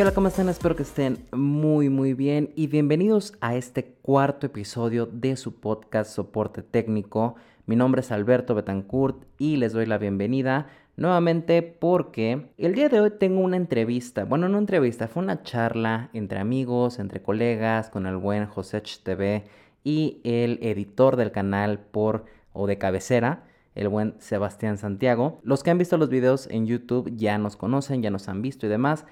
Hola, 0.00 0.14
¿cómo 0.14 0.28
están? 0.28 0.48
Espero 0.48 0.76
que 0.76 0.82
estén 0.82 1.26
muy, 1.30 1.90
muy 1.90 2.14
bien 2.14 2.52
y 2.56 2.68
bienvenidos 2.68 3.34
a 3.42 3.54
este 3.54 3.84
cuarto 4.00 4.46
episodio 4.46 5.04
de 5.04 5.36
su 5.36 5.60
podcast 5.60 6.10
Soporte 6.10 6.62
Técnico. 6.62 7.34
Mi 7.66 7.76
nombre 7.76 8.00
es 8.00 8.10
Alberto 8.10 8.54
Betancourt 8.54 9.24
y 9.36 9.58
les 9.58 9.74
doy 9.74 9.84
la 9.84 9.98
bienvenida 9.98 10.68
nuevamente 10.96 11.60
porque 11.60 12.50
el 12.56 12.74
día 12.74 12.88
de 12.88 12.98
hoy 12.98 13.10
tengo 13.10 13.40
una 13.40 13.58
entrevista, 13.58 14.24
bueno, 14.24 14.48
no 14.48 14.56
entrevista, 14.56 15.06
fue 15.06 15.22
una 15.22 15.42
charla 15.42 16.08
entre 16.14 16.38
amigos, 16.38 16.98
entre 16.98 17.20
colegas, 17.20 17.90
con 17.90 18.06
el 18.06 18.16
buen 18.16 18.46
José 18.46 18.82
TV 19.02 19.44
y 19.84 20.22
el 20.24 20.60
editor 20.62 21.16
del 21.16 21.30
canal 21.30 21.78
por 21.78 22.24
o 22.54 22.66
de 22.66 22.78
cabecera, 22.78 23.44
el 23.74 23.88
buen 23.88 24.14
Sebastián 24.18 24.78
Santiago. 24.78 25.40
Los 25.42 25.62
que 25.62 25.70
han 25.70 25.76
visto 25.76 25.98
los 25.98 26.08
videos 26.08 26.48
en 26.50 26.66
YouTube 26.66 27.14
ya 27.16 27.36
nos 27.36 27.58
conocen, 27.58 28.02
ya 28.02 28.08
nos 28.08 28.30
han 28.30 28.40
visto 28.40 28.64
y 28.64 28.70
demás 28.70 29.04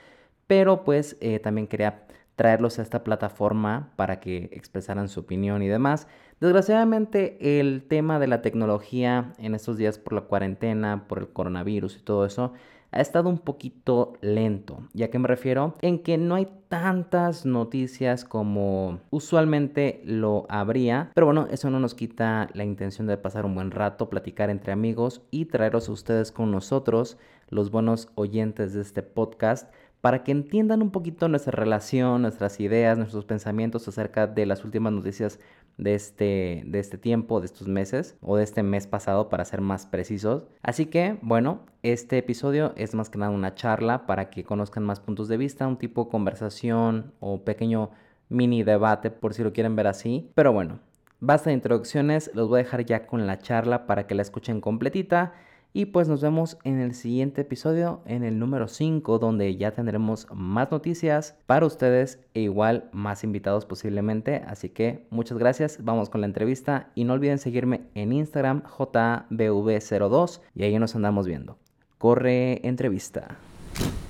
pero 0.49 0.83
pues 0.83 1.17
eh, 1.21 1.39
también 1.39 1.69
quería 1.69 2.09
traerlos 2.35 2.79
a 2.79 2.83
esta 2.83 3.05
plataforma 3.05 3.93
para 3.97 4.19
que 4.19 4.49
expresaran 4.53 5.09
su 5.09 5.21
opinión 5.21 5.63
y 5.63 5.69
demás. 5.69 6.09
Desgraciadamente 6.41 7.61
el 7.61 7.85
tema 7.87 8.19
de 8.19 8.29
la 8.29 8.43
tecnología 8.43 9.33
en 9.39 9.55
estos 9.55 9.77
días 9.77 9.99
por 9.99 10.13
la 10.15 10.23
cuarentena, 10.23 11.07
por 11.09 11.19
el 11.19 11.29
coronavirus 11.29 11.97
y 11.97 12.01
todo 12.01 12.25
eso, 12.25 12.53
ha 12.91 13.01
estado 13.01 13.29
un 13.29 13.39
poquito 13.39 14.15
lento. 14.21 14.89
¿Y 14.95 15.03
a 15.03 15.11
qué 15.11 15.19
me 15.19 15.29
refiero? 15.29 15.75
En 15.83 15.99
que 16.03 16.17
no 16.17 16.37
hay 16.37 16.49
tantas 16.69 17.45
noticias 17.45 18.25
como 18.25 19.01
usualmente 19.11 20.01
lo 20.05 20.47
habría. 20.49 21.11
Pero 21.15 21.27
bueno, 21.27 21.49
eso 21.51 21.71
no 21.71 21.81
nos 21.81 21.95
quita 21.95 22.49
la 22.55 22.65
intención 22.65 23.07
de 23.07 23.19
pasar 23.19 23.45
un 23.45 23.55
buen 23.55 23.71
rato, 23.71 24.09
platicar 24.09 24.49
entre 24.49 24.73
amigos 24.73 25.23
y 25.31 25.47
traeros 25.47 25.89
a 25.89 25.93
ustedes 25.93 26.33
con 26.33 26.51
nosotros, 26.51 27.19
los 27.51 27.71
buenos 27.71 28.11
oyentes 28.15 28.75
de 28.75 28.83
este 28.83 29.03
podcast 29.03 29.71
para 30.01 30.23
que 30.23 30.33
entiendan 30.33 30.83
un 30.83 30.91
poquito 30.91 31.29
nuestra 31.29 31.53
relación, 31.53 32.23
nuestras 32.23 32.61
ideas, 32.61 32.99
nuestros 32.99 33.25
pensamientos 33.25 33.89
acerca 33.89 34.27
de 34.27 34.47
las 34.47 34.65
últimas 34.65 34.93
noticias 34.93 35.41
de 35.77 35.95
este, 35.95 36.63
de 36.67 36.79
este 36.79 36.99
tiempo, 36.99 37.41
de 37.41 37.47
estos 37.47 37.69
meses, 37.69 38.17
o 38.21 38.37
de 38.37 38.45
este 38.45 38.63
mes 38.63 38.87
pasado 38.87 39.29
para 39.29 39.45
ser 39.45 39.61
más 39.61 39.87
precisos. 39.87 40.45
Así 40.63 40.87
que, 40.87 41.19
bueno, 41.23 41.61
este 41.83 42.19
episodio 42.19 42.73
es 42.77 42.95
más 42.95 43.11
que 43.11 43.19
nada 43.19 43.31
una 43.31 43.55
charla 43.55 44.07
para 44.07 44.31
que 44.31 44.45
conozcan 44.45 44.85
más 44.85 45.01
puntos 45.01 45.29
de 45.29 45.37
vista, 45.37 45.67
un 45.67 45.79
tipo 45.79 46.05
de 46.05 46.11
conversación 46.11 47.13
o 47.21 47.45
pequeño 47.45 47.91
mini 48.29 48.63
debate, 48.63 49.11
por 49.11 49.35
si 49.35 49.43
lo 49.43 49.53
quieren 49.53 49.77
ver 49.77 49.87
así. 49.87 50.31
Pero 50.35 50.53
bueno, 50.53 50.81
basta 51.21 51.51
de 51.51 51.55
introducciones, 51.55 52.31
los 52.35 52.49
voy 52.49 52.61
a 52.61 52.65
dejar 52.65 52.85
ya 52.85 53.07
con 53.07 53.27
la 53.27 53.39
charla 53.39 53.87
para 53.87 54.07
que 54.07 54.15
la 54.15 54.23
escuchen 54.23 54.61
completita 54.61 55.33
y 55.79 55.87
pues 55.87 56.09
nos 56.09 56.21
vemos 56.21 56.59
en 56.65 56.81
el 56.81 56.93
siguiente 56.93 57.43
episodio, 57.43 58.03
en 58.05 58.25
el 58.25 58.41
número 58.41 58.67
5, 58.67 59.21
donde 59.21 59.57
ya 59.57 59.71
tendremos 59.71 60.27
más 60.35 60.73
noticias 60.73 61.37
para 61.47 61.67
ustedes 61.67 62.19
e 62.35 62.41
igual 62.41 62.91
más 62.93 63.23
invitados 63.23 63.65
posiblemente. 63.65 64.43
Así 64.49 64.71
que 64.71 65.07
muchas 65.11 65.39
gracias, 65.39 65.85
vamos 65.85 66.11
con 66.11 66.21
la 66.21 66.27
entrevista 66.27 66.91
y 66.97 67.05
no 67.05 67.13
olviden 67.13 67.39
seguirme 67.39 67.83
en 67.95 68.13
Instagram 68.13 68.65
jbv02 68.65 70.41
y 70.57 70.65
ahí 70.65 70.77
nos 70.81 70.97
andamos 70.97 71.29
viendo. 71.29 71.61
Corre 71.99 72.67
entrevista. 72.67 73.39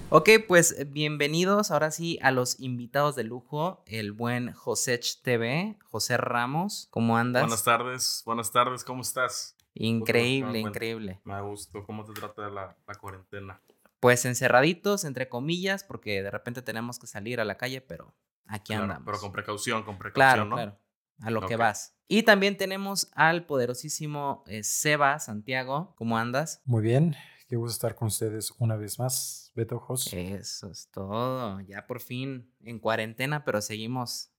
Ok, 0.09 0.31
pues 0.49 0.91
bienvenidos 0.91 1.71
ahora 1.71 1.91
sí 1.91 2.19
a 2.23 2.31
los 2.31 2.59
invitados 2.61 3.15
de 3.15 3.25
lujo, 3.25 3.83
el 3.85 4.13
buen 4.13 4.55
José 4.55 4.99
TV, 5.23 5.77
José 5.85 6.17
Ramos, 6.17 6.89
¿cómo 6.91 7.19
andas? 7.19 7.43
Buenas 7.43 7.65
tardes, 7.65 8.23
buenas 8.25 8.53
tardes, 8.53 8.85
¿cómo 8.85 9.03
estás? 9.03 9.58
Increíble, 9.75 10.59
increíble. 10.59 11.21
Me 11.25 11.41
gusto. 11.43 11.85
¿Cómo 11.85 12.05
te 12.05 12.13
trata 12.13 12.49
la, 12.49 12.77
la 12.87 12.95
cuarentena? 12.95 13.63
Pues 14.01 14.25
encerraditos, 14.25 15.05
entre 15.05 15.29
comillas, 15.29 15.85
porque 15.85 16.23
de 16.23 16.31
repente 16.31 16.63
tenemos 16.63 16.99
que 16.99 17.07
salir 17.07 17.41
a 17.41 17.45
la 17.45 17.57
calle, 17.57 17.81
pero 17.81 18.15
aquí 18.47 18.75
andamos. 18.75 19.05
Pero 19.05 19.19
con 19.19 19.33
precaución, 19.33 19.83
con 19.83 19.99
precaución, 19.99 20.49
claro, 20.49 20.55
Claro, 20.55 20.79
a 21.21 21.31
lo 21.31 21.47
que 21.47 21.57
vas. 21.57 21.97
Y 22.07 22.23
también 22.23 22.57
tenemos 22.57 23.11
al 23.15 23.45
poderosísimo 23.45 24.45
eh, 24.47 24.63
Seba 24.63 25.19
Santiago. 25.19 25.95
¿Cómo 25.97 26.17
andas? 26.17 26.63
Muy 26.65 26.83
bien. 26.83 27.17
Qué 27.49 27.57
gusto 27.57 27.73
estar 27.73 27.95
con 27.95 28.09
ustedes 28.09 28.53
una 28.59 28.77
vez 28.77 28.99
más, 28.99 29.53
Beto 29.55 29.79
Jos. 29.79 30.13
Eso 30.13 30.71
es 30.71 30.91
todo. 30.91 31.61
Ya 31.61 31.87
por 31.87 32.01
fin 32.01 32.55
en 32.61 32.79
cuarentena, 32.79 33.45
pero 33.45 33.63
seguimos 33.63 34.31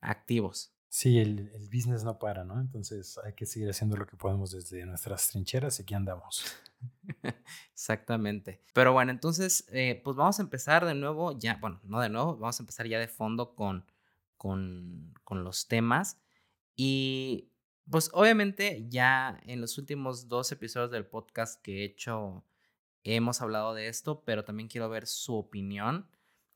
activos. 0.00 0.74
Sí, 0.88 1.18
el, 1.18 1.50
el, 1.54 1.68
business 1.68 2.02
no 2.02 2.18
para, 2.18 2.44
¿no? 2.44 2.60
Entonces 2.60 3.18
hay 3.24 3.34
que 3.34 3.44
seguir 3.44 3.68
haciendo 3.68 3.96
lo 3.96 4.06
que 4.06 4.16
podemos 4.16 4.52
desde 4.52 4.86
nuestras 4.86 5.28
trincheras 5.28 5.78
y 5.78 5.82
aquí 5.82 5.94
andamos. 5.94 6.44
Exactamente. 7.72 8.62
Pero 8.72 8.92
bueno, 8.92 9.10
entonces, 9.10 9.66
eh, 9.70 10.00
pues 10.02 10.16
vamos 10.16 10.38
a 10.38 10.42
empezar 10.42 10.86
de 10.86 10.94
nuevo, 10.94 11.38
ya, 11.38 11.58
bueno, 11.60 11.80
no 11.84 12.00
de 12.00 12.08
nuevo, 12.08 12.36
vamos 12.36 12.58
a 12.58 12.62
empezar 12.62 12.86
ya 12.86 12.98
de 12.98 13.08
fondo 13.08 13.54
con, 13.54 13.84
con, 14.36 15.14
con 15.24 15.44
los 15.44 15.68
temas. 15.68 16.18
Y 16.74 17.50
pues 17.90 18.10
obviamente 18.12 18.86
ya 18.88 19.40
en 19.44 19.60
los 19.60 19.78
últimos 19.78 20.28
dos 20.28 20.52
episodios 20.52 20.90
del 20.90 21.06
podcast 21.06 21.62
que 21.62 21.80
he 21.80 21.84
hecho, 21.84 22.44
hemos 23.02 23.40
hablado 23.40 23.74
de 23.74 23.88
esto, 23.88 24.22
pero 24.24 24.44
también 24.44 24.68
quiero 24.68 24.88
ver 24.88 25.06
su 25.06 25.36
opinión 25.36 26.08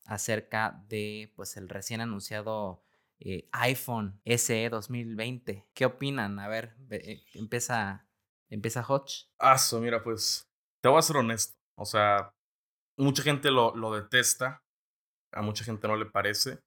acerca 0.04 0.84
de, 0.88 1.32
pues, 1.36 1.56
el 1.56 1.68
recién 1.68 2.00
anunciado 2.00 2.82
eh, 3.24 3.48
iPhone 3.52 4.20
SE 4.24 4.68
2020. 4.68 5.68
¿Qué 5.74 5.84
opinan? 5.84 6.38
A 6.38 6.48
ver, 6.48 6.76
eh, 6.90 7.22
empieza, 7.34 8.06
empieza 8.50 8.84
Hodge. 8.86 9.28
Ah, 9.38 9.56
mira, 9.80 10.02
pues 10.02 10.48
te 10.82 10.88
voy 10.88 10.98
a 10.98 11.02
ser 11.02 11.16
honesto. 11.16 11.56
O 11.76 11.84
sea, 11.84 12.34
mucha 12.96 13.22
gente 13.22 13.50
lo, 13.50 13.74
lo 13.76 13.94
detesta, 13.94 14.62
a 15.32 15.42
mucha 15.42 15.64
gente 15.64 15.88
no 15.88 15.96
le 15.96 16.06
parece. 16.06 16.60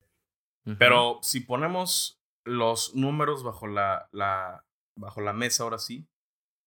Pero 0.79 1.19
si 1.21 1.41
ponemos 1.41 2.19
los 2.43 2.95
números 2.95 3.43
bajo 3.43 3.67
la, 3.67 4.09
la, 4.11 4.65
bajo 4.97 5.21
la 5.21 5.31
mesa 5.31 5.63
ahora 5.63 5.77
sí, 5.77 6.07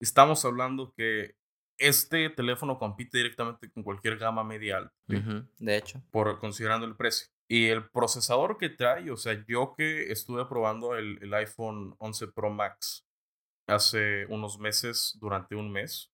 estamos 0.00 0.44
hablando 0.44 0.92
que 0.96 1.36
este 1.78 2.30
teléfono 2.30 2.78
compite 2.78 3.18
directamente 3.18 3.70
con 3.70 3.82
cualquier 3.82 4.18
gama 4.18 4.44
media 4.44 4.78
alta. 4.78 4.94
De 5.58 5.76
hecho. 5.76 6.00
Por 6.12 6.38
considerando 6.38 6.86
el 6.86 6.94
precio. 6.94 7.28
Y 7.48 7.68
el 7.68 7.88
procesador 7.88 8.58
que 8.58 8.68
trae, 8.68 9.10
o 9.10 9.16
sea, 9.16 9.44
yo 9.46 9.74
que 9.74 10.12
estuve 10.12 10.44
probando 10.46 10.96
el, 10.96 11.18
el, 11.22 11.32
iPhone 11.32 11.94
11 11.98 12.28
Pro 12.28 12.50
Max 12.50 13.06
hace 13.66 14.26
unos 14.26 14.58
meses, 14.58 15.16
durante 15.18 15.56
un 15.56 15.72
mes, 15.72 16.12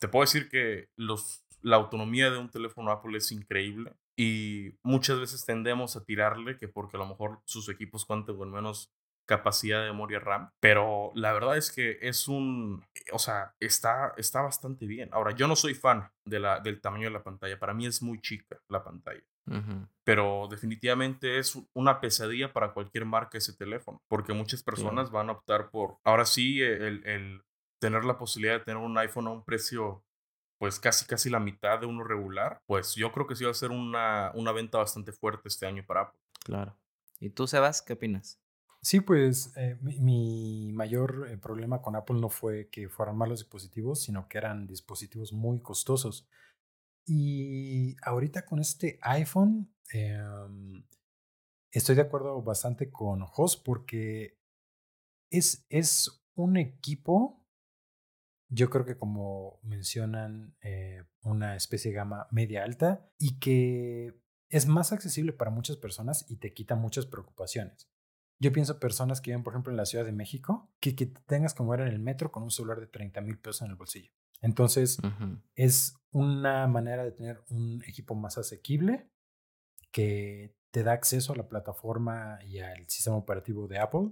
te 0.00 0.08
puedo 0.08 0.24
decir 0.24 0.48
que 0.48 0.88
los, 0.96 1.44
la 1.62 1.76
autonomía 1.76 2.30
de 2.30 2.38
un 2.38 2.50
teléfono 2.50 2.90
Apple 2.90 3.16
es 3.16 3.30
increíble 3.32 3.92
y 4.16 4.76
muchas 4.82 5.18
veces 5.20 5.44
tendemos 5.44 5.96
a 5.96 6.04
tirarle 6.04 6.56
que 6.58 6.68
porque 6.68 6.96
a 6.96 7.00
lo 7.00 7.06
mejor 7.06 7.40
sus 7.44 7.68
equipos 7.68 8.04
cuentan 8.04 8.36
con 8.36 8.50
menos 8.50 8.92
capacidad 9.26 9.80
de 9.80 9.86
memoria 9.86 10.18
RAM, 10.18 10.50
pero 10.60 11.10
la 11.14 11.32
verdad 11.32 11.56
es 11.56 11.72
que 11.72 11.98
es 12.02 12.28
un, 12.28 12.84
o 13.12 13.18
sea, 13.18 13.54
está, 13.58 14.12
está 14.18 14.42
bastante 14.42 14.86
bien. 14.86 15.08
Ahora, 15.12 15.32
yo 15.32 15.48
no 15.48 15.56
soy 15.56 15.74
fan 15.74 16.10
de 16.26 16.40
la, 16.40 16.60
del 16.60 16.80
tamaño 16.80 17.04
de 17.04 17.14
la 17.14 17.22
pantalla, 17.22 17.58
para 17.58 17.72
mí 17.72 17.86
es 17.86 18.02
muy 18.02 18.20
chica 18.20 18.60
la 18.68 18.84
pantalla. 18.84 19.24
Pero 20.04 20.48
definitivamente 20.50 21.38
es 21.38 21.58
una 21.74 22.00
pesadilla 22.00 22.52
para 22.52 22.72
cualquier 22.72 23.04
marca 23.04 23.38
ese 23.38 23.52
teléfono, 23.52 24.02
porque 24.08 24.32
muchas 24.32 24.62
personas 24.62 25.10
van 25.10 25.28
a 25.28 25.32
optar 25.32 25.70
por, 25.70 25.98
ahora 26.04 26.24
sí, 26.24 26.60
el, 26.62 27.06
el, 27.06 27.42
tener 27.78 28.04
la 28.04 28.18
posibilidad 28.18 28.58
de 28.58 28.64
tener 28.64 28.82
un 28.82 28.96
iPhone 28.96 29.26
a 29.26 29.30
un 29.30 29.44
precio, 29.44 30.02
pues 30.58 30.80
casi, 30.80 31.04
casi 31.06 31.28
la 31.28 31.40
mitad 31.40 31.80
de 31.80 31.86
uno 31.86 32.04
regular, 32.04 32.62
pues 32.66 32.94
yo 32.94 33.12
creo 33.12 33.26
que 33.26 33.36
sí 33.36 33.44
va 33.44 33.50
a 33.50 33.54
ser 33.54 33.70
una, 33.70 34.32
una 34.34 34.52
venta 34.52 34.78
bastante 34.78 35.12
fuerte 35.12 35.48
este 35.48 35.66
año 35.66 35.84
para 35.86 36.02
Apple. 36.02 36.20
Claro. 36.44 36.76
¿Y 37.20 37.30
tú, 37.30 37.46
Sebas, 37.46 37.82
qué 37.82 37.94
opinas? 37.94 38.40
Sí, 38.80 39.00
pues 39.00 39.52
eh, 39.56 39.78
mi, 39.80 39.98
mi, 39.98 40.72
mayor 40.72 41.26
eh, 41.30 41.38
problema 41.38 41.80
con 41.80 41.96
Apple 41.96 42.20
no 42.20 42.28
fue 42.28 42.68
que 42.68 42.90
fueran 42.90 43.16
malos 43.16 43.38
dispositivos, 43.38 44.02
sino 44.02 44.28
que 44.28 44.36
eran 44.36 44.66
dispositivos 44.66 45.32
muy 45.32 45.60
costosos. 45.60 46.28
Y 47.06 47.96
ahorita 48.02 48.44
con 48.46 48.60
este 48.60 48.98
iPhone, 49.02 49.74
eh, 49.92 50.22
estoy 51.70 51.96
de 51.96 52.02
acuerdo 52.02 52.42
bastante 52.42 52.90
con 52.90 53.20
Jos 53.26 53.56
porque 53.56 54.38
es, 55.30 55.66
es 55.68 56.24
un 56.34 56.56
equipo, 56.56 57.44
yo 58.48 58.70
creo 58.70 58.84
que 58.84 58.96
como 58.96 59.60
mencionan, 59.62 60.56
eh, 60.62 61.04
una 61.22 61.56
especie 61.56 61.90
de 61.90 61.96
gama 61.96 62.28
media 62.30 62.64
alta 62.64 63.10
y 63.18 63.38
que 63.38 64.14
es 64.48 64.66
más 64.66 64.92
accesible 64.92 65.32
para 65.32 65.50
muchas 65.50 65.76
personas 65.76 66.24
y 66.28 66.36
te 66.36 66.54
quita 66.54 66.76
muchas 66.76 67.06
preocupaciones. 67.06 67.90
Yo 68.40 68.52
pienso 68.52 68.78
personas 68.78 69.20
que 69.20 69.30
viven, 69.30 69.42
por 69.42 69.52
ejemplo, 69.52 69.72
en 69.72 69.76
la 69.76 69.86
Ciudad 69.86 70.04
de 70.04 70.12
México, 70.12 70.70
que, 70.80 70.94
que 70.94 71.06
tengas 71.06 71.54
que 71.54 71.62
mover 71.62 71.80
en 71.80 71.88
el 71.88 71.98
metro 71.98 72.30
con 72.30 72.42
un 72.42 72.50
celular 72.50 72.80
de 72.80 72.86
30 72.86 73.20
mil 73.20 73.38
pesos 73.38 73.62
en 73.62 73.70
el 73.70 73.76
bolsillo. 73.76 74.12
Entonces, 74.40 74.98
es 75.54 75.96
una 76.10 76.66
manera 76.66 77.04
de 77.04 77.12
tener 77.12 77.42
un 77.50 77.82
equipo 77.86 78.14
más 78.14 78.38
asequible 78.38 79.08
que 79.90 80.54
te 80.70 80.82
da 80.82 80.92
acceso 80.92 81.32
a 81.32 81.36
la 81.36 81.48
plataforma 81.48 82.38
y 82.44 82.58
al 82.58 82.88
sistema 82.88 83.16
operativo 83.16 83.68
de 83.68 83.78
Apple 83.78 84.10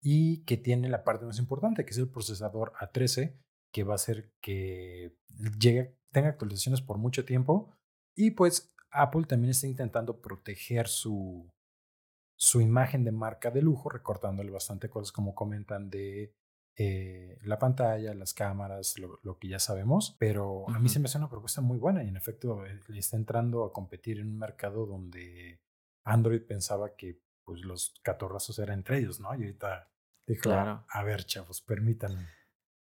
y 0.00 0.44
que 0.44 0.56
tiene 0.56 0.88
la 0.88 1.04
parte 1.04 1.26
más 1.26 1.38
importante, 1.38 1.84
que 1.84 1.90
es 1.90 1.98
el 1.98 2.08
procesador 2.08 2.72
A13, 2.80 3.36
que 3.72 3.84
va 3.84 3.94
a 3.94 3.96
hacer 3.96 4.32
que 4.40 5.16
llegue, 5.58 5.96
tenga 6.12 6.28
actualizaciones 6.28 6.80
por 6.80 6.98
mucho 6.98 7.24
tiempo 7.24 7.76
y 8.16 8.32
pues 8.32 8.74
Apple 8.90 9.24
también 9.24 9.50
está 9.50 9.66
intentando 9.66 10.20
proteger 10.20 10.88
su, 10.88 11.50
su 12.36 12.60
imagen 12.60 13.04
de 13.04 13.12
marca 13.12 13.50
de 13.50 13.62
lujo, 13.62 13.90
recortándole 13.90 14.50
bastante 14.50 14.88
cosas 14.88 15.12
como 15.12 15.34
comentan 15.34 15.90
de 15.90 16.34
eh, 16.80 17.40
la 17.42 17.58
pantalla, 17.58 18.14
las 18.14 18.34
cámaras, 18.34 18.94
lo, 19.00 19.38
que 19.40 19.48
ya 19.48 19.58
sabemos, 19.58 20.14
pero 20.16 20.64
a 20.70 20.78
mí 20.78 20.88
se 20.88 21.00
me 21.00 21.06
hace 21.06 21.18
una 21.18 21.28
propuesta 21.28 21.60
muy 21.60 21.76
buena 21.76 22.04
y 22.04 22.08
en 22.08 22.16
efecto 22.16 22.64
eh, 22.64 22.78
le 22.86 23.00
está 23.00 23.16
entrando 23.16 23.64
a 23.64 23.72
competir 23.72 24.20
en 24.20 24.28
un 24.28 24.38
mercado 24.38 24.86
donde 24.86 25.58
Android 26.04 26.40
pensaba 26.42 26.94
que 26.94 27.18
pues 27.44 27.62
los 27.62 27.98
catorrazos 28.02 28.60
eran 28.60 28.78
entre 28.78 28.98
ellos, 28.98 29.18
¿no? 29.18 29.34
Y 29.34 29.38
ahorita 29.38 29.90
dijo, 30.24 30.42
claro. 30.42 30.84
a 30.88 31.02
ver, 31.02 31.24
chavos, 31.24 31.60
permítanme. 31.62 32.28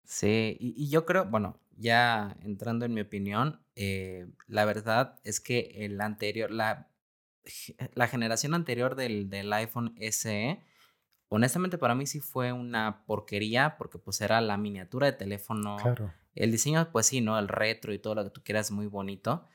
Sí, 0.04 0.56
y, 0.60 0.88
yo 0.88 1.04
creo, 1.04 1.24
bueno, 1.24 1.58
ya 1.76 2.36
entrando 2.42 2.84
en 2.84 2.94
mi 2.94 3.00
opinión, 3.00 3.64
eh, 3.74 4.28
la 4.46 4.64
verdad 4.64 5.18
es 5.24 5.40
que 5.40 5.72
el 5.84 6.00
anterior, 6.00 6.52
la, 6.52 6.88
la 7.94 8.06
generación 8.06 8.54
anterior 8.54 8.94
del, 8.94 9.28
del 9.28 9.52
iPhone 9.52 9.96
SE, 10.12 10.62
honestamente 11.34 11.78
para 11.78 11.94
mí 11.94 12.06
sí 12.06 12.20
fue 12.20 12.52
una 12.52 13.04
porquería 13.06 13.76
porque 13.78 13.98
pues 13.98 14.20
era 14.20 14.40
la 14.40 14.56
miniatura 14.56 15.06
de 15.06 15.14
teléfono. 15.14 15.76
Claro. 15.78 16.12
El 16.34 16.50
diseño, 16.50 16.90
pues 16.92 17.06
sí, 17.06 17.20
¿no? 17.20 17.38
El 17.38 17.48
retro 17.48 17.92
y 17.92 17.98
todo 17.98 18.14
lo 18.14 18.24
que 18.24 18.30
tú 18.30 18.42
quieras 18.44 18.70
muy 18.70 18.86
bonito. 18.86 19.46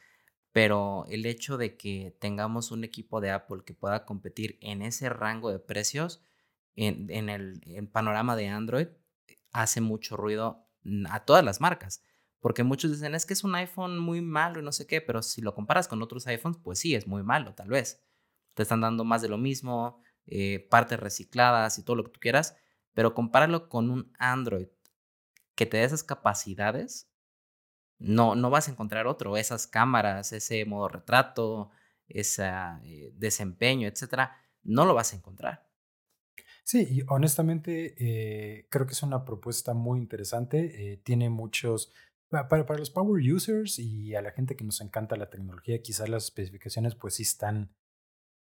Pero 0.52 1.06
el 1.08 1.26
hecho 1.26 1.58
de 1.58 1.78
que 1.78 2.16
tengamos 2.20 2.72
un 2.72 2.84
equipo 2.84 3.22
de 3.22 3.30
Apple 3.30 3.62
que 3.64 3.76
pueda 3.76 4.06
competir 4.06 4.58
en 4.62 4.82
ese 4.82 5.10
rango 5.10 5.52
de 5.52 5.60
precios, 5.60 6.24
en, 6.76 7.12
en 7.12 7.30
el 7.30 7.90
panorama 7.92 8.36
de 8.36 8.48
Android, 8.48 8.88
hace 9.52 9.82
mucho 9.82 10.18
ruido 10.18 10.68
a 11.10 11.26
todas 11.26 11.44
las 11.44 11.62
marcas. 11.62 12.04
Porque 12.40 12.64
muchos 12.64 12.92
dicen, 12.92 13.14
es 13.14 13.26
que 13.26 13.34
es 13.34 13.44
un 13.44 13.54
iPhone 13.54 14.00
muy 14.00 14.22
malo 14.22 14.60
y 14.60 14.64
no 14.64 14.72
sé 14.72 14.88
qué, 14.88 15.02
pero 15.02 15.22
si 15.22 15.42
lo 15.42 15.54
comparas 15.54 15.88
con 15.88 16.02
otros 16.02 16.26
iPhones, 16.26 16.58
pues 16.64 16.80
sí, 16.80 16.96
es 16.96 17.08
muy 17.08 17.22
malo, 17.22 17.54
tal 17.54 17.70
vez. 17.70 18.04
Te 18.56 18.64
están 18.64 18.82
dando 18.82 19.04
más 19.04 19.22
de 19.22 19.30
lo 19.30 19.38
mismo, 19.38 20.02
eh, 20.30 20.68
partes 20.70 21.00
recicladas 21.00 21.80
y 21.80 21.84
todo 21.84 21.96
lo 21.96 22.04
que 22.04 22.12
tú 22.12 22.20
quieras, 22.20 22.58
pero 22.94 23.14
compáralo 23.14 23.70
con 23.70 23.90
un 23.90 24.12
Android 24.20 24.68
que 25.56 25.66
te 25.66 25.78
dé 25.78 25.86
esas 25.86 26.04
capacidades, 26.04 27.10
no, 27.98 28.36
no 28.36 28.50
vas 28.50 28.68
a 28.68 28.72
encontrar 28.72 29.08
otro. 29.08 29.38
Esas 29.38 29.68
cámaras, 29.68 30.34
ese 30.34 30.66
modo 30.66 30.90
retrato, 30.90 31.72
ese 32.08 32.50
eh, 32.84 33.12
desempeño, 33.16 33.88
etcétera, 33.88 34.36
no 34.64 34.86
lo 34.86 34.94
vas 34.94 35.14
a 35.14 35.16
encontrar. 35.16 35.68
Sí, 36.64 36.86
y 36.92 37.04
honestamente 37.08 37.96
eh, 37.98 38.68
creo 38.70 38.86
que 38.86 38.94
es 38.94 39.04
una 39.04 39.24
propuesta 39.24 39.74
muy 39.74 40.00
interesante. 40.00 41.02
Tiene 41.04 41.30
muchos, 41.30 41.94
para, 42.28 42.48
para, 42.50 42.78
los 42.78 42.90
power 42.90 43.24
users 43.24 43.80
y 43.80 44.14
a 44.14 44.22
la 44.22 44.32
gente 44.32 44.58
que 44.58 44.66
nos 44.66 44.82
encanta 44.82 45.16
la 45.16 45.30
tecnología, 45.30 45.82
quizás 45.82 46.10
las 46.10 46.26
especificaciones 46.26 46.96
pues 46.96 47.16
sí 47.16 47.24
están 47.24 47.72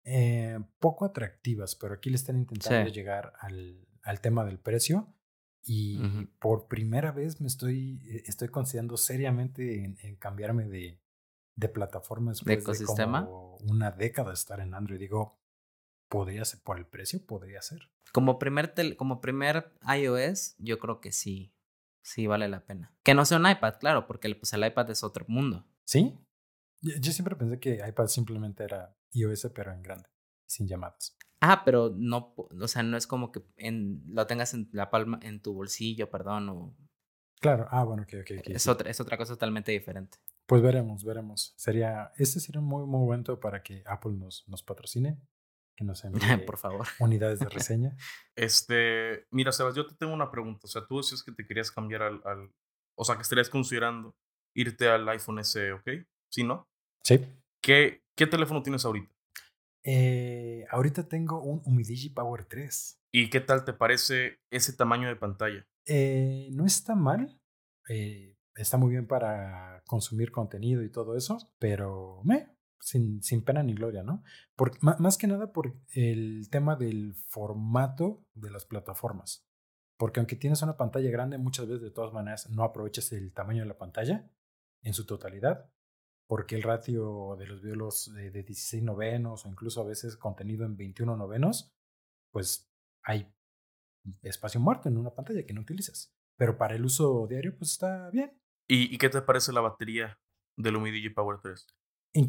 eh, 0.04 0.58
poco 0.78 1.04
atractivas, 1.04 1.76
pero 1.76 1.94
aquí 1.94 2.10
le 2.10 2.16
están 2.16 2.36
intentando 2.36 2.90
llegar 2.90 3.32
al, 3.40 3.86
al, 4.02 4.20
tema 4.20 4.44
del 4.44 4.58
precio. 4.58 5.14
Y 5.62 5.98
por 6.38 6.68
primera 6.68 7.12
vez 7.12 7.40
me 7.40 7.46
estoy, 7.46 8.00
estoy 8.24 8.48
considerando 8.48 8.96
seriamente 8.96 9.84
en, 10.00 10.16
cambiarme 10.16 10.66
de, 10.66 10.98
de 11.54 11.68
plataforma 11.68 12.30
después 12.30 12.56
¿De, 12.56 12.62
ecosistema? 12.62 13.26
como 13.26 13.56
una 13.58 13.90
década 13.90 14.28
de 14.28 14.34
estar 14.34 14.60
en 14.60 14.72
Android. 14.72 14.98
Digo, 14.98 15.38
podría 16.08 16.44
ser 16.44 16.60
por 16.60 16.78
el 16.78 16.86
precio, 16.86 17.24
podría 17.24 17.62
ser. 17.62 17.90
Como 18.12 18.38
primer, 18.38 18.74
como 18.96 19.20
primer 19.20 19.72
iOS, 19.96 20.56
yo 20.58 20.78
creo 20.78 21.00
que 21.00 21.12
sí, 21.12 21.54
sí 22.02 22.26
vale 22.26 22.48
la 22.48 22.64
pena. 22.64 22.92
Que 23.02 23.14
no 23.14 23.24
sea 23.24 23.38
un 23.38 23.48
iPad, 23.48 23.74
claro, 23.78 24.06
porque 24.06 24.34
pues 24.34 24.52
el 24.52 24.66
iPad 24.66 24.90
es 24.90 25.04
otro 25.04 25.24
mundo. 25.28 25.66
¿Sí? 25.84 26.18
Yo, 26.82 27.12
siempre 27.12 27.36
pensé 27.36 27.60
que 27.60 27.82
iPad 27.86 28.06
simplemente 28.06 28.64
era 28.64 28.96
iOS, 29.12 29.50
pero 29.54 29.72
en 29.72 29.82
grande, 29.82 30.08
sin 30.46 30.66
llamadas. 30.66 31.16
Ah, 31.40 31.62
pero 31.64 31.92
no, 31.96 32.34
o 32.36 32.68
sea, 32.68 32.82
no 32.82 32.96
es 32.96 33.06
como 33.06 33.32
que 33.32 33.42
en, 33.56 34.02
lo 34.06 34.26
tengas 34.26 34.52
en 34.54 34.68
la 34.72 34.90
palma, 34.90 35.18
en 35.22 35.40
tu 35.40 35.54
bolsillo, 35.54 36.10
perdón, 36.10 36.48
o... 36.50 36.76
Claro, 37.40 37.66
ah, 37.70 37.84
bueno, 37.84 38.02
ok, 38.02 38.14
ok. 38.20 38.30
es, 38.48 38.68
otra, 38.68 38.90
es 38.90 39.00
otra 39.00 39.16
cosa 39.16 39.32
totalmente 39.32 39.72
diferente. 39.72 40.18
Pues 40.46 40.60
veremos, 40.60 41.04
veremos. 41.04 41.54
Sería, 41.56 42.12
este 42.16 42.40
sería 42.40 42.60
un 42.60 42.66
muy, 42.66 42.84
muy 42.84 43.00
momento 43.00 43.40
para 43.40 43.62
que 43.62 43.82
Apple 43.86 44.12
nos, 44.12 44.46
nos 44.48 44.62
patrocine 44.62 45.18
que 45.80 45.84
nos 45.84 46.04
envíe 46.04 46.44
Por 46.44 46.58
favor. 46.58 46.86
unidades 46.98 47.40
de 47.40 47.48
reseña. 47.48 47.96
Este, 48.36 49.26
mira, 49.30 49.50
Sebas, 49.50 49.74
yo 49.74 49.86
te 49.86 49.94
tengo 49.94 50.12
una 50.12 50.30
pregunta. 50.30 50.60
O 50.64 50.68
sea, 50.68 50.86
tú 50.86 50.98
decías 50.98 51.22
que 51.22 51.32
te 51.32 51.46
querías 51.46 51.70
cambiar 51.70 52.02
al, 52.02 52.20
al 52.24 52.52
o 52.96 53.04
sea, 53.04 53.16
que 53.16 53.22
estarías 53.22 53.48
considerando 53.48 54.14
irte 54.54 54.88
al 54.88 55.08
iPhone 55.08 55.42
SE, 55.42 55.72
¿ok? 55.72 55.88
¿Sí, 56.30 56.44
no? 56.44 56.68
Sí. 57.02 57.24
¿Qué, 57.60 58.02
qué 58.16 58.26
teléfono 58.26 58.62
tienes 58.62 58.84
ahorita? 58.84 59.14
Eh, 59.82 60.66
ahorita 60.70 61.08
tengo 61.08 61.42
un 61.42 61.62
Umidigi 61.64 62.10
Power 62.10 62.44
3. 62.44 63.00
¿Y 63.12 63.30
qué 63.30 63.40
tal 63.40 63.64
te 63.64 63.72
parece 63.72 64.40
ese 64.50 64.72
tamaño 64.72 65.08
de 65.08 65.16
pantalla? 65.16 65.66
Eh, 65.86 66.48
no 66.52 66.66
está 66.66 66.94
mal. 66.94 67.40
Eh, 67.88 68.36
está 68.54 68.76
muy 68.76 68.90
bien 68.90 69.06
para 69.06 69.82
consumir 69.86 70.30
contenido 70.30 70.82
y 70.82 70.90
todo 70.90 71.16
eso, 71.16 71.52
pero 71.58 72.20
me, 72.24 72.54
sin, 72.80 73.22
sin 73.22 73.42
pena 73.42 73.62
ni 73.62 73.74
gloria, 73.74 74.02
¿no? 74.02 74.22
Por, 74.54 74.72
más 74.82 75.18
que 75.18 75.26
nada 75.26 75.52
por 75.52 75.74
el 75.94 76.48
tema 76.50 76.76
del 76.76 77.14
formato 77.14 78.24
de 78.34 78.50
las 78.50 78.66
plataformas. 78.66 79.46
Porque 79.96 80.20
aunque 80.20 80.36
tienes 80.36 80.62
una 80.62 80.76
pantalla 80.76 81.10
grande, 81.10 81.38
muchas 81.38 81.66
veces 81.66 81.82
de 81.82 81.90
todas 81.90 82.12
maneras 82.12 82.48
no 82.50 82.64
aprovechas 82.64 83.12
el 83.12 83.32
tamaño 83.32 83.62
de 83.62 83.68
la 83.68 83.78
pantalla 83.78 84.30
en 84.82 84.94
su 84.94 85.04
totalidad, 85.04 85.70
porque 86.30 86.54
el 86.54 86.62
ratio 86.62 87.34
de 87.36 87.46
los 87.48 87.60
videos 87.60 88.14
de, 88.14 88.30
de 88.30 88.44
16 88.44 88.84
novenos 88.84 89.44
o 89.44 89.48
incluso 89.48 89.80
a 89.80 89.84
veces 89.84 90.16
contenido 90.16 90.64
en 90.64 90.76
21 90.76 91.16
novenos, 91.16 91.72
pues 92.32 92.70
hay 93.02 93.34
espacio 94.22 94.60
muerto 94.60 94.88
en 94.88 94.96
una 94.96 95.12
pantalla 95.12 95.44
que 95.44 95.52
no 95.52 95.62
utilizas. 95.62 96.14
Pero 96.38 96.56
para 96.56 96.76
el 96.76 96.84
uso 96.84 97.26
diario, 97.26 97.58
pues 97.58 97.72
está 97.72 98.10
bien. 98.10 98.40
¿Y, 98.68 98.94
y 98.94 98.98
qué 98.98 99.08
te 99.08 99.20
parece 99.22 99.52
la 99.52 99.60
batería 99.60 100.20
del 100.56 100.76
UmiDigi 100.76 101.10
Power 101.10 101.40
3? 101.42 101.66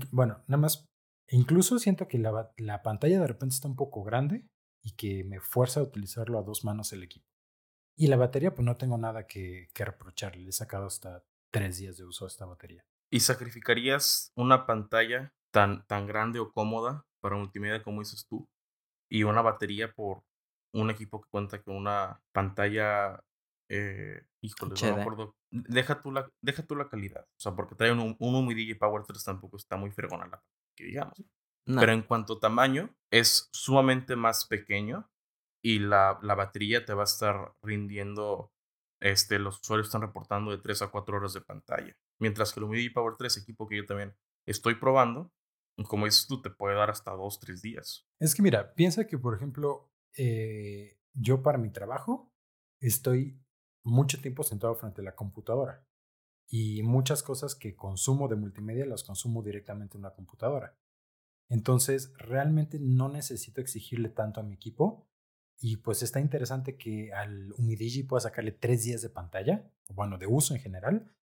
bueno, 0.09 0.43
nada 0.47 0.61
más, 0.61 0.89
incluso 1.29 1.77
siento 1.77 2.07
que 2.07 2.17
la, 2.17 2.51
la, 2.57 2.81
pantalla 2.81 3.19
de 3.19 3.27
repente 3.27 3.53
está 3.53 3.67
un 3.67 3.75
poco 3.75 4.03
grande 4.03 4.47
y 4.81 4.95
que 4.95 5.23
me 5.25 5.39
fuerza 5.39 5.79
a 5.79 5.83
utilizarlo 5.83 6.39
a 6.39 6.43
dos 6.43 6.65
manos 6.65 6.91
el 6.91 7.03
equipo. 7.03 7.27
Y 7.95 8.07
la 8.07 8.17
batería, 8.17 8.55
pues 8.55 8.65
no 8.65 8.77
tengo 8.77 8.97
nada 8.97 9.27
que, 9.27 9.67
que 9.75 9.85
reprocharle. 9.85 10.41
Le 10.41 10.49
he 10.49 10.53
sacado 10.53 10.87
hasta 10.87 11.23
tres 11.51 11.77
días 11.77 11.97
de 11.97 12.05
uso 12.05 12.25
a 12.25 12.29
esta 12.29 12.47
batería. 12.47 12.83
¿Y 13.11 13.19
sacrificarías 13.19 14.31
una 14.35 14.65
pantalla 14.65 15.33
tan, 15.51 15.85
tan 15.87 16.07
grande 16.07 16.39
o 16.39 16.51
cómoda 16.51 17.05
para 17.21 17.35
multimedia 17.35 17.83
como 17.83 18.01
dices 18.01 18.25
tú 18.27 18.47
y 19.09 19.23
una 19.23 19.41
batería 19.41 19.93
por 19.93 20.23
un 20.73 20.89
equipo 20.89 21.21
que 21.21 21.29
cuenta 21.29 21.61
con 21.61 21.75
una 21.75 22.21
pantalla 22.31 23.21
eh, 23.73 24.21
híjole, 24.41 24.75
no 24.81 24.95
me 24.95 25.01
acuerdo. 25.01 25.35
Deja 25.49 26.01
tú, 26.01 26.11
la, 26.11 26.29
deja 26.41 26.63
tú 26.63 26.75
la 26.75 26.89
calidad. 26.89 27.23
O 27.23 27.39
sea, 27.39 27.55
porque 27.55 27.75
trae 27.75 27.91
un, 27.91 28.17
un 28.19 28.35
UMI 28.35 28.73
Power 28.75 29.03
3 29.05 29.23
tampoco 29.23 29.55
está 29.55 29.77
muy 29.77 29.91
fregona 29.91 30.27
la 30.27 30.43
que 30.75 30.85
digamos. 30.85 31.23
Pero 31.65 31.93
en 31.93 32.01
cuanto 32.01 32.33
a 32.33 32.39
tamaño, 32.39 32.93
es 33.11 33.47
sumamente 33.53 34.17
más 34.17 34.45
pequeño 34.45 35.09
y 35.63 35.79
la, 35.79 36.19
la 36.21 36.35
batería 36.35 36.85
te 36.85 36.93
va 36.93 37.03
a 37.03 37.05
estar 37.05 37.53
rindiendo. 37.61 38.51
Este, 39.01 39.39
los 39.39 39.59
usuarios 39.61 39.87
están 39.87 40.01
reportando 40.01 40.51
de 40.51 40.57
3 40.57 40.81
a 40.81 40.87
4 40.87 41.17
horas 41.17 41.33
de 41.33 41.41
pantalla. 41.41 41.95
Mientras 42.21 42.53
que 42.53 42.59
el 42.59 42.65
UMI 42.65 42.89
Power 42.91 43.15
3, 43.17 43.37
equipo 43.37 43.67
que 43.67 43.77
yo 43.77 43.85
también 43.85 44.15
estoy 44.45 44.75
probando, 44.75 45.33
como 45.87 46.05
dices 46.05 46.27
tú, 46.27 46.41
te 46.41 46.51
puede 46.51 46.75
dar 46.75 46.91
hasta 46.91 47.11
2, 47.11 47.39
3 47.39 47.61
días. 47.61 48.07
Es 48.19 48.35
que 48.35 48.43
mira, 48.43 48.75
piensa 48.75 49.07
que, 49.07 49.17
por 49.17 49.35
ejemplo, 49.35 49.91
eh, 50.15 50.99
yo 51.13 51.41
para 51.41 51.57
mi 51.57 51.71
trabajo 51.71 52.31
estoy 52.79 53.41
mucho 53.83 54.21
tiempo 54.21 54.43
sentado 54.43 54.75
frente 54.75 55.01
a 55.01 55.03
la 55.03 55.15
computadora 55.15 55.83
y 56.47 56.83
muchas 56.83 57.23
cosas 57.23 57.55
que 57.55 57.75
consumo 57.75 58.27
de 58.27 58.35
multimedia 58.35 58.85
las 58.85 59.03
consumo 59.03 59.41
directamente 59.41 59.97
en 59.97 60.03
una 60.03 60.13
computadora. 60.13 60.77
Entonces, 61.49 62.13
realmente 62.17 62.77
no 62.79 63.09
necesito 63.09 63.61
exigirle 63.61 64.09
tanto 64.09 64.39
a 64.39 64.43
mi 64.43 64.53
equipo 64.53 65.07
y 65.59 65.77
pues 65.77 66.03
está 66.03 66.19
interesante 66.19 66.77
que 66.77 67.13
al 67.13 67.51
Umidigi 67.53 68.03
pueda 68.03 68.21
sacarle 68.21 68.51
tres 68.51 68.83
días 68.83 69.01
de 69.01 69.09
pantalla, 69.09 69.71
bueno, 69.89 70.17
de 70.17 70.27
uso 70.27 70.53
en 70.53 70.61
general, 70.61 71.15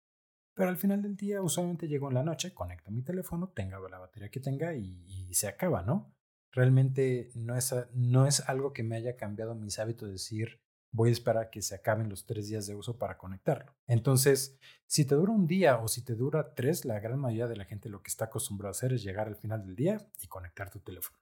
pero 0.57 0.69
al 0.71 0.77
final 0.77 1.03
del 1.03 1.15
día 1.15 1.39
usualmente 1.43 1.87
llego 1.87 2.07
en 2.07 2.15
la 2.15 2.23
noche, 2.23 2.51
conecto 2.51 2.89
mi 2.89 3.03
teléfono, 3.03 3.49
tenga 3.49 3.79
la 3.79 3.99
batería 3.99 4.31
que 4.31 4.39
tenga 4.39 4.73
y, 4.73 5.03
y 5.05 5.33
se 5.35 5.47
acaba, 5.47 5.83
¿no? 5.83 6.15
Realmente 6.51 7.29
no 7.35 7.55
es, 7.55 7.75
no 7.93 8.25
es 8.25 8.39
algo 8.49 8.73
que 8.73 8.81
me 8.81 8.95
haya 8.95 9.15
cambiado 9.15 9.53
mis 9.53 9.77
hábitos 9.77 10.07
de 10.07 10.13
decir, 10.13 10.59
voy 10.91 11.09
a 11.09 11.11
esperar 11.11 11.43
a 11.43 11.49
que 11.51 11.61
se 11.61 11.75
acaben 11.75 12.09
los 12.09 12.25
tres 12.25 12.47
días 12.47 12.65
de 12.65 12.73
uso 12.73 12.97
para 12.97 13.19
conectarlo. 13.19 13.75
Entonces, 13.85 14.57
si 14.87 15.05
te 15.05 15.13
dura 15.13 15.31
un 15.31 15.45
día 15.45 15.77
o 15.77 15.87
si 15.87 16.03
te 16.03 16.15
dura 16.15 16.55
tres, 16.55 16.85
la 16.85 16.99
gran 16.99 17.19
mayoría 17.19 17.47
de 17.47 17.55
la 17.55 17.65
gente 17.65 17.87
lo 17.87 18.01
que 18.01 18.09
está 18.09 18.25
acostumbrado 18.25 18.69
a 18.69 18.71
hacer 18.71 18.93
es 18.93 19.03
llegar 19.03 19.27
al 19.27 19.35
final 19.35 19.63
del 19.63 19.75
día 19.75 20.09
y 20.23 20.27
conectar 20.27 20.71
tu 20.71 20.79
teléfono. 20.79 21.19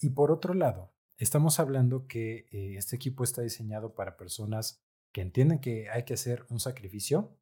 Y 0.00 0.08
por 0.08 0.32
otro 0.32 0.54
lado, 0.54 0.94
estamos 1.18 1.60
hablando 1.60 2.06
que 2.06 2.46
eh, 2.50 2.76
este 2.78 2.96
equipo 2.96 3.24
está 3.24 3.42
diseñado 3.42 3.94
para 3.94 4.16
personas 4.16 4.82
que 5.12 5.20
entienden 5.20 5.60
que 5.60 5.90
hay 5.90 6.04
que 6.04 6.14
hacer 6.14 6.46
un 6.48 6.60
sacrificio 6.60 7.36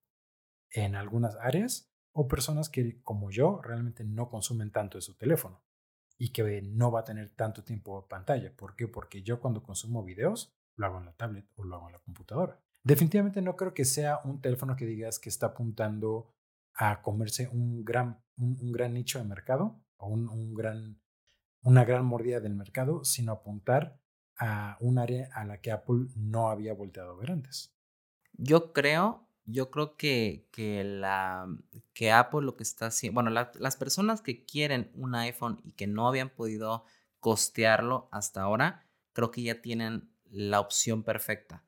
en 0.72 0.94
algunas 0.94 1.36
áreas 1.36 1.92
o 2.12 2.28
personas 2.28 2.68
que, 2.68 3.00
como 3.02 3.30
yo, 3.30 3.60
realmente 3.62 4.04
no 4.04 4.28
consumen 4.28 4.70
tanto 4.70 4.98
de 4.98 5.02
su 5.02 5.16
teléfono 5.16 5.62
y 6.18 6.32
que 6.32 6.62
no 6.62 6.92
va 6.92 7.00
a 7.00 7.04
tener 7.04 7.30
tanto 7.34 7.64
tiempo 7.64 8.06
pantalla. 8.08 8.54
¿Por 8.54 8.76
qué? 8.76 8.86
Porque 8.88 9.22
yo 9.22 9.40
cuando 9.40 9.62
consumo 9.62 10.04
videos, 10.04 10.54
lo 10.76 10.86
hago 10.86 10.98
en 10.98 11.06
la 11.06 11.12
tablet 11.12 11.46
o 11.56 11.64
lo 11.64 11.76
hago 11.76 11.86
en 11.88 11.92
la 11.92 11.98
computadora. 12.00 12.60
Definitivamente 12.84 13.42
no 13.42 13.56
creo 13.56 13.74
que 13.74 13.84
sea 13.84 14.20
un 14.24 14.40
teléfono 14.40 14.76
que 14.76 14.86
digas 14.86 15.18
que 15.18 15.28
está 15.28 15.46
apuntando 15.46 16.34
a 16.74 17.02
comerse 17.02 17.48
un 17.48 17.84
gran, 17.84 18.22
un, 18.36 18.72
gran 18.72 18.94
nicho 18.94 19.18
de 19.18 19.24
mercado 19.24 19.80
o 19.96 20.08
un, 20.08 20.54
gran, 20.54 21.00
una 21.62 21.84
gran 21.84 22.04
mordida 22.04 22.40
del 22.40 22.54
mercado, 22.54 23.04
sino 23.04 23.32
apuntar 23.32 24.00
a 24.38 24.76
un 24.80 24.98
área 24.98 25.28
a 25.34 25.44
la 25.44 25.60
que 25.60 25.70
Apple 25.70 26.08
no 26.16 26.48
había 26.48 26.74
volteado 26.74 27.12
a 27.12 27.16
ver 27.16 27.30
antes. 27.30 27.76
Yo 28.32 28.72
creo, 28.72 29.28
yo 29.52 29.70
creo 29.70 29.96
que, 29.96 30.48
que, 30.52 30.82
la, 30.84 31.46
que 31.94 32.10
Apple 32.10 32.42
lo 32.42 32.56
que 32.56 32.62
está 32.62 32.86
haciendo, 32.86 33.22
bueno, 33.22 33.30
las 33.30 33.76
personas 33.76 34.22
que 34.22 34.44
quieren 34.44 34.90
un 34.94 35.14
iPhone 35.14 35.60
y 35.64 35.72
que 35.72 35.86
no 35.86 36.08
habían 36.08 36.30
podido 36.30 36.84
costearlo 37.20 38.08
hasta 38.10 38.42
ahora, 38.42 38.86
creo 39.12 39.30
que 39.30 39.42
ya 39.42 39.62
tienen 39.62 40.10
la 40.24 40.60
opción 40.60 41.02
perfecta. 41.02 41.64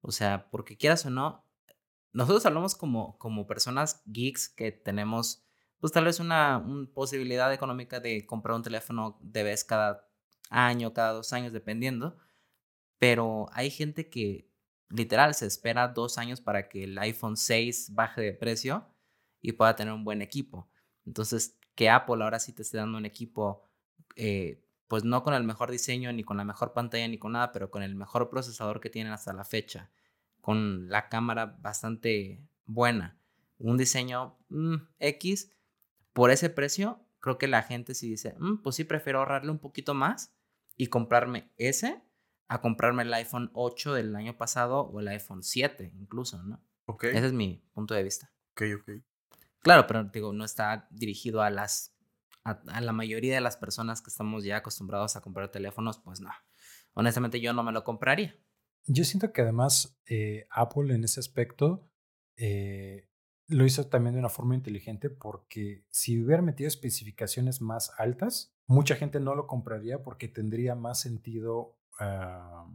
O 0.00 0.12
sea, 0.12 0.48
porque 0.50 0.76
quieras 0.76 1.04
o 1.06 1.10
no, 1.10 1.44
nosotros 2.12 2.46
hablamos 2.46 2.74
como, 2.74 3.18
como 3.18 3.46
personas 3.46 4.02
geeks 4.06 4.48
que 4.48 4.72
tenemos, 4.72 5.44
pues 5.80 5.92
tal 5.92 6.04
vez 6.04 6.18
una, 6.18 6.64
posibilidad 6.94 7.52
económica 7.52 8.00
de 8.00 8.26
comprar 8.26 8.56
un 8.56 8.62
teléfono 8.62 9.18
de 9.20 9.42
vez 9.42 9.64
cada 9.64 10.08
año, 10.48 10.94
cada 10.94 11.12
dos 11.12 11.32
años, 11.32 11.52
dependiendo. 11.52 12.16
Pero 12.98 13.48
hay 13.52 13.70
gente 13.70 14.08
que 14.08 14.45
literal 14.88 15.34
se 15.34 15.46
espera 15.46 15.88
dos 15.88 16.18
años 16.18 16.40
para 16.40 16.68
que 16.68 16.84
el 16.84 16.98
iPhone 16.98 17.36
6 17.36 17.94
baje 17.94 18.20
de 18.20 18.32
precio 18.32 18.86
y 19.40 19.52
pueda 19.52 19.76
tener 19.76 19.92
un 19.92 20.04
buen 20.04 20.22
equipo. 20.22 20.68
Entonces, 21.04 21.58
que 21.74 21.90
Apple 21.90 22.22
ahora 22.22 22.38
sí 22.38 22.52
te 22.52 22.62
esté 22.62 22.78
dando 22.78 22.98
un 22.98 23.06
equipo 23.06 23.62
eh, 24.16 24.62
pues 24.88 25.04
no 25.04 25.22
con 25.22 25.34
el 25.34 25.44
mejor 25.44 25.70
diseño, 25.70 26.12
ni 26.12 26.22
con 26.22 26.36
la 26.36 26.44
mejor 26.44 26.72
pantalla, 26.72 27.08
ni 27.08 27.18
con 27.18 27.32
nada, 27.32 27.52
pero 27.52 27.70
con 27.70 27.82
el 27.82 27.94
mejor 27.94 28.30
procesador 28.30 28.80
que 28.80 28.90
tienen 28.90 29.12
hasta 29.12 29.32
la 29.32 29.44
fecha, 29.44 29.90
con 30.40 30.88
la 30.88 31.08
cámara 31.08 31.56
bastante 31.60 32.40
buena, 32.64 33.18
un 33.58 33.76
diseño 33.76 34.38
mm, 34.48 34.76
X, 35.00 35.50
por 36.12 36.30
ese 36.30 36.50
precio, 36.50 37.00
creo 37.20 37.36
que 37.38 37.48
la 37.48 37.62
gente 37.62 37.94
sí 37.94 38.08
dice, 38.08 38.36
mm, 38.38 38.62
pues 38.62 38.76
sí, 38.76 38.84
prefiero 38.84 39.18
ahorrarle 39.18 39.50
un 39.50 39.58
poquito 39.58 39.92
más 39.94 40.32
y 40.76 40.86
comprarme 40.86 41.50
ese 41.56 42.02
a 42.48 42.60
comprarme 42.60 43.02
el 43.02 43.12
iPhone 43.14 43.50
8 43.54 43.94
del 43.94 44.14
año 44.14 44.36
pasado 44.36 44.80
o 44.82 45.00
el 45.00 45.08
iPhone 45.08 45.42
7 45.42 45.92
incluso, 45.98 46.42
¿no? 46.42 46.62
Ok. 46.86 47.04
Ese 47.04 47.26
es 47.26 47.32
mi 47.32 47.64
punto 47.74 47.94
de 47.94 48.02
vista. 48.02 48.30
Ok, 48.52 48.62
ok. 48.80 48.90
Claro, 49.60 49.86
pero 49.86 50.04
digo, 50.04 50.32
no 50.32 50.44
está 50.44 50.86
dirigido 50.90 51.42
a 51.42 51.50
las 51.50 51.96
a, 52.44 52.80
la 52.80 52.92
mayoría 52.92 53.34
de 53.34 53.40
las 53.40 53.56
personas 53.56 54.00
que 54.00 54.10
estamos 54.10 54.44
ya 54.44 54.58
acostumbrados 54.58 55.16
a 55.16 55.20
comprar 55.20 55.50
teléfonos, 55.50 55.98
pues 55.98 56.20
no. 56.20 56.30
Honestamente 56.94 57.40
yo 57.40 57.52
no 57.52 57.62
me 57.62 57.72
lo 57.72 57.84
compraría. 57.84 58.36
Yo 58.86 59.04
siento 59.04 59.32
que 59.32 59.42
además 59.42 59.98
eh, 60.06 60.46
Apple 60.50 60.94
en 60.94 61.02
ese 61.02 61.18
aspecto 61.18 61.90
eh, 62.36 63.08
lo 63.48 63.64
hizo 63.64 63.88
también 63.88 64.14
de 64.14 64.20
una 64.20 64.28
forma 64.28 64.54
inteligente 64.54 65.10
porque 65.10 65.84
si 65.90 66.22
hubiera 66.22 66.42
metido 66.42 66.68
especificaciones 66.68 67.60
más 67.60 67.92
altas, 67.98 68.56
mucha 68.66 68.94
gente 68.94 69.18
no 69.18 69.34
lo 69.34 69.46
compraría 69.46 70.02
porque 70.02 70.28
tendría 70.28 70.74
más 70.74 71.00
sentido 71.00 71.76
ah, 71.98 72.66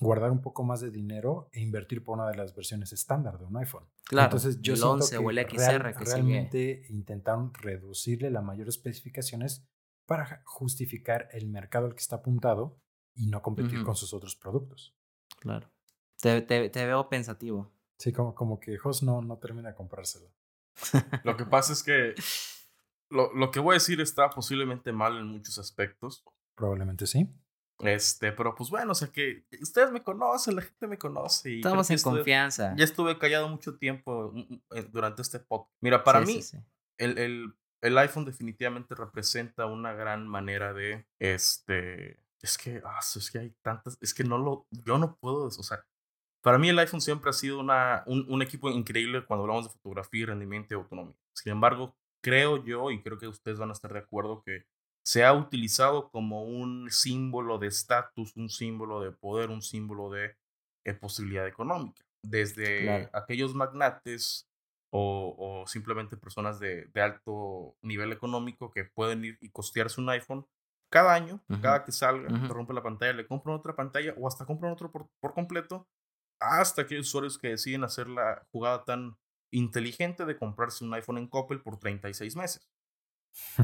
guardar 0.00 0.30
un 0.30 0.40
poco 0.40 0.64
más 0.64 0.80
de 0.80 0.90
dinero 0.90 1.48
e 1.52 1.60
invertir 1.60 2.02
por 2.02 2.18
una 2.18 2.28
de 2.28 2.36
las 2.36 2.54
versiones 2.54 2.92
estándar 2.92 3.38
de 3.38 3.44
un 3.44 3.56
iPhone. 3.58 3.84
Claro, 4.04 4.26
Entonces 4.26 4.60
yo 4.60 4.74
el 4.74 4.82
11 4.82 5.18
o 5.18 5.30
el 5.30 5.38
XR 5.38 5.94
que 5.94 6.04
realmente 6.04 6.86
intentaron 6.88 7.52
reducirle 7.54 8.30
las 8.30 8.42
mayores 8.42 8.76
especificaciones 8.76 9.68
para 10.06 10.42
justificar 10.44 11.28
el 11.32 11.48
mercado 11.48 11.86
al 11.86 11.94
que 11.94 12.00
está 12.00 12.16
apuntado 12.16 12.80
y 13.14 13.26
no 13.26 13.42
competir 13.42 13.84
con 13.84 13.94
sus 13.94 14.14
otros 14.14 14.34
productos. 14.34 14.96
Claro. 15.38 15.70
Te, 16.20 16.40
te, 16.42 16.86
veo 16.86 17.08
pensativo. 17.08 17.72
Sí, 17.98 18.12
como, 18.12 18.34
como 18.34 18.58
que 18.58 18.76
Jos 18.78 19.02
no, 19.02 19.20
no 19.22 19.38
termina 19.38 19.68
de 19.68 19.74
comprárselo. 19.74 20.32
lo 21.24 21.36
que 21.36 21.44
pasa 21.44 21.72
es 21.72 21.82
que 21.82 22.14
lo, 23.10 23.32
lo 23.34 23.50
que 23.50 23.60
voy 23.60 23.74
a 23.74 23.74
decir 23.74 24.00
está 24.00 24.30
posiblemente 24.30 24.92
mal 24.92 25.18
en 25.18 25.26
muchos 25.26 25.58
aspectos. 25.58 26.24
Probablemente 26.54 27.06
sí. 27.06 27.28
Este, 27.82 28.32
pero 28.32 28.54
pues 28.54 28.70
bueno, 28.70 28.92
o 28.92 28.94
sea 28.94 29.08
que 29.08 29.44
ustedes 29.60 29.90
me 29.90 30.02
conocen, 30.02 30.56
la 30.56 30.62
gente 30.62 30.86
me 30.86 30.98
conoce. 30.98 31.50
Y 31.50 31.56
Estamos 31.56 31.90
en 31.90 32.00
confianza. 32.00 32.74
Ya 32.76 32.84
estuve 32.84 33.18
callado 33.18 33.48
mucho 33.48 33.76
tiempo 33.76 34.32
mm, 34.32 34.38
mm, 34.38 34.62
eh, 34.76 34.88
durante 34.90 35.22
este 35.22 35.38
podcast. 35.38 35.72
Mira, 35.80 36.04
para 36.04 36.20
mí, 36.20 36.40
El, 36.98 37.18
el, 37.18 37.54
el, 37.80 37.98
iPhone 37.98 38.24
definitivamente 38.24 38.94
representa 38.94 39.66
una 39.66 39.92
gran 39.92 40.26
manera 40.26 40.72
de, 40.72 41.06
este, 41.18 42.18
es 42.42 42.58
que, 42.58 42.82
ah, 42.84 43.00
es 43.00 43.30
que 43.30 43.38
hay 43.38 43.54
tantas, 43.62 43.96
es 44.00 44.14
que 44.14 44.24
no 44.24 44.38
lo, 44.38 44.66
yo 44.70 44.98
no 44.98 45.16
puedo, 45.16 45.44
o 45.44 45.50
sea, 45.50 45.84
para 46.42 46.58
mí 46.58 46.68
el 46.68 46.78
iPhone 46.78 47.00
siempre 47.00 47.30
ha 47.30 47.34
sido 47.34 47.60
una, 47.60 48.02
un, 48.06 48.26
un 48.28 48.42
equipo 48.42 48.70
increíble 48.70 49.24
cuando 49.24 49.44
hablamos 49.44 49.64
de 49.64 49.70
fotografía, 49.70 50.26
rendimiento 50.26 50.74
y 50.74 50.76
autonomía. 50.76 51.16
Sin 51.34 51.52
embargo, 51.52 51.96
creo 52.22 52.62
yo, 52.64 52.90
y 52.90 53.02
creo 53.02 53.18
que 53.18 53.28
ustedes 53.28 53.58
van 53.58 53.70
a 53.70 53.74
estar 53.74 53.92
de 53.92 54.00
acuerdo, 54.00 54.42
que 54.42 54.66
se 55.02 55.24
ha 55.24 55.32
utilizado 55.32 56.10
como 56.10 56.44
un 56.44 56.90
símbolo 56.90 57.58
de 57.58 57.68
estatus, 57.68 58.36
un 58.36 58.48
símbolo 58.48 59.00
de 59.00 59.12
poder, 59.12 59.50
un 59.50 59.62
símbolo 59.62 60.10
de 60.10 60.36
eh, 60.84 60.94
posibilidad 60.94 61.46
económica. 61.46 62.04
Desde 62.22 63.08
aquellos 63.12 63.54
magnates 63.54 64.46
o, 64.92 65.64
simplemente 65.66 66.16
personas 66.16 66.58
de, 66.60 66.90
alto 66.96 67.76
nivel 67.82 68.12
económico 68.12 68.70
que 68.70 68.84
pueden 68.84 69.24
ir 69.24 69.38
y 69.40 69.50
costearse 69.50 70.00
un 70.00 70.10
iPhone 70.10 70.46
cada 70.92 71.14
año, 71.14 71.40
cada 71.62 71.84
que 71.84 71.92
salga, 71.92 72.28
rompe 72.48 72.74
la 72.74 72.82
pantalla, 72.82 73.12
le 73.12 73.26
compran 73.26 73.54
otra 73.54 73.76
pantalla 73.76 74.12
o 74.18 74.26
hasta 74.26 74.44
compran 74.44 74.72
otro 74.72 74.90
por, 74.90 75.08
por 75.20 75.34
completo, 75.34 75.86
hasta 76.40 76.82
aquellos 76.82 77.06
usuarios 77.06 77.38
que 77.38 77.50
deciden 77.50 77.84
hacer 77.84 78.08
la 78.08 78.44
jugada 78.50 78.84
tan 78.84 79.16
inteligente 79.52 80.24
de 80.24 80.36
comprarse 80.36 80.84
un 80.84 80.92
iPhone 80.92 81.18
en 81.18 81.28
Coppel 81.28 81.60
por 81.60 81.78
36 81.78 82.34
meses 82.34 82.68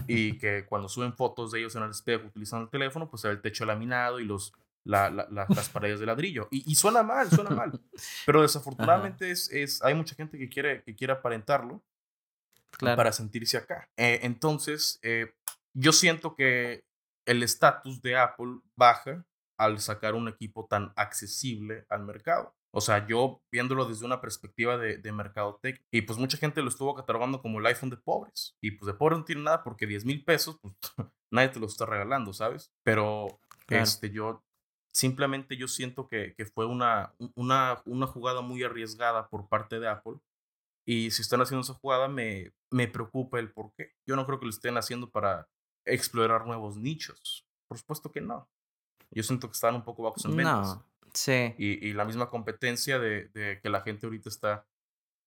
y 0.06 0.38
que 0.38 0.66
cuando 0.66 0.88
suben 0.88 1.14
fotos 1.14 1.52
de 1.52 1.60
ellos 1.60 1.74
en 1.76 1.82
el 1.82 1.90
espejo 1.90 2.26
utilizando 2.26 2.64
el 2.64 2.70
teléfono, 2.70 3.08
pues 3.08 3.22
se 3.22 3.28
ve 3.28 3.34
el 3.34 3.40
techo 3.40 3.64
laminado 3.64 4.20
y 4.20 4.24
los, 4.24 4.52
la, 4.84 5.10
las 5.10 5.68
paredes 5.68 6.00
de 6.00 6.06
ladrillo. 6.06 6.48
Y, 6.50 6.70
y, 6.70 6.74
suena 6.74 7.02
mal, 7.02 7.30
suena 7.30 7.50
mal. 7.50 7.80
Pero 8.24 8.42
desafortunadamente 8.42 9.30
es, 9.30 9.50
es, 9.50 9.82
hay 9.82 9.94
mucha 9.94 10.14
gente 10.14 10.38
que 10.38 10.48
quiere, 10.48 10.82
que 10.82 10.94
quiere 10.94 11.12
aparentarlo 11.12 11.82
para 12.78 13.12
sentirse 13.12 13.56
acá. 13.56 13.88
Eh, 13.96 14.20
entonces, 14.22 14.98
eh, 15.02 15.34
yo 15.72 15.92
siento 15.92 16.34
que 16.34 16.84
el 17.24 17.42
estatus 17.42 18.00
de 18.02 18.16
Apple 18.16 18.60
baja 18.76 19.24
al 19.58 19.80
sacar 19.80 20.14
un 20.14 20.28
equipo 20.28 20.66
tan 20.66 20.92
accesible 20.96 21.86
al 21.88 22.04
mercado. 22.04 22.54
O 22.76 22.82
sea, 22.82 23.06
yo 23.06 23.40
viéndolo 23.50 23.86
desde 23.86 24.04
una 24.04 24.20
perspectiva 24.20 24.76
de, 24.76 24.98
de 24.98 25.10
mercadotec, 25.10 25.82
y 25.90 26.02
pues 26.02 26.18
mucha 26.18 26.36
gente 26.36 26.60
lo 26.60 26.68
estuvo 26.68 26.94
catalogando 26.94 27.40
como 27.40 27.58
el 27.58 27.64
iPhone 27.64 27.88
de 27.88 27.96
pobres. 27.96 28.54
Y 28.60 28.72
pues 28.72 28.86
de 28.86 28.92
pobres 28.92 29.18
no 29.18 29.24
tiene 29.24 29.40
nada 29.40 29.64
porque 29.64 29.86
10 29.86 30.04
mil 30.04 30.22
pesos, 30.22 30.58
pues 30.60 30.74
nadie 31.32 31.48
te 31.48 31.58
lo 31.58 31.64
está 31.64 31.86
regalando, 31.86 32.34
¿sabes? 32.34 32.70
Pero 32.82 33.40
este, 33.68 34.10
yo 34.10 34.44
simplemente 34.92 35.56
yo 35.56 35.68
siento 35.68 36.06
que, 36.06 36.34
que 36.34 36.44
fue 36.44 36.66
una, 36.66 37.14
una, 37.34 37.80
una 37.86 38.06
jugada 38.06 38.42
muy 38.42 38.62
arriesgada 38.62 39.26
por 39.30 39.48
parte 39.48 39.80
de 39.80 39.88
Apple. 39.88 40.18
Y 40.84 41.12
si 41.12 41.22
están 41.22 41.40
haciendo 41.40 41.62
esa 41.62 41.72
jugada, 41.72 42.08
me, 42.08 42.52
me 42.70 42.88
preocupa 42.88 43.38
el 43.38 43.50
por 43.54 43.72
qué. 43.72 43.94
Yo 44.06 44.16
no 44.16 44.26
creo 44.26 44.38
que 44.38 44.44
lo 44.44 44.50
estén 44.50 44.76
haciendo 44.76 45.08
para 45.08 45.48
explorar 45.86 46.46
nuevos 46.46 46.76
nichos. 46.76 47.48
Por 47.68 47.78
supuesto 47.78 48.12
que 48.12 48.20
no. 48.20 48.50
Yo 49.10 49.22
siento 49.22 49.48
que 49.48 49.54
están 49.54 49.76
un 49.76 49.82
poco 49.82 50.02
bajos 50.02 50.26
en 50.26 50.36
ventas. 50.36 50.76
No. 50.76 50.95
Sí. 51.16 51.54
Y, 51.58 51.88
y 51.88 51.92
la 51.94 52.04
misma 52.04 52.28
competencia 52.28 52.98
de, 52.98 53.28
de, 53.28 53.60
que 53.60 53.70
la 53.70 53.80
gente 53.80 54.06
ahorita 54.06 54.28
está 54.28 54.66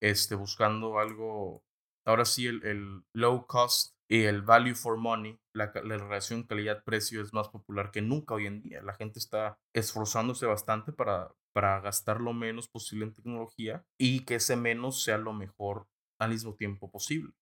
este, 0.01 0.35
buscando 0.35 0.99
algo, 0.99 1.63
ahora 2.05 2.25
sí, 2.25 2.47
el, 2.47 2.63
el 2.63 3.03
low 3.13 3.47
cost 3.47 3.95
y 4.07 4.23
el 4.23 4.41
value 4.41 4.75
for 4.75 4.97
money, 4.97 5.39
la, 5.53 5.71
la 5.83 5.97
relación 5.97 6.43
calidad-precio 6.43 7.21
es 7.21 7.33
más 7.33 7.49
popular 7.49 7.91
que 7.91 8.01
nunca 8.01 8.35
hoy 8.35 8.45
en 8.45 8.61
día. 8.61 8.81
La 8.81 8.93
gente 8.93 9.19
está 9.19 9.59
esforzándose 9.73 10.45
bastante 10.45 10.93
para, 10.93 11.31
para 11.53 11.79
gastar 11.81 12.21
lo 12.21 12.33
menos 12.33 12.67
posible 12.67 13.05
en 13.05 13.13
tecnología 13.13 13.83
y 13.99 14.25
que 14.25 14.35
ese 14.35 14.55
menos 14.55 15.03
sea 15.03 15.17
lo 15.17 15.33
mejor 15.33 15.87
al 16.19 16.31
mismo 16.31 16.55
tiempo 16.55 16.91
posible. 16.91 17.33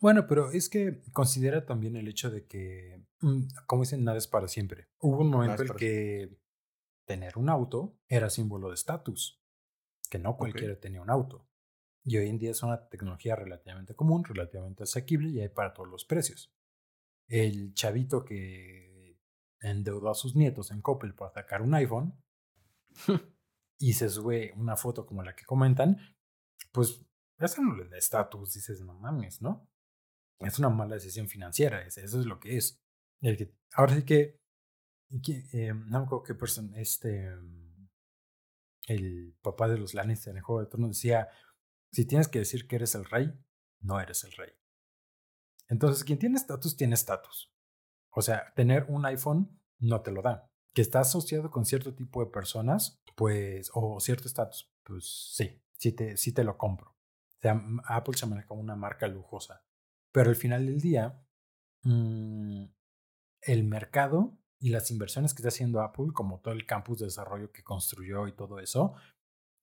Bueno, 0.00 0.26
pero 0.26 0.50
es 0.50 0.68
que 0.68 1.02
considera 1.12 1.64
también 1.66 1.96
el 1.96 2.08
hecho 2.08 2.30
de 2.30 2.46
que, 2.46 3.04
mm, 3.20 3.42
como 3.66 3.82
dicen, 3.82 4.04
nada 4.04 4.18
es 4.18 4.26
para 4.26 4.48
siempre. 4.48 4.88
Hubo 4.98 5.20
un 5.20 5.30
momento 5.30 5.62
en 5.62 5.74
que 5.74 6.36
tener 7.04 7.38
un 7.38 7.48
auto 7.48 7.98
era 8.08 8.30
símbolo 8.30 8.68
de 8.68 8.74
estatus, 8.74 9.42
que 10.10 10.18
no 10.18 10.36
cualquiera 10.36 10.78
tenía 10.78 11.02
un 11.02 11.10
auto. 11.10 11.48
Y 12.04 12.18
hoy 12.18 12.28
en 12.28 12.38
día 12.38 12.50
es 12.50 12.62
una 12.62 12.88
tecnología 12.88 13.34
relativamente 13.36 13.94
común, 13.94 14.24
relativamente 14.24 14.82
asequible 14.82 15.30
y 15.30 15.40
hay 15.40 15.48
para 15.48 15.72
todos 15.72 15.88
los 15.88 16.04
precios. 16.04 16.54
El 17.26 17.72
chavito 17.74 18.24
que 18.24 19.18
endeudó 19.60 20.10
a 20.10 20.14
sus 20.14 20.36
nietos 20.36 20.70
en 20.70 20.82
Coppel 20.82 21.14
para 21.14 21.32
sacar 21.32 21.62
un 21.62 21.74
iPhone 21.74 22.22
y 23.78 23.94
se 23.94 24.10
sube 24.10 24.52
una 24.56 24.76
foto 24.76 25.06
como 25.06 25.22
la 25.22 25.34
que 25.34 25.46
comentan, 25.46 25.98
pues 26.72 27.06
eso 27.38 27.62
no 27.62 27.74
le 27.74 27.88
da 27.88 27.96
estatus, 27.96 28.52
dices, 28.52 28.82
no 28.82 28.94
mames, 28.94 29.40
¿no? 29.40 29.68
es 30.40 30.58
una 30.58 30.68
mala 30.68 30.94
decisión 30.94 31.28
financiera, 31.28 31.82
eso 31.86 32.00
es 32.02 32.26
lo 32.26 32.40
que 32.40 32.56
es. 32.56 32.82
El 33.20 33.36
que, 33.36 33.54
ahora 33.74 33.94
sí 33.94 34.04
que, 34.04 34.40
eh, 35.10 35.72
no 35.74 35.98
me 36.00 36.04
acuerdo 36.04 36.22
qué 36.22 36.34
persona, 36.34 36.78
este, 36.80 37.30
el 38.86 39.36
papá 39.42 39.68
de 39.68 39.78
los 39.78 39.94
Lannister 39.94 40.32
en 40.32 40.38
el 40.38 40.42
Juego 40.42 40.60
de 40.60 40.66
Tronos 40.66 40.90
decía, 40.90 41.28
si 41.92 42.04
tienes 42.06 42.28
que 42.28 42.40
decir 42.40 42.66
que 42.66 42.76
eres 42.76 42.94
el 42.94 43.04
rey, 43.04 43.32
no 43.80 44.00
eres 44.00 44.24
el 44.24 44.32
rey. 44.32 44.50
Entonces, 45.68 46.04
quien 46.04 46.18
tiene 46.18 46.36
estatus, 46.36 46.76
tiene 46.76 46.94
estatus. 46.94 47.52
O 48.10 48.22
sea, 48.22 48.52
tener 48.54 48.86
un 48.88 49.06
iPhone 49.06 49.60
no 49.78 50.02
te 50.02 50.10
lo 50.10 50.22
da. 50.22 50.50
Que 50.72 50.82
está 50.82 51.00
asociado 51.00 51.50
con 51.50 51.64
cierto 51.64 51.94
tipo 51.94 52.24
de 52.24 52.30
personas, 52.30 53.00
pues, 53.14 53.70
o 53.74 54.00
cierto 54.00 54.28
estatus, 54.28 54.72
pues 54.82 55.32
sí, 55.34 55.62
sí 55.78 55.92
te, 55.92 56.16
sí 56.16 56.32
te 56.32 56.44
lo 56.44 56.58
compro. 56.58 56.90
O 56.90 57.40
sea, 57.40 57.62
Apple 57.84 58.16
se 58.16 58.26
maneja 58.26 58.48
como 58.48 58.60
una 58.60 58.76
marca 58.76 59.06
lujosa. 59.06 59.64
Pero 60.12 60.30
al 60.30 60.36
final 60.36 60.66
del 60.66 60.80
día, 60.80 61.22
mm, 61.82 62.64
el 63.42 63.64
mercado 63.64 64.38
y 64.60 64.70
las 64.70 64.90
inversiones 64.90 65.34
que 65.34 65.38
está 65.38 65.48
haciendo 65.48 65.80
Apple, 65.80 66.06
como 66.12 66.40
todo 66.40 66.54
el 66.54 66.66
campus 66.66 66.98
de 66.98 67.06
desarrollo 67.06 67.52
que 67.52 67.62
construyó 67.62 68.26
y 68.28 68.32
todo 68.32 68.58
eso, 68.58 68.94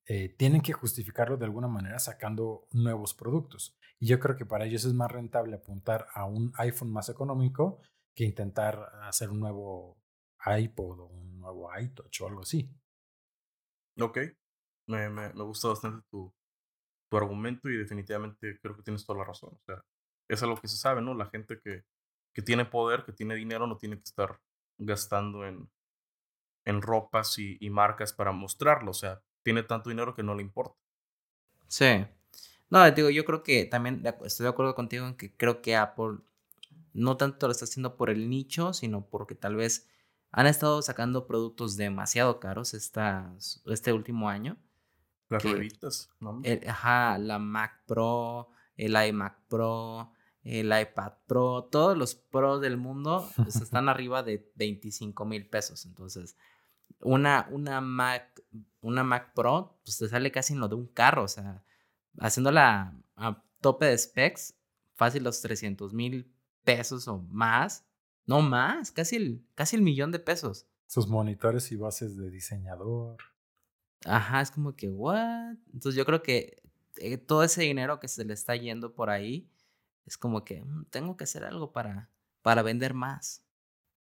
eh, 0.06 0.30
tienen 0.30 0.62
que 0.62 0.72
justificarlo 0.72 1.36
de 1.36 1.44
alguna 1.44 1.68
manera 1.68 1.98
sacando 1.98 2.66
nuevos 2.72 3.14
productos. 3.14 3.76
Y 3.98 4.06
yo 4.06 4.18
creo 4.18 4.36
que 4.36 4.46
para 4.46 4.64
ellos 4.64 4.84
es 4.84 4.94
más 4.94 5.10
rentable 5.10 5.56
apuntar 5.56 6.06
a 6.12 6.24
un 6.24 6.52
iPhone 6.56 6.92
más 6.92 7.08
económico 7.08 7.80
que 8.14 8.24
intentar 8.24 8.90
hacer 9.02 9.30
un 9.30 9.40
nuevo 9.40 9.96
iPod 10.44 11.00
o 11.00 11.06
un 11.06 11.38
nuevo 11.40 11.70
iTouch 11.78 12.20
o 12.20 12.26
algo 12.26 12.42
así. 12.42 12.68
Ok, 14.00 14.18
me, 14.88 15.08
me, 15.08 15.32
me 15.32 15.42
gusta 15.44 15.68
bastante 15.68 16.04
tu, 16.10 16.32
tu 17.10 17.16
argumento 17.16 17.68
y 17.68 17.76
definitivamente 17.76 18.58
creo 18.60 18.76
que 18.76 18.82
tienes 18.82 19.04
toda 19.04 19.20
la 19.20 19.24
razón. 19.24 19.50
O 19.54 19.60
sea, 19.66 19.84
es 20.28 20.42
algo 20.42 20.56
que 20.56 20.68
se 20.68 20.76
sabe, 20.76 21.00
¿no? 21.02 21.14
La 21.14 21.26
gente 21.26 21.60
que, 21.62 21.84
que 22.34 22.42
tiene 22.42 22.64
poder, 22.64 23.04
que 23.04 23.12
tiene 23.12 23.34
dinero, 23.34 23.66
no 23.66 23.76
tiene 23.76 23.96
que 23.96 24.04
estar 24.04 24.40
gastando 24.86 25.46
en, 25.46 25.70
en 26.64 26.82
ropas 26.82 27.38
y, 27.38 27.56
y 27.60 27.70
marcas 27.70 28.12
para 28.12 28.32
mostrarlo. 28.32 28.90
O 28.90 28.94
sea, 28.94 29.22
tiene 29.42 29.62
tanto 29.62 29.90
dinero 29.90 30.14
que 30.14 30.22
no 30.22 30.34
le 30.34 30.42
importa. 30.42 30.78
Sí. 31.68 32.06
No, 32.70 32.90
digo, 32.90 33.10
yo 33.10 33.24
creo 33.24 33.42
que 33.42 33.64
también 33.66 34.02
estoy 34.24 34.44
de 34.44 34.50
acuerdo 34.50 34.74
contigo 34.74 35.06
en 35.06 35.14
que 35.14 35.36
creo 35.36 35.60
que 35.60 35.76
Apple 35.76 36.18
no 36.94 37.16
tanto 37.16 37.46
lo 37.46 37.52
está 37.52 37.64
haciendo 37.64 37.96
por 37.96 38.10
el 38.10 38.28
nicho, 38.28 38.72
sino 38.72 39.06
porque 39.06 39.34
tal 39.34 39.56
vez 39.56 39.88
han 40.30 40.46
estado 40.46 40.80
sacando 40.82 41.26
productos 41.26 41.76
demasiado 41.76 42.40
caros 42.40 42.74
esta, 42.74 43.34
este 43.66 43.92
último 43.92 44.28
año. 44.28 44.56
Las 45.28 45.42
rueditas, 45.44 46.10
¿no? 46.20 46.42
ajá, 46.66 47.16
la 47.18 47.38
Mac 47.38 47.84
Pro, 47.86 48.50
el 48.76 48.96
iMac 48.96 49.38
Pro, 49.48 50.12
el 50.42 50.66
iPad 50.66 51.12
Pro, 51.26 51.68
todos 51.70 51.96
los 51.96 52.14
Pro 52.14 52.58
del 52.58 52.76
mundo 52.76 53.28
pues, 53.36 53.56
están 53.62 53.88
arriba 53.88 54.22
de 54.22 54.50
25 54.56 55.24
mil 55.24 55.48
pesos. 55.48 55.86
Entonces, 55.86 56.36
una, 57.00 57.48
una, 57.50 57.80
Mac, 57.80 58.42
una 58.80 59.04
Mac 59.04 59.32
Pro, 59.34 59.80
pues 59.84 59.98
te 59.98 60.08
sale 60.08 60.30
casi 60.32 60.54
en 60.54 60.60
lo 60.60 60.68
de 60.68 60.74
un 60.74 60.86
carro. 60.86 61.24
O 61.24 61.28
sea, 61.28 61.64
haciéndola 62.18 63.00
a 63.16 63.44
tope 63.60 63.86
de 63.86 63.98
specs, 63.98 64.54
fácil 64.94 65.24
los 65.24 65.40
300 65.40 65.92
mil 65.92 66.34
pesos 66.64 67.08
o 67.08 67.18
más. 67.18 67.86
No 68.24 68.40
más, 68.40 68.92
casi 68.92 69.16
el, 69.16 69.44
casi 69.54 69.76
el 69.76 69.82
millón 69.82 70.12
de 70.12 70.20
pesos. 70.20 70.68
Sus 70.86 71.08
monitores 71.08 71.72
y 71.72 71.76
bases 71.76 72.16
de 72.16 72.30
diseñador. 72.30 73.16
Ajá, 74.04 74.40
es 74.40 74.50
como 74.50 74.76
que, 74.76 74.88
¿what? 74.88 75.56
Entonces 75.72 75.96
yo 75.96 76.04
creo 76.04 76.22
que 76.22 76.62
eh, 76.96 77.18
todo 77.18 77.42
ese 77.42 77.62
dinero 77.62 77.98
que 77.98 78.08
se 78.08 78.24
le 78.24 78.34
está 78.34 78.54
yendo 78.56 78.94
por 78.94 79.10
ahí, 79.10 79.50
es 80.04 80.18
como 80.18 80.44
que 80.44 80.62
mm, 80.62 80.86
tengo 80.90 81.16
que 81.16 81.24
hacer 81.24 81.44
algo 81.44 81.72
para, 81.72 82.10
para 82.42 82.62
vender 82.62 82.94
más. 82.94 83.44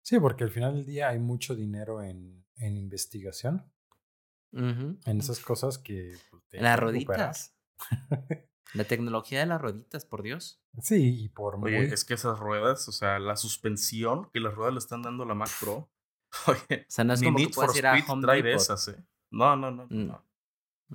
Sí, 0.02 0.18
porque 0.18 0.44
al 0.44 0.50
final 0.50 0.74
del 0.74 0.86
día 0.86 1.08
hay 1.08 1.18
mucho 1.18 1.54
dinero 1.54 2.02
en, 2.02 2.44
en 2.56 2.76
investigación. 2.76 3.70
En 4.52 5.18
esas 5.18 5.40
cosas 5.40 5.78
que... 5.78 6.16
Pues, 6.30 6.62
las 6.62 6.78
roditas. 6.78 7.56
la 8.74 8.84
tecnología 8.84 9.40
de 9.40 9.46
las 9.46 9.60
rueditas, 9.60 10.04
por 10.04 10.22
Dios. 10.22 10.62
Sí, 10.80 11.24
y 11.24 11.28
por 11.28 11.56
Oye, 11.56 11.92
es 11.92 12.04
que 12.04 12.14
esas 12.14 12.38
ruedas, 12.38 12.88
o 12.88 12.92
sea, 12.92 13.18
la 13.18 13.36
suspensión 13.36 14.30
que 14.32 14.40
las 14.40 14.54
ruedas 14.54 14.74
le 14.74 14.78
están 14.78 15.02
dando 15.02 15.24
a 15.24 15.26
la 15.26 15.34
Mac 15.34 15.50
Pro. 15.60 15.90
Oye, 16.46 16.82
o 16.82 16.90
sea, 16.90 17.04
no 17.04 17.14
es 17.14 17.22
como 17.22 17.38
que 17.38 17.48
puedes 17.48 17.76
ir 17.76 17.86
a 17.86 18.04
Home 18.06 18.22
trae 18.22 18.54
esas, 18.54 18.88
¿eh? 18.88 19.04
No, 19.30 19.56
no, 19.56 19.70
no, 19.70 20.24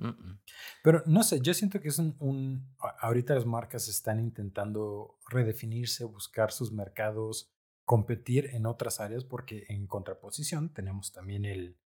mm. 0.00 0.26
no. 0.26 0.40
Pero 0.82 1.02
no 1.06 1.22
sé, 1.22 1.40
yo 1.40 1.54
siento 1.54 1.80
que 1.80 1.88
es 1.88 1.98
un, 1.98 2.74
Ahorita 3.00 3.34
las 3.34 3.46
marcas 3.46 3.88
están 3.88 4.20
intentando 4.20 5.18
redefinirse, 5.28 6.04
buscar 6.04 6.52
sus 6.52 6.72
mercados, 6.72 7.52
competir 7.84 8.50
en 8.52 8.66
otras 8.66 9.00
áreas, 9.00 9.24
porque 9.24 9.64
en 9.68 9.86
contraposición 9.86 10.72
tenemos 10.72 11.12
también 11.12 11.44
el, 11.44 11.76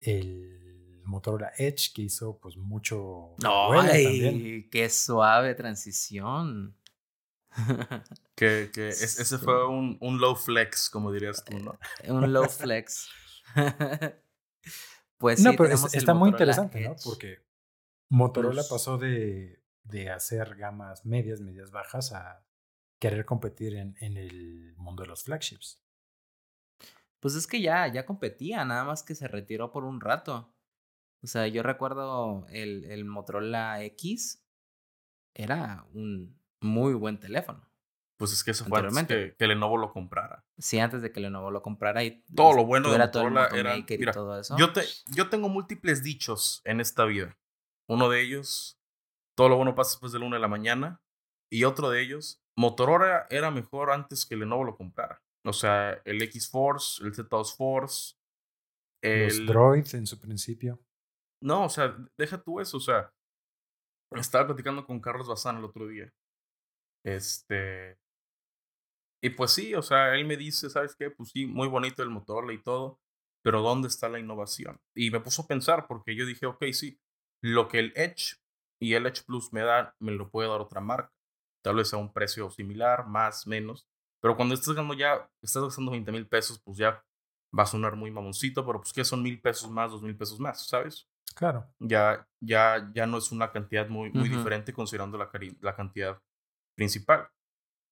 el 0.00 1.02
Motorola 1.04 1.52
Edge 1.56 1.92
que 1.94 2.02
hizo 2.02 2.38
pues 2.38 2.56
mucho. 2.56 3.34
¡Ay! 3.44 4.68
¡Qué 4.70 4.90
suave 4.90 5.54
transición! 5.54 6.76
que, 8.34 8.70
que 8.72 8.88
ese 8.88 9.38
fue 9.38 9.66
un, 9.66 9.96
un 10.00 10.18
low 10.20 10.36
flex, 10.36 10.90
como 10.90 11.12
dirías 11.12 11.42
tú, 11.44 11.58
¿no? 11.58 11.78
Eh, 12.02 12.12
un 12.12 12.32
low 12.32 12.48
flex. 12.48 13.08
Pues 15.18 15.40
no, 15.40 15.52
pero 15.56 15.74
está 15.74 16.14
muy 16.14 16.30
interesante, 16.30 16.80
¿no? 16.80 16.96
Porque 17.02 17.38
Motorola 18.10 18.62
pasó 18.68 18.98
de, 18.98 19.62
de, 19.84 20.10
hacer 20.10 20.56
gamas 20.56 21.06
medias, 21.06 21.40
medias 21.40 21.70
bajas 21.70 22.12
a 22.12 22.44
querer 23.00 23.24
competir 23.24 23.74
en, 23.74 23.96
en, 24.00 24.16
el 24.16 24.74
mundo 24.76 25.02
de 25.02 25.08
los 25.08 25.24
flagships. 25.24 25.82
Pues 27.20 27.34
es 27.34 27.46
que 27.46 27.60
ya, 27.60 27.86
ya 27.88 28.04
competía, 28.04 28.64
nada 28.64 28.84
más 28.84 29.02
que 29.02 29.14
se 29.14 29.26
retiró 29.26 29.72
por 29.72 29.84
un 29.84 30.00
rato. 30.00 30.54
O 31.22 31.26
sea, 31.26 31.46
yo 31.48 31.62
recuerdo 31.62 32.46
el, 32.50 32.84
el 32.84 33.04
Motorola 33.04 33.82
X, 33.82 34.46
era 35.34 35.86
un 35.92 36.40
muy 36.60 36.94
buen 36.94 37.18
teléfono. 37.18 37.68
Pues 38.18 38.32
es 38.32 38.42
que 38.42 38.52
eso 38.52 38.64
fue 38.64 38.80
antes 38.80 39.06
que, 39.06 39.34
que, 39.38 39.46
Lenovo 39.46 39.76
lo 39.76 39.92
comprara. 39.92 40.44
Sí, 40.56 40.78
antes 40.78 41.02
de 41.02 41.12
que 41.12 41.20
Lenovo 41.20 41.50
lo 41.50 41.62
comprara 41.62 42.02
y 42.02 42.22
todo 42.34 42.54
lo 42.54 42.64
bueno 42.64 42.90
de 42.90 42.98
Motorola 42.98 43.48
era 43.48 43.76
mira, 43.76 44.12
todo 44.12 44.40
eso. 44.40 44.56
Yo 44.56 44.72
te 44.72 44.82
yo 45.06 45.28
tengo 45.28 45.50
múltiples 45.50 46.02
dichos 46.02 46.62
en 46.64 46.80
esta 46.80 47.04
vida. 47.04 47.38
Uno 47.88 48.08
de 48.08 48.22
ellos, 48.22 48.80
todo 49.36 49.50
lo 49.50 49.56
bueno 49.56 49.74
pasa 49.74 49.90
después 49.90 50.12
de 50.12 50.18
la 50.18 50.24
una 50.24 50.36
de 50.36 50.40
la 50.40 50.48
mañana 50.48 51.02
y 51.50 51.64
otro 51.64 51.90
de 51.90 52.00
ellos, 52.00 52.42
Motorola 52.56 53.26
era 53.28 53.50
mejor 53.50 53.90
antes 53.90 54.24
que 54.24 54.36
Lenovo 54.36 54.64
lo 54.64 54.76
comprara. 54.76 55.22
O 55.44 55.52
sea, 55.52 56.00
el 56.04 56.20
X 56.22 56.50
Force, 56.50 57.04
el 57.04 57.14
Z2 57.14 57.54
Force, 57.54 58.16
el... 59.02 59.26
los 59.26 59.46
Droids 59.46 59.94
en 59.94 60.06
su 60.06 60.18
principio. 60.18 60.80
No, 61.42 61.66
o 61.66 61.68
sea, 61.68 61.96
deja 62.16 62.42
tú 62.42 62.60
eso, 62.60 62.78
o 62.78 62.80
sea, 62.80 63.12
estaba 64.12 64.46
platicando 64.46 64.86
con 64.86 65.00
Carlos 65.00 65.28
Bazán 65.28 65.58
el 65.58 65.64
otro 65.64 65.86
día. 65.86 66.12
Este, 67.04 67.98
y 69.26 69.30
pues 69.30 69.50
sí, 69.50 69.74
o 69.74 69.82
sea, 69.82 70.14
él 70.14 70.24
me 70.24 70.36
dice, 70.36 70.70
¿sabes 70.70 70.94
qué? 70.94 71.10
Pues 71.10 71.30
sí, 71.30 71.46
muy 71.46 71.66
bonito 71.66 72.00
el 72.00 72.10
motor 72.10 72.52
y 72.52 72.62
todo, 72.62 73.00
pero 73.42 73.60
¿dónde 73.60 73.88
está 73.88 74.08
la 74.08 74.20
innovación? 74.20 74.80
Y 74.94 75.10
me 75.10 75.18
puso 75.18 75.42
a 75.42 75.46
pensar 75.48 75.88
porque 75.88 76.14
yo 76.14 76.24
dije, 76.24 76.46
ok, 76.46 76.66
sí, 76.72 77.00
lo 77.42 77.66
que 77.66 77.80
el 77.80 77.92
Edge 77.96 78.36
y 78.80 78.94
el 78.94 79.04
Edge 79.04 79.24
Plus 79.26 79.52
me 79.52 79.62
da, 79.62 79.96
me 79.98 80.12
lo 80.12 80.30
puede 80.30 80.48
dar 80.48 80.60
otra 80.60 80.80
marca. 80.80 81.12
Tal 81.64 81.74
vez 81.74 81.92
a 81.92 81.96
un 81.96 82.12
precio 82.12 82.48
similar, 82.50 83.08
más, 83.08 83.48
menos. 83.48 83.88
Pero 84.22 84.36
cuando 84.36 84.54
estás 84.54 84.68
gastando 84.68 84.94
ya, 84.94 85.28
estás 85.42 85.64
gastando 85.64 85.90
20 85.90 86.12
mil 86.12 86.28
pesos, 86.28 86.60
pues 86.60 86.78
ya 86.78 87.04
va 87.58 87.64
a 87.64 87.66
sonar 87.66 87.96
muy 87.96 88.12
mamoncito, 88.12 88.64
pero 88.64 88.80
pues 88.80 88.92
que 88.92 89.04
son 89.04 89.24
mil 89.24 89.40
pesos 89.40 89.68
más, 89.68 89.90
dos 89.90 90.02
mil 90.02 90.16
pesos 90.16 90.38
más, 90.38 90.68
¿sabes? 90.68 91.08
Claro. 91.34 91.66
Ya, 91.80 92.28
ya, 92.38 92.92
ya 92.94 93.08
no 93.08 93.18
es 93.18 93.32
una 93.32 93.50
cantidad 93.50 93.88
muy, 93.88 94.12
muy 94.12 94.28
diferente 94.28 94.72
considerando 94.72 95.18
la, 95.18 95.28
la 95.62 95.74
cantidad 95.74 96.22
principal. 96.76 97.28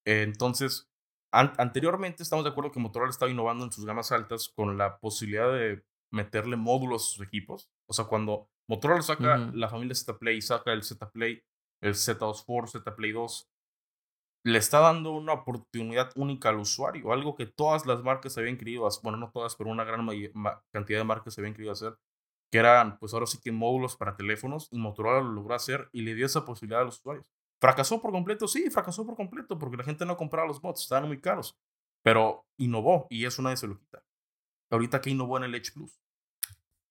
entonces, 0.05 0.89
anteriormente 1.35 2.23
estamos 2.23 2.45
de 2.45 2.51
acuerdo 2.51 2.71
que 2.71 2.81
Motorola 2.81 3.11
estaba 3.11 3.31
innovando 3.31 3.65
en 3.65 3.73
sus 3.73 3.85
gamas 3.85 4.13
altas 4.13 4.49
con 4.49 4.79
la 4.79 4.99
posibilidad 4.99 5.53
de 5.53 5.85
meterle 6.13 6.57
módulos 6.57 7.03
a 7.03 7.13
sus 7.13 7.27
equipos. 7.27 7.71
O 7.87 7.93
sea, 7.93 8.05
cuando 8.05 8.49
Motorola 8.69 9.03
saca 9.03 9.37
la 9.53 9.69
familia 9.69 9.95
Z 9.95 10.19
Play 10.19 10.39
y 10.39 10.43
saca 10.43 10.73
el 10.73 10.83
Z 10.83 11.11
Play, 11.11 11.43
el 11.83 11.95
Z2 11.95 12.45
Force, 12.45 12.79
Z 12.79 12.97
Play 12.97 13.13
2, 13.13 13.51
le 14.47 14.59
está 14.59 14.79
dando 14.79 15.13
una 15.13 15.33
oportunidad 15.33 16.13
única 16.17 16.51
al 16.51 16.59
usuario, 16.59 17.13
algo 17.13 17.35
que 17.35 17.47
todas 17.47 17.87
las 17.87 18.03
marcas 18.03 18.37
habían 18.39 18.59
querido 18.59 18.87
hacer, 18.87 19.03
bueno, 19.03 19.19
no 19.19 19.31
todas, 19.31 19.57
pero 19.57 19.71
una 19.71 19.85
gran 19.85 20.07
cantidad 20.71 20.99
de 20.99 21.05
marcas 21.05 21.39
habían 21.39 21.55
querido 21.55 21.73
hacer, 21.73 21.99
que 22.53 22.59
eran, 22.59 22.99
pues 22.99 23.15
ahora 23.15 23.27
sí 23.27 23.39
que 23.43 23.53
módulos 23.53 23.97
para 23.97 24.17
teléfonos, 24.17 24.69
y 24.71 24.79
Motorola 24.79 25.21
lo 25.21 25.33
logró 25.33 25.55
hacer 25.55 25.89
y 25.93 26.03
le 26.03 26.15
dio 26.15 26.27
esa 26.27 26.45
posibilidad 26.45 26.83
a 26.83 26.85
los 26.85 26.99
usuarios. 26.99 27.27
¿Fracasó 27.65 27.99
por 27.99 28.13
completo? 28.13 28.47
Sí, 28.47 28.69
fracasó 28.69 29.07
por 29.07 29.17
completo 29.17 29.59
porque 29.59 29.79
la 29.79 29.85
gente 29.85 30.05
no 30.05 30.19
compraba 30.19 30.47
los 30.47 30.61
bots, 30.61 30.83
estaban 30.83 31.09
muy 31.09 31.19
caros. 31.19 31.59
Pero 32.03 32.47
innovó 32.59 33.07
y 33.09 33.25
eso 33.25 33.41
nadie 33.41 33.57
se 33.57 33.67
lo 33.67 33.79
quita. 33.79 34.05
Ahorita 34.69 35.01
que 35.01 35.09
innovó 35.09 35.39
en 35.39 35.45
el 35.45 35.55
Edge 35.55 35.73
Plus. 35.73 35.99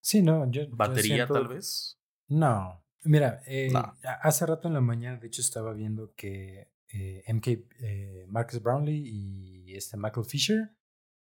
Sí, 0.00 0.20
no, 0.20 0.50
yo. 0.50 0.62
¿Batería 0.70 1.28
tal 1.28 1.46
vez? 1.46 2.00
No. 2.26 2.84
Mira, 3.04 3.40
eh, 3.46 3.72
hace 4.20 4.46
rato 4.46 4.66
en 4.66 4.74
la 4.74 4.80
mañana, 4.80 5.18
de 5.18 5.28
hecho, 5.28 5.42
estaba 5.42 5.72
viendo 5.74 6.12
que 6.16 6.72
eh, 6.88 7.22
MK, 7.32 7.46
eh, 7.46 8.26
Marcus 8.26 8.60
Brownlee 8.60 9.00
y 9.06 9.76
este 9.76 9.96
Michael 9.96 10.26
Fisher 10.26 10.76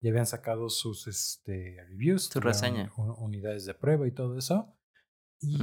ya 0.00 0.10
habían 0.10 0.26
sacado 0.26 0.70
sus 0.70 1.06
este, 1.06 1.84
reviews, 1.90 2.30
Su 2.32 2.40
reseña. 2.40 2.90
unidades 2.96 3.66
de 3.66 3.74
prueba 3.74 4.08
y 4.08 4.12
todo 4.12 4.38
eso. 4.38 4.74
Y 5.38 5.58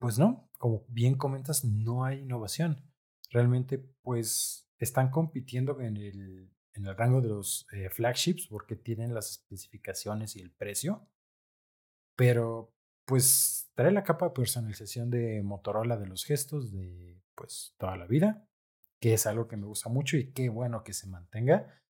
pues 0.00 0.18
no, 0.18 0.50
como 0.58 0.84
bien 0.88 1.14
comentas, 1.14 1.64
no 1.64 2.04
hay 2.04 2.22
innovación. 2.22 2.89
Realmente, 3.30 3.78
pues 3.78 4.68
están 4.78 5.10
compitiendo 5.10 5.80
en 5.80 5.96
el, 5.96 6.50
en 6.74 6.86
el 6.86 6.96
rango 6.96 7.20
de 7.20 7.28
los 7.28 7.66
eh, 7.72 7.90
flagships 7.90 8.46
porque 8.48 8.76
tienen 8.76 9.14
las 9.14 9.30
especificaciones 9.30 10.36
y 10.36 10.40
el 10.40 10.50
precio. 10.50 11.08
Pero 12.16 12.74
pues 13.04 13.70
trae 13.74 13.90
la 13.92 14.04
capa 14.04 14.26
de 14.26 14.34
personalización 14.34 15.10
de 15.10 15.42
Motorola 15.42 15.96
de 15.96 16.06
los 16.06 16.24
gestos 16.24 16.72
de 16.72 17.20
pues 17.34 17.74
toda 17.76 17.96
la 17.96 18.06
vida, 18.06 18.46
que 19.00 19.14
es 19.14 19.26
algo 19.26 19.48
que 19.48 19.56
me 19.56 19.66
gusta 19.66 19.88
mucho 19.88 20.16
y 20.16 20.32
qué 20.32 20.48
bueno 20.48 20.84
que 20.84 20.92
se 20.92 21.06
mantenga. 21.06 21.82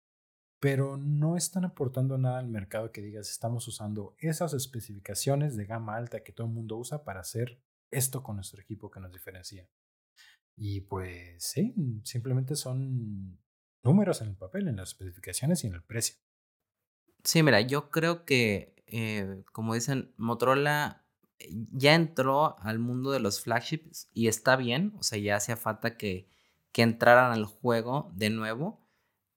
Pero 0.60 0.96
no 0.96 1.36
están 1.36 1.64
aportando 1.64 2.18
nada 2.18 2.38
al 2.38 2.48
mercado 2.48 2.92
que 2.92 3.02
digas, 3.02 3.30
estamos 3.30 3.66
usando 3.66 4.14
esas 4.18 4.52
especificaciones 4.52 5.56
de 5.56 5.64
gama 5.64 5.96
alta 5.96 6.22
que 6.22 6.32
todo 6.32 6.46
el 6.46 6.52
mundo 6.52 6.76
usa 6.76 7.02
para 7.04 7.20
hacer 7.20 7.62
esto 7.90 8.22
con 8.22 8.36
nuestro 8.36 8.60
equipo 8.60 8.90
que 8.90 9.00
nos 9.00 9.12
diferencia. 9.12 9.68
Y 10.62 10.82
pues 10.82 11.42
sí, 11.42 11.74
simplemente 12.04 12.54
son 12.54 13.40
números 13.82 14.20
en 14.20 14.28
el 14.28 14.36
papel, 14.36 14.68
en 14.68 14.76
las 14.76 14.90
especificaciones 14.90 15.64
y 15.64 15.68
en 15.68 15.72
el 15.72 15.82
precio. 15.82 16.16
Sí, 17.24 17.42
mira, 17.42 17.62
yo 17.62 17.90
creo 17.90 18.26
que, 18.26 18.74
eh, 18.86 19.42
como 19.52 19.72
dicen, 19.72 20.12
Motorola 20.18 21.06
eh, 21.38 21.48
ya 21.72 21.94
entró 21.94 22.58
al 22.58 22.78
mundo 22.78 23.10
de 23.10 23.20
los 23.20 23.40
flagships 23.40 24.10
y 24.12 24.28
está 24.28 24.56
bien, 24.56 24.92
o 24.98 25.02
sea, 25.02 25.18
ya 25.18 25.36
hacía 25.36 25.56
falta 25.56 25.96
que, 25.96 26.28
que 26.72 26.82
entraran 26.82 27.32
al 27.32 27.46
juego 27.46 28.12
de 28.14 28.28
nuevo, 28.28 28.86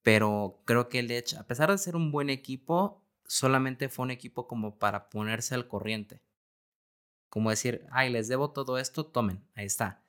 pero 0.01 0.62
creo 0.65 0.89
que 0.89 0.99
el 0.99 1.09
Edge, 1.09 1.38
a 1.38 1.47
pesar 1.47 1.71
de 1.71 1.77
ser 1.77 1.95
un 1.95 2.12
buen 2.12 2.29
equipo, 2.29 3.01
solamente 3.27 3.88
fue 3.88 4.03
un 4.03 4.12
equipo 4.12 4.45
como 4.45 4.77
para 4.77 5.09
ponerse 5.09 5.55
al 5.55 5.69
corriente. 5.69 6.21
Como 7.29 7.49
decir, 7.49 7.88
ay, 7.91 8.12
les 8.12 8.27
debo 8.27 8.51
todo 8.51 8.77
esto, 8.77 9.05
tomen, 9.05 9.41
ahí 9.55 9.67
está. 9.67 10.02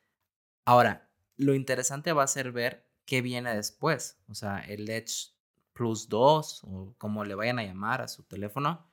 Ahora, 0.64 1.10
lo 1.36 1.54
interesante 1.54 2.12
va 2.12 2.22
a 2.22 2.28
ser 2.28 2.52
ver 2.52 2.88
qué 3.04 3.20
viene 3.20 3.54
después. 3.54 4.22
O 4.28 4.34
sea, 4.34 4.60
el 4.60 4.88
Edge 4.88 5.34
Plus 5.72 6.08
2 6.08 6.60
o 6.64 6.94
como 6.98 7.24
le 7.24 7.34
vayan 7.34 7.58
a 7.58 7.64
llamar 7.64 8.00
a 8.00 8.08
su 8.08 8.22
teléfono, 8.24 8.90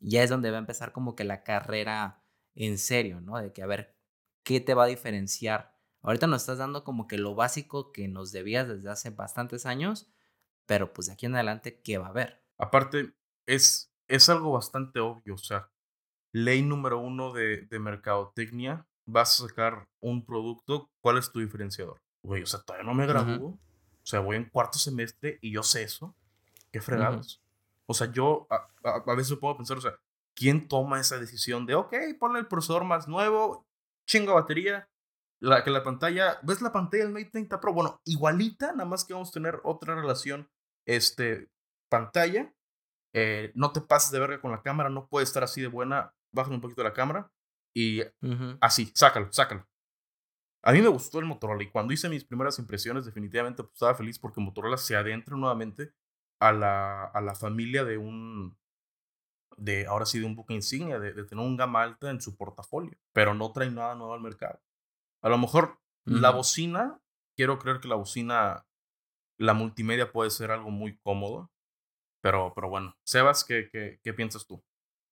ya 0.00 0.22
es 0.22 0.30
donde 0.30 0.50
va 0.50 0.58
a 0.58 0.60
empezar 0.60 0.92
como 0.92 1.16
que 1.16 1.24
la 1.24 1.42
carrera 1.42 2.22
en 2.54 2.78
serio, 2.78 3.20
¿no? 3.20 3.38
De 3.38 3.52
que 3.52 3.62
a 3.62 3.66
ver, 3.66 3.96
¿qué 4.42 4.60
te 4.60 4.74
va 4.74 4.84
a 4.84 4.88
diferenciar? 4.88 5.74
Ahorita 6.02 6.26
nos 6.26 6.42
estás 6.42 6.58
dando 6.58 6.84
como 6.84 7.08
que 7.08 7.18
lo 7.18 7.34
básico 7.34 7.92
que 7.92 8.08
nos 8.08 8.30
debías 8.30 8.68
desde 8.68 8.90
hace 8.90 9.10
bastantes 9.10 9.66
años, 9.66 10.10
pero 10.66 10.92
pues 10.92 11.06
de 11.06 11.14
aquí 11.14 11.26
en 11.26 11.34
adelante, 11.34 11.80
¿qué 11.82 11.98
va 11.98 12.06
a 12.06 12.10
haber? 12.10 12.44
Aparte, 12.58 13.14
es, 13.46 13.92
es 14.06 14.28
algo 14.28 14.52
bastante 14.52 15.00
obvio, 15.00 15.34
o 15.34 15.38
sea, 15.38 15.70
ley 16.32 16.62
número 16.62 16.98
uno 16.98 17.32
de, 17.32 17.62
de 17.62 17.78
mercadotecnia, 17.78 18.86
vas 19.08 19.40
a 19.40 19.48
sacar 19.48 19.88
un 20.00 20.24
producto, 20.24 20.90
¿cuál 21.00 21.16
es 21.16 21.32
tu 21.32 21.40
diferenciador? 21.40 22.00
Güey, 22.22 22.42
o 22.42 22.46
sea, 22.46 22.60
todavía 22.60 22.86
no 22.86 22.94
me 22.94 23.06
gradúo, 23.06 23.48
o 23.48 24.06
sea, 24.06 24.20
voy 24.20 24.36
en 24.36 24.44
cuarto 24.50 24.78
semestre 24.78 25.38
y 25.40 25.50
yo 25.52 25.62
sé 25.62 25.82
eso, 25.82 26.14
qué 26.70 26.80
fregados. 26.80 27.42
O 27.86 27.94
sea, 27.94 28.12
yo 28.12 28.46
a, 28.50 28.68
a, 28.84 29.14
veces 29.14 29.36
puedo 29.38 29.56
pensar, 29.56 29.78
o 29.78 29.80
sea, 29.80 29.98
¿quién 30.34 30.68
toma 30.68 31.00
esa 31.00 31.18
decisión 31.18 31.64
de, 31.64 31.74
ok, 31.74 31.94
ponle 32.20 32.40
el 32.40 32.48
procesador 32.48 32.84
más 32.84 33.08
nuevo, 33.08 33.66
chinga 34.06 34.34
batería, 34.34 34.88
la, 35.40 35.64
que 35.64 35.70
la 35.70 35.82
pantalla, 35.82 36.38
¿ves 36.42 36.60
la 36.60 36.72
pantalla 36.72 37.04
del 37.04 37.12
Mate 37.12 37.30
30 37.30 37.60
Pro? 37.60 37.72
Bueno, 37.72 38.00
igualita, 38.04 38.72
nada 38.72 38.84
más 38.84 39.06
que 39.06 39.14
vamos 39.14 39.30
a 39.30 39.32
tener 39.32 39.58
otra 39.64 39.94
relación, 39.94 40.50
este, 40.84 41.48
pantalla, 41.88 42.52
eh, 43.14 43.52
no 43.54 43.72
te 43.72 43.80
pases 43.80 44.10
de 44.10 44.20
verga 44.20 44.40
con 44.42 44.50
la 44.50 44.60
cámara, 44.60 44.90
no 44.90 45.08
puede 45.08 45.24
estar 45.24 45.42
así 45.42 45.62
de 45.62 45.68
buena, 45.68 46.12
bájale 46.30 46.56
un 46.56 46.60
poquito 46.60 46.82
la 46.82 46.92
cámara 46.92 47.30
y 47.78 48.02
así, 48.60 48.90
sácalo, 48.92 49.32
sácalo. 49.32 49.64
A 50.64 50.72
mí 50.72 50.82
me 50.82 50.88
gustó 50.88 51.20
el 51.20 51.26
Motorola 51.26 51.62
y 51.62 51.70
cuando 51.70 51.92
hice 51.92 52.08
mis 52.08 52.24
primeras 52.24 52.58
impresiones 52.58 53.04
definitivamente 53.04 53.62
pues, 53.62 53.74
estaba 53.74 53.94
feliz 53.94 54.18
porque 54.18 54.40
Motorola 54.40 54.76
se 54.76 54.96
adentra 54.96 55.36
nuevamente 55.36 55.92
a 56.40 56.52
la, 56.52 57.04
a 57.04 57.20
la 57.20 57.36
familia 57.36 57.84
de 57.84 57.96
un, 57.96 58.58
de 59.56 59.86
ahora 59.86 60.06
sí 60.06 60.18
de 60.18 60.26
un 60.26 60.34
buque 60.34 60.54
insignia, 60.54 60.98
de, 60.98 61.12
tener 61.24 61.44
un 61.44 61.56
gama 61.56 61.84
alta 61.84 62.10
en 62.10 62.20
su 62.20 62.36
portafolio, 62.36 62.98
pero 63.12 63.32
no 63.34 63.52
trae 63.52 63.70
nada 63.70 63.94
nuevo 63.94 64.12
al 64.12 64.20
mercado. 64.20 64.60
A 65.22 65.28
lo 65.28 65.38
mejor 65.38 65.78
la 66.04 66.30
bocina, 66.30 67.00
quiero 67.36 67.60
creer 67.60 67.78
que 67.78 67.88
la 67.88 67.94
bocina, 67.94 68.66
la 69.38 69.54
multimedia 69.54 70.10
puede 70.10 70.30
ser 70.30 70.50
algo 70.50 70.70
muy 70.70 70.98
cómodo, 70.98 71.52
pero, 72.20 72.52
pero 72.56 72.68
bueno, 72.68 72.96
Sebas, 73.04 73.44
¿qué, 73.44 73.68
qué, 73.70 74.00
qué 74.02 74.12
piensas 74.12 74.46
tú? 74.46 74.64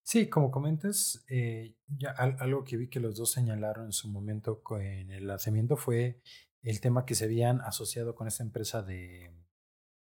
Sí, 0.07 0.29
como 0.29 0.53
comentas, 0.53 1.25
eh, 1.29 1.75
ya 1.89 2.11
algo 2.11 2.63
que 2.63 2.77
vi 2.77 2.89
que 2.89 3.01
los 3.01 3.17
dos 3.17 3.33
señalaron 3.33 3.87
en 3.87 3.93
su 3.93 4.09
momento 4.09 4.63
en 4.81 5.11
el 5.11 5.27
lanzamiento 5.27 5.77
fue 5.77 6.23
el 6.63 6.81
tema 6.81 7.05
que 7.05 7.17
se 7.17 7.25
habían 7.25 7.61
asociado 7.63 8.15
con 8.15 8.29
esta 8.29 8.45
empresa 8.45 8.85
de 8.85 9.35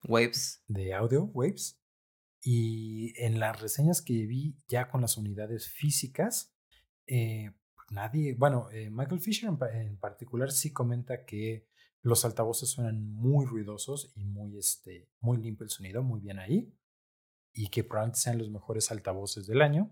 Waves. 0.05 0.63
De 0.67 0.95
audio, 0.95 1.25
Waves. 1.25 1.79
Y 2.41 3.13
en 3.23 3.39
las 3.39 3.61
reseñas 3.61 4.01
que 4.01 4.25
vi 4.25 4.57
ya 4.67 4.89
con 4.89 5.01
las 5.01 5.17
unidades 5.17 5.69
físicas, 5.69 6.51
eh, 7.05 7.51
nadie, 7.91 8.33
bueno, 8.33 8.71
eh, 8.71 8.89
Michael 8.89 9.21
Fisher 9.21 9.51
en, 9.71 9.99
particular 9.99 10.51
sí 10.51 10.73
comenta 10.73 11.25
que 11.25 11.67
los 12.01 12.25
altavoces 12.25 12.69
suenan 12.69 13.05
muy 13.05 13.45
ruidosos 13.45 14.11
y 14.15 14.25
muy, 14.25 14.57
este, 14.57 15.11
muy 15.19 15.37
limpio 15.37 15.63
el 15.63 15.69
sonido, 15.69 16.01
muy 16.01 16.21
bien 16.21 16.39
ahí 16.39 16.73
y 17.53 17.69
que 17.69 17.83
probablemente 17.83 18.19
sean 18.19 18.37
los 18.37 18.49
mejores 18.49 18.91
altavoces 18.91 19.47
del 19.47 19.61
año. 19.61 19.89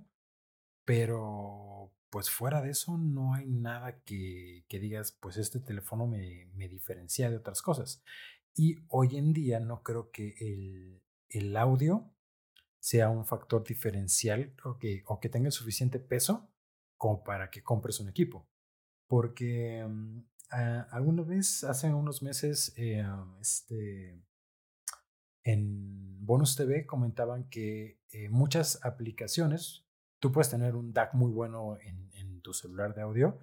Pero 0.85 1.93
pues 2.09 2.29
fuera 2.29 2.61
de 2.61 2.71
eso 2.71 2.97
no 2.97 3.33
hay 3.33 3.45
nada 3.45 4.01
que, 4.03 4.65
que 4.67 4.79
digas, 4.79 5.17
pues 5.19 5.37
este 5.37 5.59
teléfono 5.59 6.07
me, 6.07 6.49
me, 6.55 6.67
diferencia 6.67 7.29
de 7.29 7.37
otras 7.37 7.61
cosas. 7.61 8.03
Y 8.55 8.77
hoy 8.87 9.17
en 9.17 9.33
día 9.33 9.59
no 9.59 9.83
creo 9.83 10.11
que 10.11 10.35
el, 10.39 11.03
el 11.29 11.55
audio 11.55 12.11
sea 12.79 13.09
un 13.09 13.25
factor 13.25 13.63
diferencial 13.63 14.55
o 14.63 14.79
que, 14.79 15.03
o 15.05 15.19
que 15.19 15.29
tenga 15.29 15.51
suficiente 15.51 15.99
peso 15.99 16.49
como 16.97 17.23
para 17.23 17.49
que 17.49 17.61
compres 17.61 17.99
un 17.99 18.09
equipo. 18.09 18.49
Porque 19.07 19.85
mm, 19.87 20.19
alguna 20.91 21.23
vez, 21.23 21.63
hace 21.63 21.93
unos 21.93 22.21
meses, 22.21 22.73
eh, 22.77 23.05
este, 23.39 24.19
en 25.43 26.25
Bonus 26.25 26.55
TV 26.55 26.85
comentaban 26.85 27.49
que 27.49 27.99
eh, 28.11 28.29
muchas 28.29 28.83
aplicaciones, 28.85 29.85
tú 30.19 30.31
puedes 30.31 30.49
tener 30.49 30.75
un 30.75 30.93
DAC 30.93 31.13
muy 31.13 31.31
bueno 31.31 31.77
en, 31.81 32.09
tu 32.41 32.53
celular 32.53 32.95
de 32.95 33.01
audio, 33.01 33.37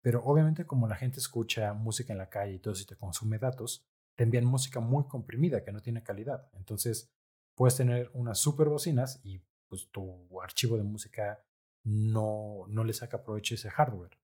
pero 0.00 0.22
obviamente 0.22 0.66
como 0.66 0.86
la 0.86 0.94
gente 0.94 1.18
escucha 1.18 1.74
música 1.74 2.12
en 2.12 2.18
la 2.18 2.28
calle 2.28 2.54
y 2.54 2.58
todo 2.60 2.74
eso 2.74 2.84
y 2.84 2.86
te 2.86 2.96
consume 2.96 3.38
datos, 3.38 3.84
te 4.14 4.22
envían 4.22 4.44
música 4.44 4.78
muy 4.78 5.08
comprimida 5.08 5.64
que 5.64 5.72
no 5.72 5.82
tiene 5.82 6.04
calidad. 6.04 6.48
Entonces 6.52 7.12
puedes 7.56 7.76
tener 7.76 8.08
unas 8.14 8.38
super 8.38 8.68
bocinas 8.68 9.20
y 9.24 9.42
pues 9.68 9.90
tu 9.90 10.40
archivo 10.40 10.76
de 10.76 10.84
música 10.84 11.44
no, 11.82 12.66
no 12.68 12.84
le 12.84 12.92
saca 12.92 13.24
provecho 13.24 13.56
ese 13.56 13.68
hardware. 13.68 14.16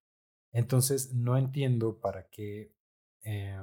Entonces 0.53 1.13
no 1.15 1.37
entiendo 1.37 1.99
para 1.99 2.29
qué 2.29 2.73
eh, 3.25 3.59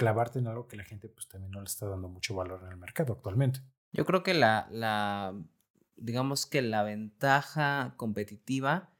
clavarte 0.00 0.38
en 0.38 0.46
algo 0.46 0.66
que 0.66 0.78
la 0.78 0.84
gente 0.84 1.10
pues 1.10 1.28
también 1.28 1.50
no 1.50 1.60
le 1.60 1.66
está 1.66 1.86
dando 1.86 2.08
mucho 2.08 2.34
valor 2.34 2.62
en 2.62 2.70
el 2.70 2.78
mercado 2.78 3.12
actualmente. 3.12 3.60
Yo 3.92 4.06
creo 4.06 4.22
que 4.22 4.32
la, 4.32 4.66
la 4.70 5.38
digamos 5.96 6.46
que 6.46 6.62
la 6.62 6.82
ventaja 6.82 7.92
competitiva 7.98 8.94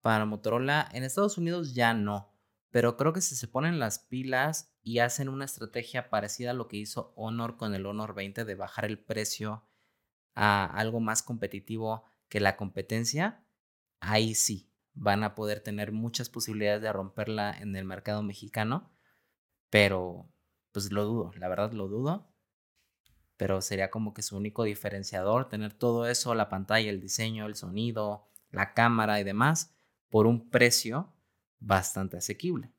para 0.00 0.24
Motorola 0.24 0.88
en 0.94 1.04
Estados 1.04 1.36
Unidos 1.36 1.74
ya 1.74 1.92
no, 1.92 2.32
pero 2.70 2.96
creo 2.96 3.12
que 3.12 3.20
si 3.20 3.36
se 3.36 3.46
ponen 3.46 3.78
las 3.78 3.98
pilas 3.98 4.74
y 4.82 5.00
hacen 5.00 5.28
una 5.28 5.44
estrategia 5.44 6.08
parecida 6.08 6.52
a 6.52 6.54
lo 6.54 6.66
que 6.66 6.78
hizo 6.78 7.12
Honor 7.14 7.58
con 7.58 7.74
el 7.74 7.84
Honor 7.84 8.14
20 8.14 8.46
de 8.46 8.54
bajar 8.54 8.86
el 8.86 8.98
precio 8.98 9.68
a 10.34 10.64
algo 10.64 10.98
más 10.98 11.22
competitivo 11.22 12.04
que 12.30 12.40
la 12.40 12.56
competencia, 12.56 13.44
ahí 14.00 14.34
sí 14.34 14.72
van 14.94 15.24
a 15.24 15.34
poder 15.34 15.60
tener 15.60 15.92
muchas 15.92 16.30
posibilidades 16.30 16.80
de 16.80 16.90
romperla 16.90 17.54
en 17.58 17.76
el 17.76 17.84
mercado 17.84 18.22
mexicano, 18.22 18.90
pero 19.68 20.32
pues 20.78 20.92
lo 20.92 21.04
dudo, 21.04 21.32
la 21.34 21.48
verdad 21.48 21.72
lo 21.72 21.88
dudo. 21.88 22.32
Pero 23.36 23.60
sería 23.60 23.90
como 23.90 24.14
que 24.14 24.22
su 24.22 24.36
único 24.36 24.62
diferenciador, 24.62 25.48
tener 25.48 25.72
todo 25.72 26.06
eso, 26.06 26.36
la 26.36 26.48
pantalla, 26.48 26.88
el 26.88 27.00
diseño, 27.00 27.46
el 27.46 27.56
sonido, 27.56 28.28
la 28.50 28.74
cámara 28.74 29.20
y 29.20 29.24
demás, 29.24 29.74
por 30.08 30.28
un 30.28 30.50
precio 30.50 31.12
bastante 31.58 32.16
asequible. 32.16 32.72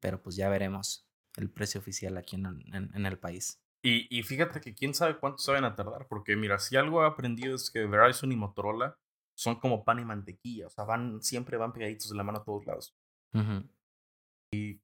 Pero 0.00 0.22
pues 0.22 0.36
ya 0.36 0.50
veremos 0.50 1.08
el 1.36 1.50
precio 1.50 1.80
oficial 1.80 2.18
aquí 2.18 2.36
en, 2.36 3.06
el 3.06 3.18
país. 3.18 3.62
Y, 3.82 4.06
y, 4.14 4.22
fíjate 4.22 4.60
que 4.60 4.74
quién 4.74 4.92
sabe 4.92 5.18
cuánto 5.18 5.38
saben 5.38 5.64
a 5.64 5.74
tardar, 5.74 6.06
porque 6.08 6.36
mira, 6.36 6.58
si 6.58 6.76
algo 6.76 7.02
he 7.02 7.06
aprendido 7.06 7.54
es 7.54 7.70
que 7.70 7.86
Verizon 7.86 8.32
y 8.32 8.36
Motorola 8.36 8.98
son 9.34 9.58
como 9.58 9.82
pan 9.84 9.98
y 9.98 10.04
mantequilla, 10.04 10.66
o 10.66 10.70
sea, 10.70 10.84
van, 10.84 11.22
siempre 11.22 11.56
van 11.56 11.72
pegaditos 11.72 12.10
de 12.10 12.16
la 12.16 12.22
mano 12.22 12.40
a 12.40 12.44
todos 12.44 12.66
lados. 12.66 12.94
Y 14.52 14.82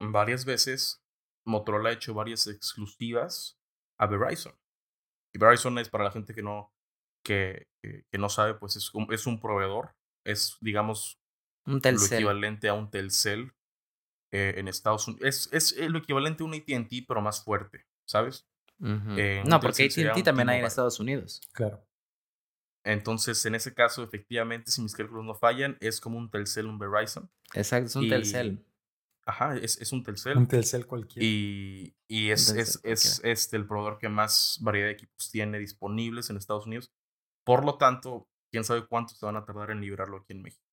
varias 0.00 0.46
veces 0.46 1.01
Motorola 1.44 1.90
ha 1.90 1.92
hecho 1.92 2.14
varias 2.14 2.46
exclusivas 2.46 3.58
a 3.98 4.06
Verizon. 4.06 4.54
Y 5.34 5.38
Verizon 5.38 5.78
es 5.78 5.88
para 5.88 6.04
la 6.04 6.10
gente 6.12 6.34
que 6.34 6.42
no, 6.42 6.72
que, 7.24 7.68
que 7.82 8.18
no 8.18 8.28
sabe, 8.28 8.54
pues 8.54 8.76
es 8.76 8.92
un, 8.94 9.12
es 9.12 9.26
un 9.26 9.40
proveedor. 9.40 9.94
Es, 10.24 10.56
digamos, 10.60 11.18
Un 11.66 11.80
lo 11.82 12.04
equivalente 12.04 12.68
a 12.68 12.74
un 12.74 12.90
Telcel 12.90 13.52
eh, 14.32 14.54
en 14.56 14.68
Estados 14.68 15.08
Unidos. 15.08 15.48
Es, 15.52 15.72
es 15.72 15.90
lo 15.90 15.98
equivalente 15.98 16.42
a 16.42 16.46
un 16.46 16.54
ATT, 16.54 17.06
pero 17.08 17.20
más 17.20 17.42
fuerte, 17.42 17.86
¿sabes? 18.06 18.46
Eh, 19.16 19.42
no, 19.46 19.60
porque 19.60 19.84
AT&T 19.84 20.22
también 20.22 20.48
hay 20.48 20.58
en. 20.58 20.64
Estados 20.64 20.98
Unidos. 20.98 21.40
Claro. 21.52 21.86
Entonces, 22.84 23.44
en 23.46 23.54
ese 23.54 23.72
caso, 23.74 24.02
efectivamente, 24.02 24.70
si 24.72 24.82
mis 24.82 24.94
cálculos 24.94 25.24
no 25.24 25.34
fallan, 25.34 25.76
es 25.80 26.00
como 26.00 26.18
un 26.18 26.30
Telcel, 26.30 26.66
un 26.66 26.78
Verizon. 26.78 27.30
Exacto, 27.54 27.86
es 27.86 27.96
un 27.96 28.04
Y- 28.04 28.08
Telcel. 28.08 28.64
Ajá, 29.24 29.56
es, 29.56 29.80
es 29.80 29.92
un 29.92 30.02
Telcel. 30.02 30.36
Un 30.36 30.48
Telcel 30.48 30.86
cualquiera. 30.86 31.24
Y, 31.26 31.94
y 32.08 32.30
es, 32.30 32.48
es, 32.50 32.80
Telcel 32.82 32.92
es 32.92 33.20
este, 33.24 33.56
el 33.56 33.66
proveedor 33.66 33.98
que 33.98 34.08
más 34.08 34.58
variedad 34.60 34.86
de 34.88 34.92
equipos 34.92 35.30
tiene 35.30 35.58
disponibles 35.58 36.28
en 36.30 36.36
Estados 36.36 36.66
Unidos. 36.66 36.92
Por 37.44 37.64
lo 37.64 37.76
tanto, 37.78 38.28
quién 38.50 38.64
sabe 38.64 38.86
cuánto 38.86 39.14
se 39.14 39.24
van 39.24 39.36
a 39.36 39.44
tardar 39.44 39.70
en 39.70 39.80
liberarlo 39.80 40.18
aquí 40.18 40.32
en 40.32 40.42
México. 40.42 40.64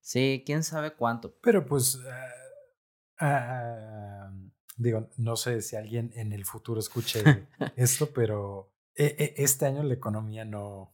Sí, 0.00 0.42
quién 0.44 0.62
sabe 0.64 0.92
cuánto. 0.94 1.34
Pero 1.40 1.64
pues, 1.64 1.98
ah, 2.06 2.30
ah, 3.20 4.32
digo, 4.76 5.08
no 5.16 5.36
sé 5.36 5.62
si 5.62 5.76
alguien 5.76 6.12
en 6.14 6.32
el 6.32 6.44
futuro 6.44 6.80
escuche 6.80 7.22
esto, 7.76 8.10
pero 8.12 8.72
e- 8.94 9.16
e- 9.18 9.34
este 9.42 9.66
año 9.66 9.82
la 9.82 9.94
economía 9.94 10.44
no, 10.44 10.92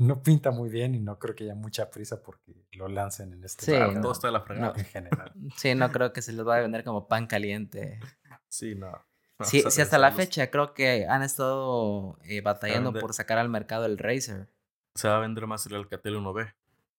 no 0.00 0.22
pinta 0.22 0.50
muy 0.50 0.68
bien 0.70 0.94
y 0.94 0.98
no 1.00 1.18
creo 1.18 1.34
que 1.34 1.44
haya 1.44 1.54
mucha 1.54 1.90
prisa 1.90 2.22
porque 2.22 2.66
lo 2.72 2.88
lancen 2.88 3.32
en 3.32 3.44
este 3.44 3.64
Sí, 3.66 3.72
no. 3.72 4.00
Todo 4.00 4.12
está 4.12 4.26
de 4.28 4.32
la 4.32 4.40
fregada. 4.42 4.74
en 4.76 4.84
general. 4.84 5.32
Sí, 5.56 5.74
no 5.74 5.90
creo 5.92 6.12
que 6.12 6.22
se 6.22 6.32
les 6.32 6.44
vaya 6.44 6.58
a 6.58 6.62
vender 6.62 6.84
como 6.84 7.06
pan 7.06 7.26
caliente. 7.26 8.00
Sí, 8.48 8.74
no. 8.74 8.90
no, 9.38 9.44
Sí, 9.44 9.58
o 9.60 9.62
sea, 9.62 9.70
sí, 9.70 9.80
hasta 9.82 9.98
la 9.98 10.08
los- 10.08 10.16
fecha 10.16 10.50
creo 10.50 10.74
que 10.74 11.06
han 11.06 11.22
estado 11.22 12.18
eh, 12.24 12.40
batallando 12.40 12.90
vender. 12.90 13.00
por 13.02 13.14
sacar 13.14 13.38
al 13.38 13.48
mercado 13.48 13.86
el 13.86 13.98
Razer. 13.98 14.48
Se 14.94 15.08
va 15.08 15.16
a 15.18 15.20
vender 15.20 15.46
más 15.46 15.64
el 15.66 15.74
Alcatel 15.76 16.16
1B. 16.16 16.52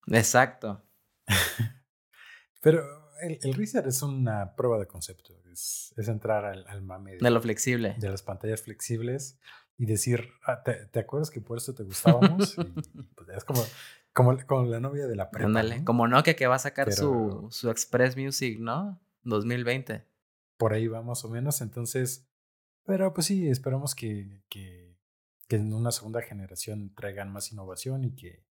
Exacto. 0.08 0.82
Pero 2.62 2.84
el, 3.22 3.40
el 3.42 3.54
Razer 3.54 3.88
es 3.88 4.02
una 4.02 4.56
prueba 4.56 4.78
de 4.80 4.86
concepto, 4.88 5.34
es, 5.52 5.94
es 5.98 6.08
entrar 6.08 6.46
al, 6.46 6.66
al 6.68 6.82
mame 6.82 7.18
De 7.18 7.30
lo 7.32 7.42
flexible. 7.42 7.96
de 7.98 8.10
las 8.10 8.22
pantallas 8.24 8.62
flexibles 8.64 9.40
y 9.82 9.86
decir, 9.88 10.30
"Ah, 10.46 10.62
¿te, 10.64 10.86
te 10.86 11.00
acuerdas 11.00 11.32
que 11.32 11.42
por 11.42 11.58
eso 11.58 11.74
te 11.74 11.82
gustábamos? 11.84 12.56
Y, 12.94 13.02
pues, 13.16 13.30
es 13.30 13.44
como, 13.44 13.64
como, 14.14 14.38
como 14.46 14.66
la 14.66 14.80
novia 14.80 15.08
de 15.08 15.16
la 15.16 15.32
prepa. 15.32 15.48
Ándale. 15.48 15.80
¿no? 15.80 15.86
Como 15.86 16.08
Nokia 16.08 16.36
que 16.36 16.46
va 16.46 16.56
a 16.56 16.60
sacar 16.60 16.86
Pero- 16.86 16.98
su, 16.98 17.48
su 17.50 17.70
Express 17.72 18.16
Music, 18.16 18.60
¿no? 18.60 19.02
2020. 19.24 20.06
Por 20.58 20.74
ahí 20.74 20.88
va 20.88 21.02
más 21.02 21.26
o 21.26 21.30
menos. 21.30 21.62
Entonces, 21.62 22.28
pero 22.86 23.12
pues 23.14 23.26
sí, 23.26 23.48
esperamos 23.50 23.96
que, 23.96 24.44
que, 24.50 24.96
que 25.48 25.56
en 25.56 25.74
una 25.74 25.92
segunda 25.92 26.22
generación 26.22 26.94
traigan 26.94 27.32
más 27.32 27.52
innovación 27.52 28.04
y 28.04 28.16
que 28.16 28.46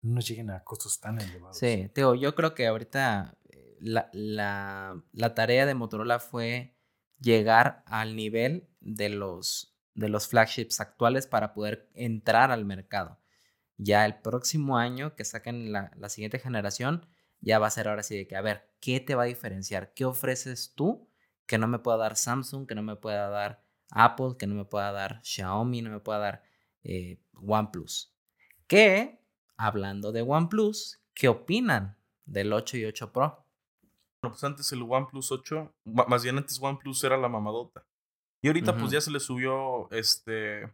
no 0.00 0.14
nos 0.14 0.26
lleguen 0.28 0.48
a 0.50 0.64
costos 0.64 0.98
tan 0.98 1.20
elevados. 1.20 1.58
Sí, 1.58 1.90
digo, 1.94 2.14
yo 2.14 2.34
creo 2.34 2.54
que 2.54 2.66
ahorita 2.66 3.36
eh, 3.50 3.76
la, 3.80 4.08
la, 4.14 5.02
la 5.12 5.34
tarea 5.34 5.66
de 5.66 5.74
Motorola 5.74 6.18
fue 6.20 6.74
llegar 7.20 7.82
al 7.86 8.16
nivel 8.16 8.66
de 8.80 9.10
los, 9.10 9.76
de 10.00 10.08
los 10.08 10.28
flagships 10.28 10.80
actuales 10.80 11.26
para 11.26 11.52
poder 11.52 11.90
entrar 11.94 12.50
al 12.50 12.64
mercado. 12.64 13.18
Ya 13.76 14.06
el 14.06 14.18
próximo 14.20 14.78
año 14.78 15.14
que 15.14 15.26
saquen 15.26 15.72
la, 15.72 15.92
siguiente 16.08 16.38
generación, 16.38 17.06
ya 17.40 17.58
va 17.58 17.66
a 17.66 17.70
ser 17.70 17.86
ahora 17.86 18.02
sí 18.02 18.16
de 18.16 18.26
que, 18.26 18.34
a 18.34 18.40
ver, 18.40 18.70
¿qué 18.80 19.00
te 19.00 19.14
va 19.14 19.24
a 19.24 19.26
diferenciar? 19.26 19.92
¿Qué 19.92 20.06
ofreces 20.06 20.72
tú 20.74 21.08
que 21.46 21.58
no 21.58 21.68
me 21.68 21.78
pueda 21.78 21.98
dar 21.98 22.16
Samsung, 22.16 22.66
que 22.66 22.74
no 22.74 22.82
me 22.82 22.96
pueda 22.96 23.28
dar 23.28 23.62
Apple, 23.90 24.36
que 24.38 24.46
no 24.46 24.54
me 24.54 24.64
pueda 24.64 24.90
dar 24.90 25.20
Xiaomi, 25.22 25.82
no 25.82 25.90
me 25.90 26.00
pueda 26.00 26.18
dar 26.18 26.42
eh, 26.82 27.20
OnePlus? 27.34 28.14
Que, 28.66 29.22
hablando 29.58 30.12
de 30.12 30.22
OnePlus, 30.22 31.02
¿qué 31.12 31.28
opinan 31.28 31.98
del 32.24 32.54
8 32.54 32.78
y 32.78 32.86
8 32.86 33.12
Pro? 33.12 33.46
Bueno, 34.22 34.32
pues 34.32 34.44
antes 34.44 34.72
el 34.72 34.82
OnePlus 34.82 35.30
8, 35.30 35.74
ma- 35.84 36.06
más 36.06 36.22
bien 36.22 36.38
antes 36.38 36.58
OnePlus 36.58 37.04
era 37.04 37.18
la 37.18 37.28
mamadota. 37.28 37.84
Y 38.42 38.48
ahorita 38.48 38.76
pues 38.76 38.90
ya 38.90 39.00
se 39.00 39.10
le 39.10 39.20
subió, 39.20 39.90
este, 39.90 40.72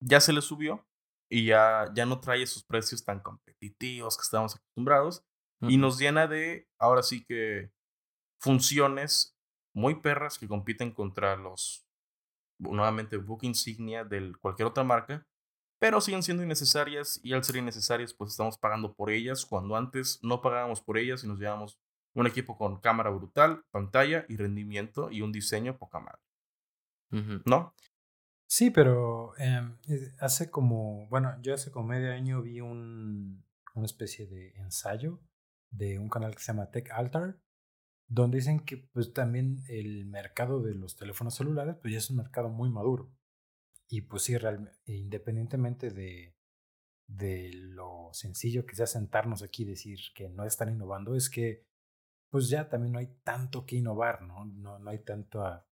ya 0.00 0.20
se 0.20 0.32
le 0.32 0.40
subió 0.40 0.86
y 1.28 1.46
ya, 1.46 1.86
ya 1.94 2.06
no 2.06 2.20
trae 2.20 2.42
esos 2.42 2.62
precios 2.62 3.04
tan 3.04 3.20
competitivos 3.20 4.16
que 4.16 4.22
estábamos 4.22 4.54
acostumbrados 4.54 5.24
y 5.60 5.76
nos 5.76 5.98
llena 5.98 6.26
de, 6.26 6.68
ahora 6.78 7.02
sí 7.02 7.24
que, 7.24 7.72
funciones 8.40 9.36
muy 9.74 9.96
perras 9.96 10.38
que 10.38 10.48
compiten 10.48 10.92
contra 10.92 11.36
los, 11.36 11.84
nuevamente, 12.58 13.16
book 13.16 13.40
insignia 13.42 14.04
de 14.04 14.32
cualquier 14.40 14.68
otra 14.68 14.84
marca, 14.84 15.26
pero 15.80 16.00
siguen 16.00 16.22
siendo 16.22 16.42
innecesarias 16.42 17.20
y 17.22 17.32
al 17.32 17.44
ser 17.44 17.56
innecesarias 17.56 18.14
pues 18.14 18.32
estamos 18.32 18.58
pagando 18.58 18.94
por 18.94 19.10
ellas 19.10 19.46
cuando 19.46 19.76
antes 19.76 20.18
no 20.22 20.40
pagábamos 20.40 20.80
por 20.80 20.98
ellas 20.98 21.22
y 21.22 21.28
nos 21.28 21.38
llevábamos 21.38 21.78
un 22.14 22.26
equipo 22.26 22.56
con 22.56 22.80
cámara 22.80 23.10
brutal, 23.10 23.64
pantalla 23.70 24.24
y 24.28 24.36
rendimiento 24.36 25.10
y 25.10 25.22
un 25.22 25.30
diseño 25.30 25.78
poca 25.78 26.00
madre, 26.00 26.20
¿no? 27.46 27.74
Sí, 28.46 28.70
pero 28.70 29.36
em, 29.38 29.78
eh, 29.88 30.14
hace 30.20 30.50
como, 30.50 31.06
bueno, 31.08 31.36
yo 31.42 31.54
hace 31.54 31.70
como 31.70 31.88
medio 31.88 32.12
año 32.12 32.42
vi 32.42 32.60
un, 32.60 33.44
una 33.74 33.86
especie 33.86 34.26
de 34.26 34.52
ensayo 34.56 35.20
de 35.70 35.98
un 35.98 36.08
canal 36.08 36.34
que 36.34 36.40
se 36.42 36.52
llama 36.52 36.70
Tech 36.70 36.90
Altar, 36.92 37.38
donde 38.08 38.38
dicen 38.38 38.60
que 38.60 38.78
pues 38.78 39.12
también 39.12 39.64
el 39.68 40.06
mercado 40.06 40.62
de 40.62 40.74
los 40.74 40.96
teléfonos 40.96 41.34
celulares 41.34 41.76
pues 41.80 41.92
ya 41.92 41.98
es 41.98 42.10
un 42.10 42.18
mercado 42.18 42.48
muy 42.50 42.70
maduro. 42.70 43.12
Y 43.88 44.02
pues 44.02 44.22
sí, 44.24 44.36
realmente, 44.38 44.78
independientemente 44.86 45.90
de, 45.90 46.36
de 47.08 47.50
lo 47.54 48.10
sencillo 48.12 48.66
que 48.66 48.76
sea 48.76 48.86
sentarnos 48.86 49.42
aquí 49.42 49.62
y 49.64 49.66
decir 49.66 49.98
que 50.14 50.28
no 50.28 50.44
están 50.44 50.70
innovando, 50.70 51.14
es 51.16 51.30
que 51.30 51.66
pues 52.30 52.48
ya 52.50 52.68
también 52.68 52.92
no 52.92 52.98
hay 52.98 53.08
tanto 53.24 53.66
que 53.66 53.76
innovar, 53.76 54.22
¿no? 54.22 54.44
No, 54.46 54.78
no 54.78 54.90
hay 54.90 55.00
tanto 55.00 55.42
a- 55.44 55.66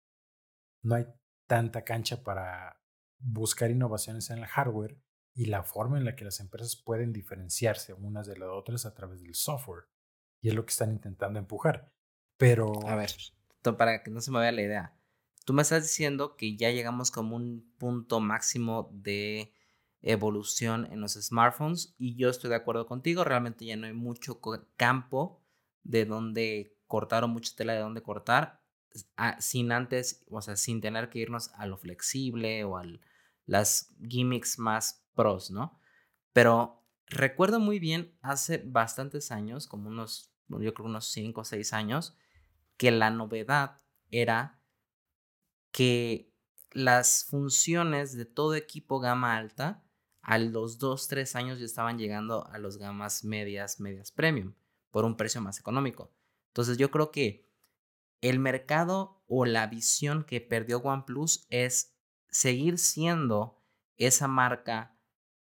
no 0.83 0.95
hay 0.97 1.07
tanta 1.47 1.85
cancha 1.85 2.23
para 2.23 2.81
buscar 3.19 3.71
innovaciones 3.71 4.31
en 4.31 4.39
el 4.39 4.47
hardware 4.47 4.99
y 5.35 5.47
la 5.47 5.63
forma 5.63 5.99
en 5.99 6.05
la 6.05 6.17
que 6.17 6.25
las 6.25 6.41
empresas 6.41 6.77
pueden 6.77 7.13
diferenciarse 7.13 7.95
unas 7.95 8.27
de 8.27 8.37
las 8.37 8.51
otras 8.51 8.85
a 8.85 8.95
través 8.95 9.23
del 9.23 9.35
software. 9.35 9.85
Y 10.41 10.49
es 10.49 10.55
lo 10.55 10.65
que 10.65 10.71
están 10.71 10.91
intentando 10.91 11.39
empujar. 11.39 11.93
Pero 12.37 12.87
A 12.87 12.97
ver, 12.97 13.13
para 13.79 14.03
que 14.03 14.11
no 14.11 14.21
se 14.21 14.31
me 14.31 14.39
vaya 14.39 14.53
la 14.53 14.63
idea. 14.63 14.99
Tú 15.45 15.53
me 15.53 15.63
estás 15.63 15.83
diciendo 15.83 16.37
que 16.37 16.57
ya 16.57 16.71
llegamos 16.71 17.11
como 17.11 17.37
un 17.37 17.73
punto 17.79 18.21
máximo 18.21 18.91
de 18.93 19.53
evolución 20.03 20.87
en 20.91 21.01
los 21.01 21.15
smartphones 21.15 21.95
y 21.97 22.17
yo 22.17 22.29
estoy 22.29 22.51
de 22.51 22.57
acuerdo 22.57 22.87
contigo, 22.87 23.25
realmente 23.25 23.65
ya 23.65 23.77
no 23.77 23.87
hay 23.87 23.93
mucho 23.93 24.41
campo 24.77 25.41
de 25.85 26.05
donde 26.05 26.77
cortar 26.87 27.25
o 27.25 27.29
mucha 27.29 27.55
tela 27.57 27.73
de 27.73 27.81
donde 27.81 28.03
cortar 28.03 28.62
ah, 29.17 29.41
sin 29.41 29.73
antes, 29.73 30.25
o 30.31 30.41
sea, 30.43 30.57
sin 30.57 30.81
tener 30.81 31.11
que 31.11 31.19
irnos 31.21 31.51
a 31.55 31.67
lo 31.67 31.77
flexible 31.77 32.65
o 32.65 32.77
a 32.77 32.85
las 33.47 33.95
gimmicks 34.09 34.59
más 34.59 35.05
pros, 35.15 35.51
¿no? 35.51 35.79
Pero 36.33 36.85
recuerdo 37.07 37.61
muy 37.61 37.79
bien 37.79 38.17
hace 38.23 38.59
bastantes 38.65 39.31
años, 39.31 39.67
como 39.67 39.89
unos, 39.89 40.33
yo 40.49 40.75
creo 40.75 40.87
unos 40.87 41.07
5 41.07 41.41
o 41.43 41.45
6 41.45 41.73
años, 41.73 42.17
que 42.77 42.91
la 42.91 43.11
novedad 43.11 43.81
era 44.11 44.61
que 45.71 46.33
las 46.73 47.25
funciones 47.25 48.17
de 48.17 48.25
todo 48.25 48.55
equipo 48.55 49.01
gama 49.01 49.37
alta 49.37 49.85
a 50.23 50.39
los 50.39 50.79
2, 50.79 51.09
3 51.09 51.37
años 51.37 51.59
ya 51.59 51.65
estaban 51.65 51.99
llegando 51.99 52.47
a 52.49 52.59
los 52.59 52.79
gamas 52.79 53.25
medias, 53.25 53.81
medias 53.81 54.13
premium, 54.13 54.55
por 54.91 55.05
un 55.05 55.17
precio 55.17 55.41
más 55.41 55.59
económico. 55.59 56.13
Entonces 56.49 56.79
yo 56.79 56.91
creo 56.91 57.11
que 57.11 57.52
el 58.23 58.39
mercado 58.39 59.23
o 59.27 59.45
la 59.45 59.67
visión 59.67 60.25
que 60.25 60.41
perdió 60.41 60.79
OnePlus 60.79 61.47
es 61.51 61.99
seguir 62.31 62.79
siendo 62.79 63.63
esa 63.97 64.29
marca 64.29 64.97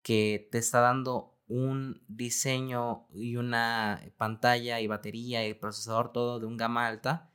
que 0.01 0.49
te 0.51 0.57
está 0.57 0.79
dando 0.79 1.39
un 1.47 2.03
diseño 2.07 3.07
y 3.11 3.35
una 3.35 4.01
pantalla 4.17 4.79
y 4.79 4.87
batería 4.87 5.47
y 5.47 5.53
procesador 5.53 6.11
todo 6.11 6.39
de 6.39 6.45
un 6.45 6.57
gama 6.57 6.87
alta 6.87 7.33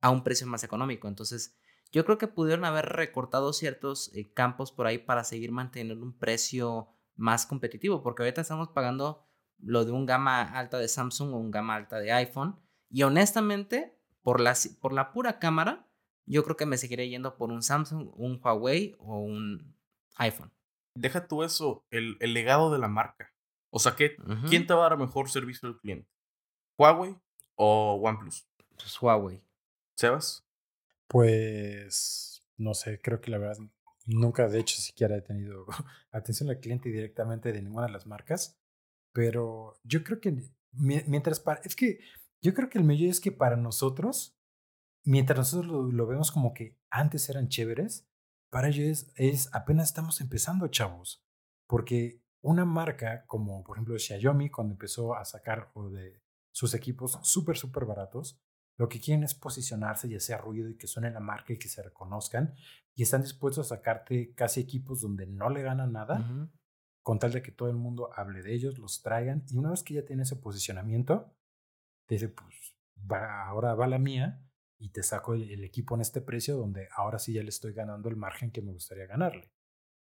a 0.00 0.10
un 0.10 0.24
precio 0.24 0.46
más 0.46 0.64
económico. 0.64 1.06
Entonces, 1.06 1.58
yo 1.92 2.04
creo 2.04 2.18
que 2.18 2.28
pudieron 2.28 2.64
haber 2.64 2.86
recortado 2.86 3.52
ciertos 3.52 4.10
eh, 4.14 4.32
campos 4.32 4.72
por 4.72 4.86
ahí 4.86 4.98
para 4.98 5.22
seguir 5.22 5.52
manteniendo 5.52 6.02
un 6.02 6.16
precio 6.16 6.88
más 7.14 7.46
competitivo, 7.46 8.02
porque 8.02 8.22
ahorita 8.22 8.40
estamos 8.40 8.68
pagando 8.68 9.26
lo 9.58 9.84
de 9.84 9.92
un 9.92 10.06
gama 10.06 10.42
alta 10.42 10.78
de 10.78 10.88
Samsung 10.88 11.34
o 11.34 11.38
un 11.38 11.50
gama 11.50 11.74
alta 11.74 11.98
de 11.98 12.12
iPhone. 12.12 12.58
Y 12.90 13.02
honestamente, 13.02 13.97
por 14.28 14.42
la, 14.42 14.54
por 14.82 14.92
la 14.92 15.10
pura 15.10 15.38
cámara, 15.38 15.88
yo 16.26 16.44
creo 16.44 16.54
que 16.54 16.66
me 16.66 16.76
seguiré 16.76 17.08
yendo 17.08 17.38
por 17.38 17.50
un 17.50 17.62
Samsung, 17.62 18.10
un 18.14 18.38
Huawei 18.44 18.94
o 18.98 19.20
un 19.20 19.74
iPhone. 20.16 20.52
Deja 20.94 21.26
tú 21.26 21.44
eso, 21.44 21.86
el, 21.90 22.18
el 22.20 22.34
legado 22.34 22.70
de 22.70 22.78
la 22.78 22.88
marca. 22.88 23.32
O 23.70 23.78
sea, 23.78 23.96
¿qué, 23.96 24.16
Ujú. 24.18 24.46
¿quién 24.46 24.66
te 24.66 24.74
va 24.74 24.84
a 24.84 24.90
dar 24.90 24.98
mejor 24.98 25.30
servicio 25.30 25.66
al 25.66 25.78
cliente? 25.78 26.10
¿Huawei 26.76 27.16
o 27.54 27.94
OnePlus? 27.94 28.46
Pues 28.76 29.00
Huawei. 29.00 29.42
¿Sebas? 29.96 30.46
Pues, 31.06 32.44
no 32.58 32.74
sé, 32.74 33.00
creo 33.00 33.22
que 33.22 33.30
la 33.30 33.38
verdad 33.38 33.64
nunca 34.04 34.46
de 34.46 34.58
hecho 34.58 34.76
siquiera 34.76 35.16
he 35.16 35.22
tenido 35.22 35.64
atención 36.12 36.50
al 36.50 36.60
cliente 36.60 36.90
directamente 36.90 37.50
de 37.50 37.62
ninguna 37.62 37.86
de 37.86 37.92
las 37.92 38.06
marcas, 38.06 38.60
pero 39.14 39.80
yo 39.84 40.04
creo 40.04 40.20
que 40.20 40.36
mientras 40.72 41.40
para, 41.40 41.62
es 41.64 41.74
que 41.74 42.00
yo 42.42 42.54
creo 42.54 42.68
que 42.68 42.78
el 42.78 42.84
medio 42.84 43.10
es 43.10 43.20
que 43.20 43.32
para 43.32 43.56
nosotros, 43.56 44.38
mientras 45.04 45.38
nosotros 45.38 45.92
lo, 45.92 46.06
vemos 46.06 46.30
como 46.30 46.54
que 46.54 46.78
antes 46.90 47.28
eran 47.28 47.48
chéveres, 47.48 48.08
para 48.50 48.68
ellos 48.68 49.10
es, 49.16 49.54
apenas 49.54 49.88
estamos 49.88 50.20
empezando, 50.20 50.68
chavos, 50.68 51.24
porque 51.66 52.22
una 52.40 52.64
marca 52.64 53.24
como 53.26 53.64
por 53.64 53.76
ejemplo 53.76 53.98
Xiaomi 53.98 54.50
cuando 54.50 54.74
empezó 54.74 55.14
a 55.14 55.24
sacar 55.24 55.72
de 55.92 56.22
sus 56.52 56.74
equipos 56.74 57.18
súper, 57.22 57.56
súper 57.56 57.84
baratos, 57.84 58.40
lo 58.78 58.88
que 58.88 59.00
quieren 59.00 59.24
es 59.24 59.34
posicionarse 59.34 60.06
y 60.08 60.14
hacer 60.14 60.40
ruido 60.40 60.70
y 60.70 60.76
que 60.76 60.86
suene 60.86 61.10
la 61.10 61.20
marca 61.20 61.52
y 61.52 61.58
que 61.58 61.68
se 61.68 61.82
reconozcan. 61.82 62.54
Y 62.94 63.02
están 63.02 63.22
dispuestos 63.22 63.66
a 63.66 63.76
sacarte 63.76 64.32
casi 64.34 64.60
equipos 64.60 65.00
donde 65.00 65.26
no 65.26 65.50
le 65.50 65.62
ganan 65.62 65.92
nada, 65.92 66.48
con 67.02 67.18
tal 67.18 67.32
de 67.32 67.42
que 67.42 67.50
todo 67.50 67.70
el 67.70 67.76
mundo 67.76 68.10
hable 68.14 68.42
de 68.42 68.54
ellos, 68.54 68.78
los 68.78 69.02
traigan. 69.02 69.44
Y 69.48 69.56
una 69.56 69.70
vez 69.70 69.82
que 69.82 69.94
ya 69.94 70.04
tiene 70.04 70.22
ese 70.22 70.36
posicionamiento, 70.36 71.34
te 72.08 72.14
dice, 72.14 72.28
pues 72.30 72.74
va, 73.10 73.46
ahora 73.46 73.74
va 73.74 73.86
la 73.86 73.98
mía 73.98 74.42
y 74.78 74.88
te 74.88 75.02
saco 75.02 75.34
el, 75.34 75.62
equipo 75.62 75.94
en 75.94 76.00
este 76.00 76.22
precio 76.22 76.56
donde 76.56 76.88
ahora 76.96 77.18
sí 77.18 77.34
ya 77.34 77.42
le 77.42 77.50
estoy 77.50 77.74
ganando 77.74 78.08
el 78.08 78.16
margen 78.16 78.50
que 78.50 78.62
me 78.62 78.72
gustaría 78.72 79.06
ganarle. 79.06 79.52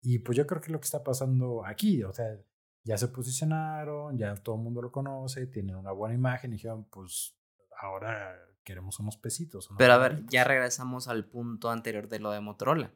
Y 0.02 0.20
pues 0.20 0.38
yo 0.38 0.46
creo 0.46 0.62
que 0.62 0.68
es 0.68 0.72
lo 0.72 0.80
que 0.80 0.86
está 0.86 1.04
pasando 1.04 1.66
aquí, 1.66 2.04
o 2.04 2.14
sea, 2.14 2.40
ya 2.84 2.98
se 2.98 3.08
posicionaron, 3.08 4.20
ya 4.20 4.36
todo 4.36 4.56
el 4.56 4.62
mundo 4.62 4.84
lo 4.84 4.92
conoce, 4.92 5.48
tienen 5.48 5.76
una 5.76 5.92
buena 5.92 6.14
imagen 6.14 6.52
y 6.52 6.58
dijeron, 6.58 6.86
pues 6.92 7.36
ahora 7.80 8.38
queremos 8.64 9.00
unos 9.00 9.18
pesitos. 9.18 9.68
Pero 9.76 9.94
a 9.94 9.98
ver, 9.98 10.28
ya 10.28 10.44
regresamos 10.44 11.08
al 11.08 11.26
punto 11.26 11.72
anterior 11.72 12.08
de 12.08 12.20
lo 12.20 12.30
de 12.30 12.40
Motorola. 12.40 12.94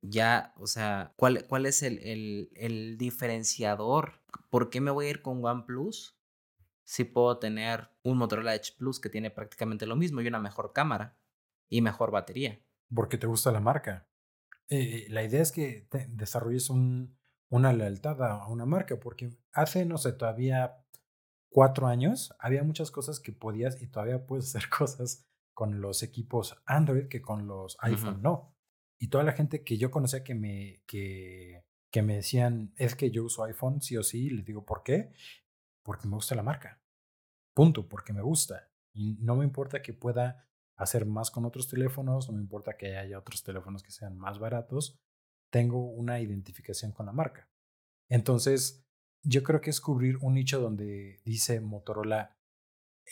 Ya, 0.00 0.54
o 0.56 0.66
sea, 0.66 1.12
¿cuál, 1.16 1.46
cuál 1.46 1.66
es 1.66 1.82
el, 1.82 1.98
el, 1.98 2.50
el 2.54 2.96
diferenciador? 2.96 4.22
¿Por 4.48 4.70
qué 4.70 4.80
me 4.80 4.90
voy 4.90 5.06
a 5.06 5.10
ir 5.10 5.20
con 5.20 5.44
OnePlus 5.44 6.18
si 6.84 7.04
puedo 7.04 7.38
tener 7.38 7.90
un 8.02 8.18
Motorola 8.18 8.54
Edge 8.54 8.72
Plus 8.76 9.00
que 9.00 9.08
tiene 9.08 9.30
prácticamente 9.30 9.86
lo 9.86 9.96
mismo 9.96 10.20
y 10.20 10.28
una 10.28 10.38
mejor 10.38 10.72
cámara 10.72 11.16
y 11.68 11.80
mejor 11.80 12.10
batería? 12.10 12.60
Porque 12.94 13.18
te 13.18 13.26
gusta 13.26 13.50
la 13.50 13.60
marca. 13.60 14.08
Eh, 14.68 15.06
la 15.10 15.22
idea 15.22 15.42
es 15.42 15.52
que 15.52 15.88
desarrolles 16.08 16.70
un, 16.70 17.18
una 17.48 17.72
lealtad 17.72 18.22
a 18.22 18.48
una 18.48 18.66
marca, 18.66 18.98
porque 18.98 19.30
hace, 19.52 19.84
no 19.84 19.98
sé, 19.98 20.12
todavía 20.12 20.84
cuatro 21.50 21.86
años, 21.86 22.34
había 22.38 22.64
muchas 22.64 22.90
cosas 22.90 23.20
que 23.20 23.32
podías 23.32 23.80
y 23.80 23.86
todavía 23.86 24.26
puedes 24.26 24.46
hacer 24.48 24.68
cosas 24.78 25.26
con 25.52 25.80
los 25.80 26.02
equipos 26.02 26.60
Android 26.66 27.06
que 27.06 27.22
con 27.22 27.46
los 27.46 27.76
iPhone 27.80 28.22
no. 28.22 28.56
Y 28.98 29.08
toda 29.08 29.22
la 29.22 29.32
gente 29.32 29.62
que 29.62 29.78
yo 29.78 29.90
conocía 29.90 30.24
que 30.24 30.34
me, 30.34 30.82
que, 30.86 31.64
que 31.92 32.02
me 32.02 32.16
decían, 32.16 32.72
es 32.76 32.96
que 32.96 33.10
yo 33.10 33.24
uso 33.24 33.44
iPhone 33.44 33.80
sí 33.80 33.96
o 33.96 34.02
sí, 34.02 34.30
les 34.30 34.44
digo, 34.44 34.64
¿por 34.64 34.82
qué? 34.82 35.12
Porque 35.84 36.08
me 36.08 36.14
gusta 36.14 36.34
la 36.34 36.42
marca. 36.42 36.82
Punto, 37.54 37.88
porque 37.88 38.12
me 38.12 38.22
gusta. 38.22 38.70
Y 38.92 39.14
no 39.20 39.36
me 39.36 39.44
importa 39.44 39.82
que 39.82 39.92
pueda 39.92 40.48
hacer 40.76 41.06
más 41.06 41.30
con 41.30 41.44
otros 41.44 41.68
teléfonos, 41.68 42.28
no 42.28 42.34
me 42.34 42.42
importa 42.42 42.76
que 42.76 42.96
haya 42.96 43.18
otros 43.18 43.42
teléfonos 43.44 43.82
que 43.82 43.92
sean 43.92 44.18
más 44.18 44.38
baratos, 44.38 44.98
tengo 45.50 45.90
una 45.90 46.20
identificación 46.20 46.90
con 46.92 47.06
la 47.06 47.12
marca. 47.12 47.48
Entonces, 48.08 48.84
yo 49.22 49.42
creo 49.42 49.60
que 49.60 49.70
es 49.70 49.80
cubrir 49.80 50.18
un 50.20 50.34
nicho 50.34 50.60
donde 50.60 51.20
dice 51.24 51.60
Motorola, 51.60 52.36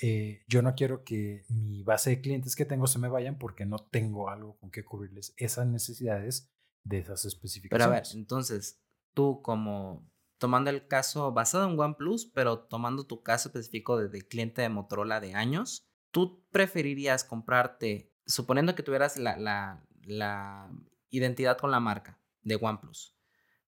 eh, 0.00 0.42
yo 0.48 0.62
no 0.62 0.74
quiero 0.74 1.04
que 1.04 1.44
mi 1.48 1.82
base 1.82 2.10
de 2.10 2.20
clientes 2.20 2.56
que 2.56 2.64
tengo 2.64 2.86
se 2.86 2.98
me 2.98 3.08
vayan 3.08 3.38
porque 3.38 3.66
no 3.66 3.78
tengo 3.78 4.30
algo 4.30 4.56
con 4.58 4.70
que 4.70 4.84
cubrirles 4.84 5.34
esas 5.36 5.66
necesidades 5.66 6.50
de 6.84 6.98
esas 6.98 7.24
especificaciones. 7.24 7.86
Pero 7.86 7.96
a 7.96 8.00
ver, 8.00 8.06
entonces, 8.14 8.82
tú 9.14 9.40
como 9.42 10.10
tomando 10.42 10.70
el 10.70 10.88
caso 10.88 11.30
basado 11.30 11.70
en 11.70 11.78
OnePlus, 11.78 12.26
pero 12.26 12.58
tomando 12.58 13.06
tu 13.06 13.22
caso 13.22 13.48
específico 13.48 13.96
de, 13.96 14.26
cliente 14.26 14.60
de 14.60 14.68
Motorola 14.68 15.20
de 15.20 15.34
años, 15.34 15.86
¿tú 16.10 16.44
preferirías 16.50 17.22
comprarte, 17.22 18.12
suponiendo 18.26 18.74
que 18.74 18.82
tuvieras 18.82 19.16
la, 19.16 19.36
la, 19.36 19.86
la 20.02 20.68
identidad 21.10 21.58
con 21.58 21.70
la 21.70 21.78
marca 21.78 22.18
de 22.42 22.58
OnePlus, 22.60 23.16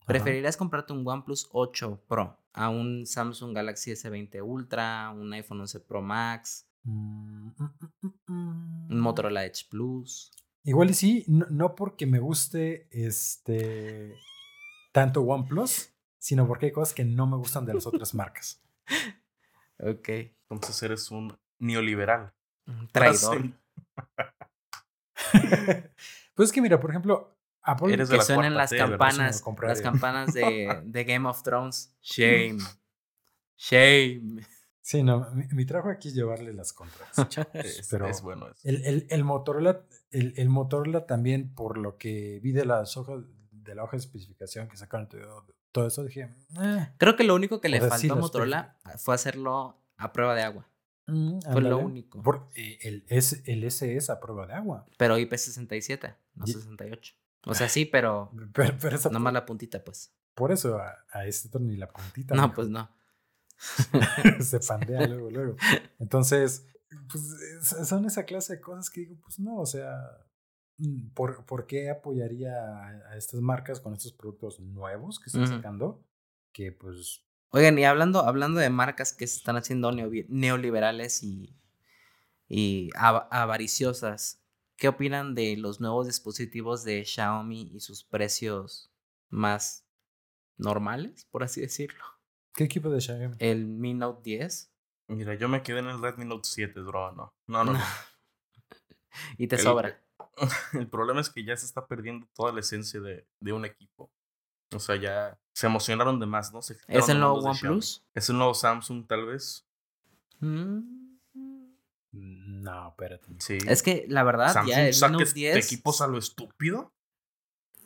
¿Preferirías 0.04 0.56
comprarte 0.56 0.92
un 0.92 1.06
OnePlus 1.06 1.48
8 1.52 2.06
Pro 2.08 2.36
a 2.52 2.68
un 2.70 3.06
Samsung 3.06 3.54
Galaxy 3.54 3.92
S20 3.92 4.42
Ultra, 4.44 5.10
un 5.16 5.32
iPhone 5.32 5.60
11 5.60 5.78
Pro 5.78 6.02
Max, 6.02 6.68
mm, 6.82 7.50
mm, 7.56 8.08
mm, 8.26 8.90
un 8.90 9.00
Motorola 9.00 9.46
Edge 9.46 9.68
Plus? 9.70 10.32
Igual 10.64 10.90
y 10.90 10.94
sí, 10.94 11.24
no, 11.28 11.76
porque 11.76 12.04
me 12.04 12.18
guste 12.18 12.88
este 12.90 14.16
tanto 14.92 15.22
OnePlus, 15.22 15.93
sino 16.24 16.46
porque 16.46 16.66
hay 16.66 16.72
cosas 16.72 16.94
que 16.94 17.04
no 17.04 17.26
me 17.26 17.36
gustan 17.36 17.66
de 17.66 17.74
las 17.74 17.86
otras 17.86 18.14
marcas. 18.14 18.62
ok. 19.78 20.08
Entonces 20.48 20.82
eres 20.82 21.10
un 21.10 21.36
neoliberal. 21.58 22.32
Un 22.66 22.88
traidor. 22.88 23.50
pues 26.34 26.48
es 26.48 26.52
que 26.52 26.62
mira, 26.62 26.80
por 26.80 26.88
ejemplo, 26.88 27.36
que 27.62 28.22
suenen 28.22 28.54
las 28.54 28.72
campanas, 28.72 29.44
las 29.60 29.82
campanas 29.82 30.32
de, 30.32 30.80
de, 30.86 31.04
Game 31.04 31.28
of 31.28 31.42
Thrones. 31.42 31.94
Shame. 32.00 32.56
Shame. 33.58 34.46
Sí, 34.80 35.02
no, 35.02 35.28
mi, 35.30 35.66
trabajo 35.66 35.90
aquí 35.90 36.08
es 36.08 36.14
llevarle 36.14 36.54
las 36.54 36.72
contras. 36.72 37.18
es, 37.52 37.86
pero 37.90 38.08
es 38.08 38.22
bueno 38.22 38.48
eso. 38.48 38.66
El, 38.66 38.82
el, 38.86 39.06
el, 39.10 39.24
Motorola, 39.24 39.82
el, 40.10 40.32
el, 40.38 40.48
Motorola 40.48 41.04
también, 41.04 41.54
por 41.54 41.76
lo 41.76 41.98
que 41.98 42.40
vi 42.42 42.52
de 42.52 42.64
las 42.64 42.96
hojas, 42.96 43.24
de 43.50 43.74
la 43.74 43.84
hoja 43.84 43.98
de 43.98 43.98
especificación 43.98 44.68
que 44.68 44.78
sacaron 44.78 45.06
todo, 45.74 45.88
eso, 45.88 46.04
dije. 46.04 46.30
Eh". 46.62 46.88
Creo 46.98 47.16
que 47.16 47.24
lo 47.24 47.34
único 47.34 47.60
que 47.60 47.68
le 47.68 47.80
faltó 47.80 48.12
a 48.12 48.16
Motorola 48.16 48.78
fue 48.96 49.16
hacerlo 49.16 49.76
a 49.96 50.12
prueba 50.12 50.34
de 50.36 50.42
agua. 50.42 50.68
Mm, 51.06 51.40
fue 51.40 51.62
lo 51.62 51.78
único. 51.78 52.22
Por, 52.22 52.48
eh, 52.54 52.78
el, 52.82 53.04
S, 53.08 53.42
el 53.46 53.64
S 53.64 53.96
es 53.96 54.08
a 54.08 54.20
prueba 54.20 54.46
de 54.46 54.54
agua. 54.54 54.86
Pero 54.96 55.18
IP67, 55.18 56.16
no 56.36 56.46
68. 56.46 57.14
O 57.46 57.54
sea, 57.54 57.68
sí, 57.68 57.84
pero, 57.84 58.30
pero, 58.54 58.76
pero 58.80 58.94
esa, 58.94 59.10
nomás 59.10 59.32
la 59.32 59.44
puntita, 59.44 59.82
pues. 59.82 60.14
Por 60.34 60.52
eso 60.52 60.78
a, 60.78 61.26
este 61.26 61.48
tono 61.48 61.66
ni 61.66 61.76
la 61.76 61.90
puntita. 61.90 62.34
No, 62.34 62.54
pues 62.54 62.68
no. 62.68 62.88
Se 64.40 64.60
pandea 64.68 65.06
luego, 65.08 65.30
luego. 65.30 65.56
Entonces, 65.98 66.66
pues 67.10 67.88
son 67.88 68.06
esa 68.06 68.24
clase 68.24 68.54
de 68.54 68.60
cosas 68.60 68.90
que 68.90 69.00
digo, 69.00 69.16
pues 69.22 69.40
no, 69.40 69.56
o 69.56 69.66
sea, 69.66 70.23
¿por, 71.14 71.44
¿por 71.46 71.66
qué 71.66 71.90
apoyaría 71.90 72.52
a, 73.10 73.16
estas 73.16 73.40
marcas 73.40 73.80
con 73.80 73.94
estos 73.94 74.12
productos 74.12 74.60
nuevos 74.60 75.18
que 75.18 75.26
están 75.26 75.46
sacando? 75.46 76.02
Que 76.52 76.72
pues... 76.72 77.22
Oigan, 77.50 77.78
y 77.78 77.84
hablando, 77.84 78.20
hablando 78.20 78.58
de 78.58 78.70
marcas 78.70 79.12
que 79.12 79.26
se 79.26 79.36
están 79.36 79.56
haciendo 79.56 79.92
neoliberales 79.92 81.22
y, 81.22 81.56
y 82.48 82.90
avariciosas, 82.96 84.44
¿Qué 84.76 84.88
opinan 84.88 85.34
de 85.34 85.56
los 85.56 85.80
nuevos 85.80 86.06
dispositivos 86.06 86.84
de 86.84 87.04
Xiaomi 87.04 87.70
y 87.72 87.80
sus 87.80 88.02
precios 88.02 88.90
más 89.30 89.86
normales, 90.56 91.26
por 91.30 91.44
así 91.44 91.60
decirlo? 91.60 92.04
¿Qué 92.54 92.64
equipo 92.64 92.90
de 92.90 93.00
Xiaomi? 93.00 93.36
El 93.38 93.66
Mi 93.66 93.94
Note 93.94 94.22
10. 94.24 94.72
Mira, 95.08 95.34
yo 95.34 95.48
me 95.48 95.62
quedé 95.62 95.78
en 95.78 95.86
el 95.86 96.02
Redmi 96.02 96.24
Note 96.24 96.48
7, 96.48 96.80
bro. 96.80 97.12
No, 97.12 97.32
no, 97.46 97.64
no. 97.64 97.78
y 99.38 99.46
te 99.46 99.58
sobra. 99.58 100.02
El 100.72 100.88
problema 100.88 101.20
es 101.20 101.30
que 101.30 101.44
ya 101.44 101.56
se 101.56 101.66
está 101.66 101.86
perdiendo 101.86 102.26
toda 102.34 102.52
la 102.52 102.60
esencia 102.60 103.00
de, 103.00 103.26
de 103.40 103.52
un 103.52 103.64
equipo. 103.64 104.10
O 104.74 104.78
sea, 104.78 104.96
ya 104.96 105.38
se 105.52 105.66
emocionaron 105.66 106.18
de 106.18 106.26
más, 106.26 106.52
¿no? 106.52 106.60
¿Es 106.88 107.08
el 107.08 107.20
nuevo 107.20 107.34
OnePlus? 107.34 108.04
Es 108.14 108.28
el 108.28 108.36
nuevo 108.36 108.54
Samsung, 108.54 109.06
tal 109.06 109.26
vez. 109.26 109.64
Mm. 110.40 111.04
No, 112.12 112.88
espérate. 112.88 113.28
Sí. 113.38 113.58
Es 113.66 113.82
que 113.82 114.06
la 114.08 114.22
verdad, 114.22 114.54
ya 114.66 114.86
el 114.88 114.94
Note 115.12 115.32
10 115.32 115.64
equipos 115.64 116.00
a 116.00 116.06
lo 116.06 116.18
estúpido. 116.18 116.92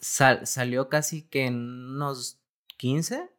salió 0.00 0.88
casi 0.88 1.22
que 1.22 1.46
en 1.46 1.56
unos 1.94 2.40
15. 2.76 3.30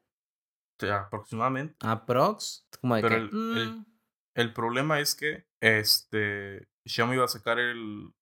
Sí, 0.80 0.88
aproximadamente. 0.88 1.76
Aprox. 1.82 2.66
Como 2.82 2.95
de 2.95 3.01
Pero 3.01 3.16
que, 3.16 3.22
el, 3.22 3.32
mm". 3.32 3.86
el, 4.36 4.53
problema 4.53 4.99
es 4.99 5.14
que 5.14 5.45
este 5.60 6.68
Xiaomi 6.86 7.16
iba 7.16 7.26
a 7.26 7.30
sacar 7.30 7.60
el 7.60 8.14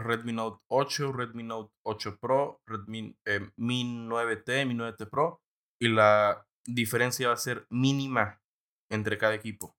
Redmi 0.00 0.32
Note 0.32 0.62
8, 0.68 1.12
Redmi 1.12 1.42
Note 1.42 1.74
8 1.82 2.18
Pro, 2.18 2.62
Redmi 2.66 3.16
eh, 3.24 3.50
Mi 3.56 3.84
9T, 3.84 4.66
Mi 4.66 4.74
9T 4.74 5.08
Pro. 5.08 5.42
Y 5.78 5.88
la 5.88 6.46
diferencia 6.66 7.28
va 7.28 7.34
a 7.34 7.38
ser 7.38 7.66
mínima 7.70 8.42
entre 8.88 9.18
cada 9.18 9.34
equipo. 9.34 9.76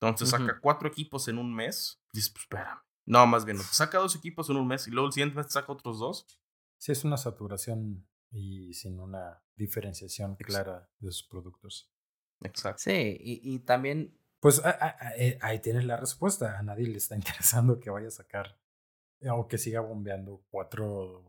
Entonces 0.00 0.30
saca 0.30 0.58
cuatro 0.60 0.88
equipos 0.88 1.28
en 1.28 1.38
un 1.38 1.54
mes. 1.54 2.02
dices, 2.12 2.30
pues 2.30 2.42
espérame. 2.42 2.80
No, 3.06 3.26
más 3.26 3.44
bien, 3.44 3.58
saca 3.58 3.98
dos 3.98 4.16
equipos 4.16 4.48
en 4.50 4.56
un 4.56 4.66
mes 4.66 4.86
y 4.88 4.90
luego 4.90 5.08
el 5.08 5.12
siguiente 5.12 5.36
mes 5.36 5.46
saca 5.50 5.72
otros 5.72 5.98
dos. 5.98 6.26
Sí, 6.78 6.92
es 6.92 7.04
una 7.04 7.16
saturación 7.16 8.06
y 8.30 8.74
sin 8.74 8.98
una 8.98 9.42
diferenciación 9.56 10.36
clara 10.36 10.90
de 10.98 11.12
sus 11.12 11.22
productos. 11.22 11.90
Exacto. 12.40 12.82
Sí, 12.82 13.16
y, 13.20 13.58
también. 13.60 14.18
Pues 14.40 14.60
eh, 15.16 15.38
ahí 15.40 15.60
tienes 15.60 15.84
la 15.84 15.96
respuesta. 15.96 16.58
A 16.58 16.62
nadie 16.62 16.86
le 16.86 16.98
está 16.98 17.14
interesando 17.16 17.80
que 17.80 17.90
vaya 17.90 18.08
a 18.08 18.10
sacar 18.10 18.58
o 19.32 19.48
que 19.48 19.58
siga 19.58 19.80
bombeando 19.80 20.42
cuatro 20.50 21.22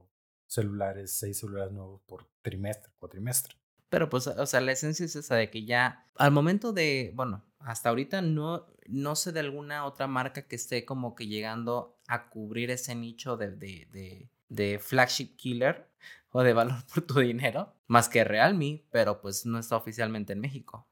celulares, 0.48 1.12
seis 1.18 1.40
celulares 1.40 1.72
nuevos 1.74 2.02
por 2.06 2.28
trimestre, 2.42 2.92
cuatrimestre. 2.98 3.56
Pero 3.90 4.10
pues, 4.10 4.28
o 4.28 4.46
sea, 4.46 4.62
la 4.62 4.72
esencia 4.72 5.06
es 5.06 5.16
esa 5.16 5.36
de 5.36 5.50
que 5.50 5.66
ya 5.66 6.08
al 6.16 6.32
momento 6.32 6.74
de, 6.74 7.12
bueno, 7.16 7.44
hasta 7.60 7.90
ahorita 7.90 8.22
no, 8.22 8.68
no 8.88 9.16
sé 9.16 9.32
de 9.32 9.40
alguna 9.40 9.86
otra 9.86 10.08
marca 10.08 10.44
que 10.48 10.56
esté 10.56 10.86
como 10.86 11.16
que 11.16 11.28
llegando 11.28 11.98
a 12.08 12.30
cubrir 12.30 12.72
ese 12.72 12.96
nicho 12.96 13.38
de, 13.38 13.52
de, 13.52 13.88
de, 13.92 14.30
de 14.50 14.80
flagship 14.80 15.36
killer 15.38 15.88
o 16.32 16.44
de 16.44 16.54
valor 16.54 16.84
por 16.94 17.04
tu 17.06 17.20
dinero, 17.20 17.74
más 17.88 18.10
que 18.10 18.24
Realme, 18.24 18.84
pero 18.92 19.22
pues 19.22 19.46
no 19.46 19.60
está 19.60 19.78
oficialmente 19.78 20.34
en 20.34 20.42
México. 20.42 20.88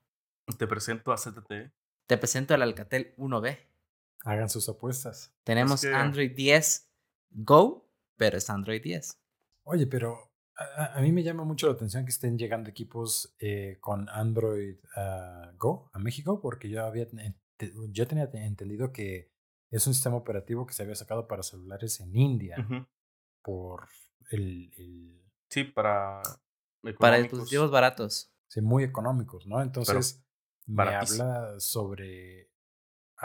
Te 0.57 0.67
presento 0.67 1.11
a 1.11 1.17
ZTE. 1.17 1.71
Te 2.07 2.17
presento 2.17 2.53
al 2.53 2.61
Alcatel 2.61 3.13
1B. 3.17 3.57
Hagan 4.25 4.49
sus 4.49 4.69
apuestas. 4.69 5.33
Tenemos 5.43 5.81
que- 5.81 5.93
Android 5.93 6.31
10 6.31 6.89
Go, 7.33 7.89
pero 8.17 8.37
es 8.37 8.49
Android 8.49 8.81
10. 8.81 9.19
Oye, 9.63 9.87
pero 9.87 10.31
a, 10.55 10.97
a- 10.97 11.01
mí 11.01 11.11
me 11.11 11.23
llama 11.23 11.43
mucho 11.43 11.67
la 11.67 11.73
atención 11.73 12.05
que 12.05 12.11
estén 12.11 12.37
llegando 12.37 12.69
equipos 12.69 13.35
eh, 13.39 13.77
con 13.79 14.07
Android 14.09 14.77
Go 15.57 15.89
a 15.93 15.99
México, 15.99 16.39
porque 16.41 16.69
yo 16.69 16.85
había 16.85 17.07
yo 17.91 18.07
tenía 18.07 18.29
entendido 18.33 18.91
que 18.91 19.31
es 19.69 19.87
un 19.87 19.93
sistema 19.93 20.17
operativo 20.17 20.65
que 20.65 20.73
se 20.73 20.83
había 20.83 20.95
sacado 20.95 21.27
para 21.27 21.43
celulares 21.43 21.99
en 22.01 22.15
India 22.15 22.57
por 23.41 23.87
el, 24.29 24.71
el- 24.77 25.23
Sí, 25.49 25.63
para. 25.63 26.21
Para 26.99 27.17
dispositivos 27.17 27.71
baratos. 27.71 28.33
sí, 28.47 28.59
muy 28.61 28.83
económicos, 28.83 29.45
¿no? 29.47 29.61
Entonces 29.61 30.23
me 30.65 30.75
habla 31.21 31.59
sobre 31.59 32.49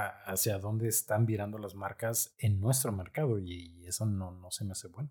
hacia 0.07 0.59
dónde 0.59 0.89
están 0.89 1.27
virando 1.27 1.59
las 1.59 1.75
marcas 1.75 2.35
en 2.39 2.61
nuestro 2.61 2.93
mercado 2.93 3.39
y 3.39 3.85
eso 3.87 4.07
no, 4.07 4.31
no 4.31 4.51
se 4.51 4.65
me 4.65 4.73
hace 4.73 4.89
bueno. 4.89 5.11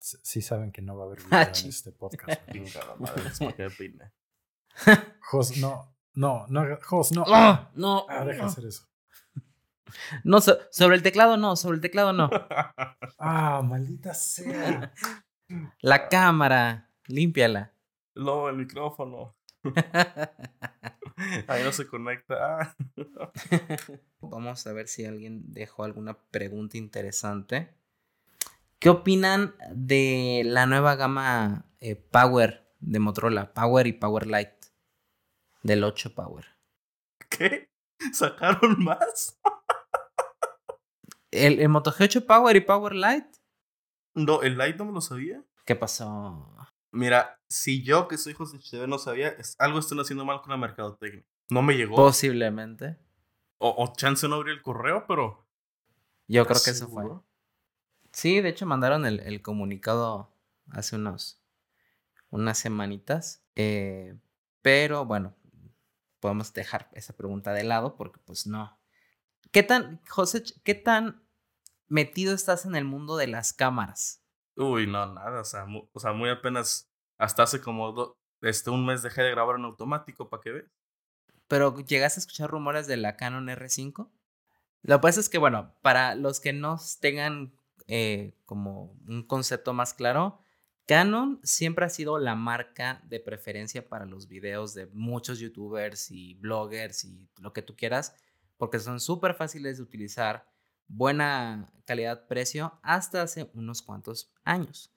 S- 0.00 0.18
Sí 0.22 0.42
saben 0.42 0.70
que 0.72 0.82
no 0.82 0.96
va 0.96 1.04
a 1.04 1.06
haber 1.06 1.22
video 1.24 1.40
en 1.40 1.68
este 1.68 1.92
podcast. 1.92 2.40
Jos, 5.30 5.56
no, 5.58 5.94
no, 6.14 6.46
no, 6.48 6.64
Jos, 6.82 7.12
no. 7.12 7.24
¡Ah! 7.26 7.70
No, 7.74 8.06
Ah, 8.08 8.24
deja 8.24 8.42
de 8.42 8.46
hacer 8.46 8.64
eso. 8.66 8.86
no, 10.24 10.40
so- 10.40 10.58
sobre 10.70 10.96
el 10.96 11.02
teclado 11.02 11.36
no, 11.36 11.56
sobre 11.56 11.76
el 11.76 11.80
teclado 11.80 12.12
no. 12.12 12.30
Ah, 13.18 13.62
maldita 13.64 14.14
sea. 14.14 14.92
La 15.80 16.08
cámara, 16.08 16.90
límpiala. 17.06 17.72
No, 18.14 18.48
el 18.48 18.56
micrófono. 18.56 19.34
Ahí 21.46 21.64
no 21.64 21.72
se 21.72 21.86
conecta. 21.86 22.34
Ah. 22.60 22.76
Vamos 24.20 24.66
a 24.66 24.72
ver 24.72 24.88
si 24.88 25.04
alguien 25.04 25.52
dejó 25.52 25.84
alguna 25.84 26.18
pregunta 26.30 26.76
interesante. 26.76 27.74
¿Qué 28.78 28.88
opinan 28.88 29.54
de 29.72 30.42
la 30.44 30.66
nueva 30.66 30.94
gama 30.94 31.66
eh, 31.80 31.96
Power 31.96 32.70
de 32.80 32.98
Motorola? 33.00 33.52
Power 33.52 33.86
y 33.86 33.92
Power 33.92 34.26
Lite. 34.26 34.58
Del 35.62 35.82
8 35.82 36.14
Power. 36.14 36.46
¿Qué? 37.28 37.70
¿Sacaron 38.12 38.82
más? 38.82 39.40
¿El, 41.30 41.60
el 41.60 41.68
Moto 41.68 41.92
G8 41.92 42.24
Power 42.24 42.56
y 42.56 42.60
Power 42.60 42.94
Lite? 42.94 43.38
No, 44.14 44.42
el 44.42 44.58
light 44.58 44.76
no 44.76 44.86
me 44.86 44.92
lo 44.92 45.00
sabía. 45.00 45.44
¿Qué 45.64 45.76
pasó? 45.76 46.56
Mira, 46.90 47.40
si 47.48 47.82
yo 47.82 48.08
que 48.08 48.16
soy 48.18 48.34
José 48.34 48.56
HTV 48.58 48.86
no 48.86 48.98
sabía, 48.98 49.28
es- 49.28 49.56
algo 49.58 49.78
están 49.78 50.00
haciendo 50.00 50.24
mal 50.24 50.40
con 50.40 50.50
la 50.50 50.56
mercadotecnia. 50.56 51.24
No 51.50 51.62
me 51.62 51.74
llegó. 51.74 51.96
Posiblemente. 51.96 52.98
O, 53.58 53.74
o 53.84 53.92
chance 53.96 54.28
no 54.28 54.36
abrí 54.36 54.52
el 54.52 54.62
correo, 54.62 55.04
pero. 55.06 55.46
Yo 56.28 56.44
creo 56.44 56.56
¿estás 56.56 56.64
que 56.64 56.70
eso 56.70 56.88
fue. 56.88 57.04
Sí, 58.12 58.40
de 58.40 58.48
hecho 58.50 58.66
mandaron 58.66 59.06
el, 59.06 59.20
el 59.20 59.42
comunicado 59.42 60.34
hace 60.70 60.96
unos 60.96 61.42
unas 62.30 62.58
semanitas. 62.58 63.42
eh, 63.56 64.18
pero 64.62 65.06
bueno, 65.06 65.34
podemos 66.20 66.52
dejar 66.52 66.90
esa 66.92 67.16
pregunta 67.16 67.52
de 67.52 67.64
lado 67.64 67.96
porque 67.96 68.20
pues 68.24 68.46
no. 68.46 68.78
¿Qué 69.50 69.62
tan, 69.62 70.02
José, 70.08 70.42
qué 70.64 70.74
tan 70.74 71.22
metido 71.86 72.34
estás 72.34 72.66
en 72.66 72.76
el 72.76 72.84
mundo 72.84 73.16
de 73.16 73.28
las 73.28 73.52
cámaras? 73.54 74.17
Uy, 74.58 74.88
no, 74.88 75.06
nada. 75.06 75.40
O 75.40 75.44
sea, 75.44 76.12
muy 76.12 76.30
apenas. 76.30 76.90
Hasta 77.16 77.44
hace 77.44 77.60
como 77.60 78.16
este, 78.40 78.70
un 78.70 78.84
mes 78.84 79.02
dejé 79.02 79.22
de 79.22 79.30
grabar 79.30 79.56
en 79.56 79.64
automático 79.64 80.28
para 80.28 80.40
que 80.42 80.52
veas. 80.52 80.70
Pero 81.46 81.78
llegaste 81.78 82.18
a 82.18 82.22
escuchar 82.22 82.50
rumores 82.50 82.86
de 82.86 82.96
la 82.96 83.16
Canon 83.16 83.46
R5? 83.46 84.10
Lo 84.82 84.96
que 84.96 85.02
pasa 85.02 85.20
es 85.20 85.28
que, 85.28 85.38
bueno, 85.38 85.74
para 85.80 86.14
los 86.14 86.40
que 86.40 86.52
no 86.52 86.78
tengan 87.00 87.52
eh, 87.86 88.34
como 88.46 88.96
un 89.06 89.22
concepto 89.22 89.72
más 89.72 89.94
claro, 89.94 90.40
Canon 90.86 91.40
siempre 91.44 91.84
ha 91.84 91.88
sido 91.88 92.18
la 92.18 92.34
marca 92.34 93.00
de 93.04 93.20
preferencia 93.20 93.88
para 93.88 94.06
los 94.06 94.26
videos 94.26 94.74
de 94.74 94.86
muchos 94.86 95.38
youtubers 95.38 96.10
y 96.10 96.34
bloggers 96.34 97.04
y 97.04 97.28
lo 97.38 97.52
que 97.52 97.62
tú 97.62 97.76
quieras, 97.76 98.16
porque 98.56 98.78
son 98.80 98.98
súper 98.98 99.34
fáciles 99.34 99.76
de 99.76 99.82
utilizar, 99.84 100.46
buena 100.88 101.70
calidad-precio, 101.84 102.78
hasta 102.82 103.22
hace 103.22 103.50
unos 103.54 103.82
cuantos 103.82 104.32
años, 104.44 104.90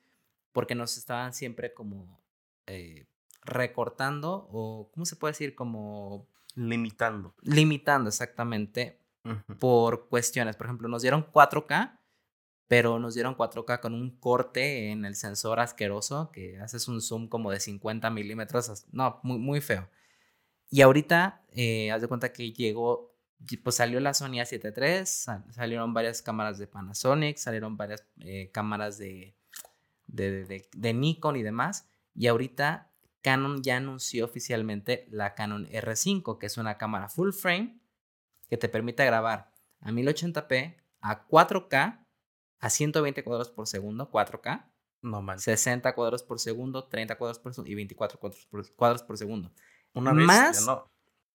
porque 0.52 0.76
nos 0.76 0.98
estaban 0.98 1.34
siempre 1.34 1.74
como 1.74 2.20
eh, 2.68 3.06
recortando 3.44 4.48
o, 4.52 4.90
¿cómo 4.94 5.06
se 5.06 5.16
puede 5.16 5.32
decir? 5.34 5.56
Como 5.56 6.28
Limitando. 6.56 7.34
limitando 7.42 8.10
exactamente 8.10 9.00
Ujú. 9.24 9.58
por 9.58 10.10
cuestiones. 10.10 10.56
Por 10.58 10.68
ejemplo, 10.68 10.88
nos 10.90 11.02
dieron 11.02 11.26
4K, 11.32 11.98
pero 12.68 13.00
nos 13.00 13.14
dieron 13.14 13.36
4K 13.36 13.80
con 13.80 13.94
un 13.94 14.18
corte 14.20 14.92
en 14.92 15.06
el 15.06 15.16
sensor 15.16 15.60
asqueroso, 15.60 16.30
que 16.32 16.60
haces 16.60 16.88
un 16.88 17.02
zoom 17.02 17.28
como 17.28 17.52
de 17.52 17.60
50 17.60 18.10
milímetros. 18.10 18.86
No, 18.92 19.20
muy, 19.24 19.38
muy 19.38 19.62
feo. 19.62 19.90
Y 20.70 20.82
ahorita, 20.82 21.42
eh, 21.52 21.92
haz 21.92 22.02
de 22.02 22.08
cuenta 22.08 22.32
que 22.32 22.52
llegó, 22.54 23.11
y 23.50 23.58
pues 23.58 23.76
salió 23.78 24.00
la 24.00 24.14
Sony 24.14 24.40
A7 24.42 24.74
III, 25.00 25.06
sal- 25.06 25.46
salieron 25.52 25.94
varias 25.94 26.22
cámaras 26.22 26.58
de 26.58 26.68
Panasonic, 26.68 27.38
salieron 27.38 27.76
varias 27.78 28.06
eh, 28.20 28.50
cámaras 28.52 28.98
de, 28.98 29.36
de, 30.08 30.46
de- 30.46 30.70
de- 30.76 30.94
Nikon 30.94 31.36
y 31.38 31.44
demás. 31.44 31.88
Y 32.14 32.28
ahorita 32.28 32.92
Canon 33.22 33.62
ya 33.64 33.78
anunció 33.78 34.26
oficialmente 34.26 35.08
la 35.10 35.34
Canon 35.36 35.66
R5, 35.68 36.38
que 36.38 36.46
es 36.48 36.58
una 36.58 36.78
cámara 36.78 37.08
full 37.10 37.32
frame 37.32 37.80
que 38.50 38.58
te 38.58 38.68
permite 38.70 39.06
grabar 39.06 39.52
a 39.80 39.92
1080p, 39.92 40.76
a 41.02 41.28
4K, 41.28 42.06
a 42.60 42.70
120 42.70 43.24
cuadros 43.24 43.50
por 43.50 43.66
segundo, 43.68 44.12
4K, 44.12 44.66
No 45.02 45.22
manches. 45.24 45.46
60 45.46 45.96
cuadros 45.96 46.22
por 46.24 46.40
segundo, 46.40 46.84
30 46.88 47.18
cuadros 47.18 47.40
por 47.40 47.54
segundo 47.56 47.72
y 47.72 47.76
24 47.76 48.20
cuadros 48.20 48.46
por, 48.46 48.72
cuadros 48.76 49.02
por 49.04 49.18
segundo. 49.18 49.52
Una 49.94 50.14
vez. 50.14 50.28
Más- 50.28 50.66
No, 50.68 50.91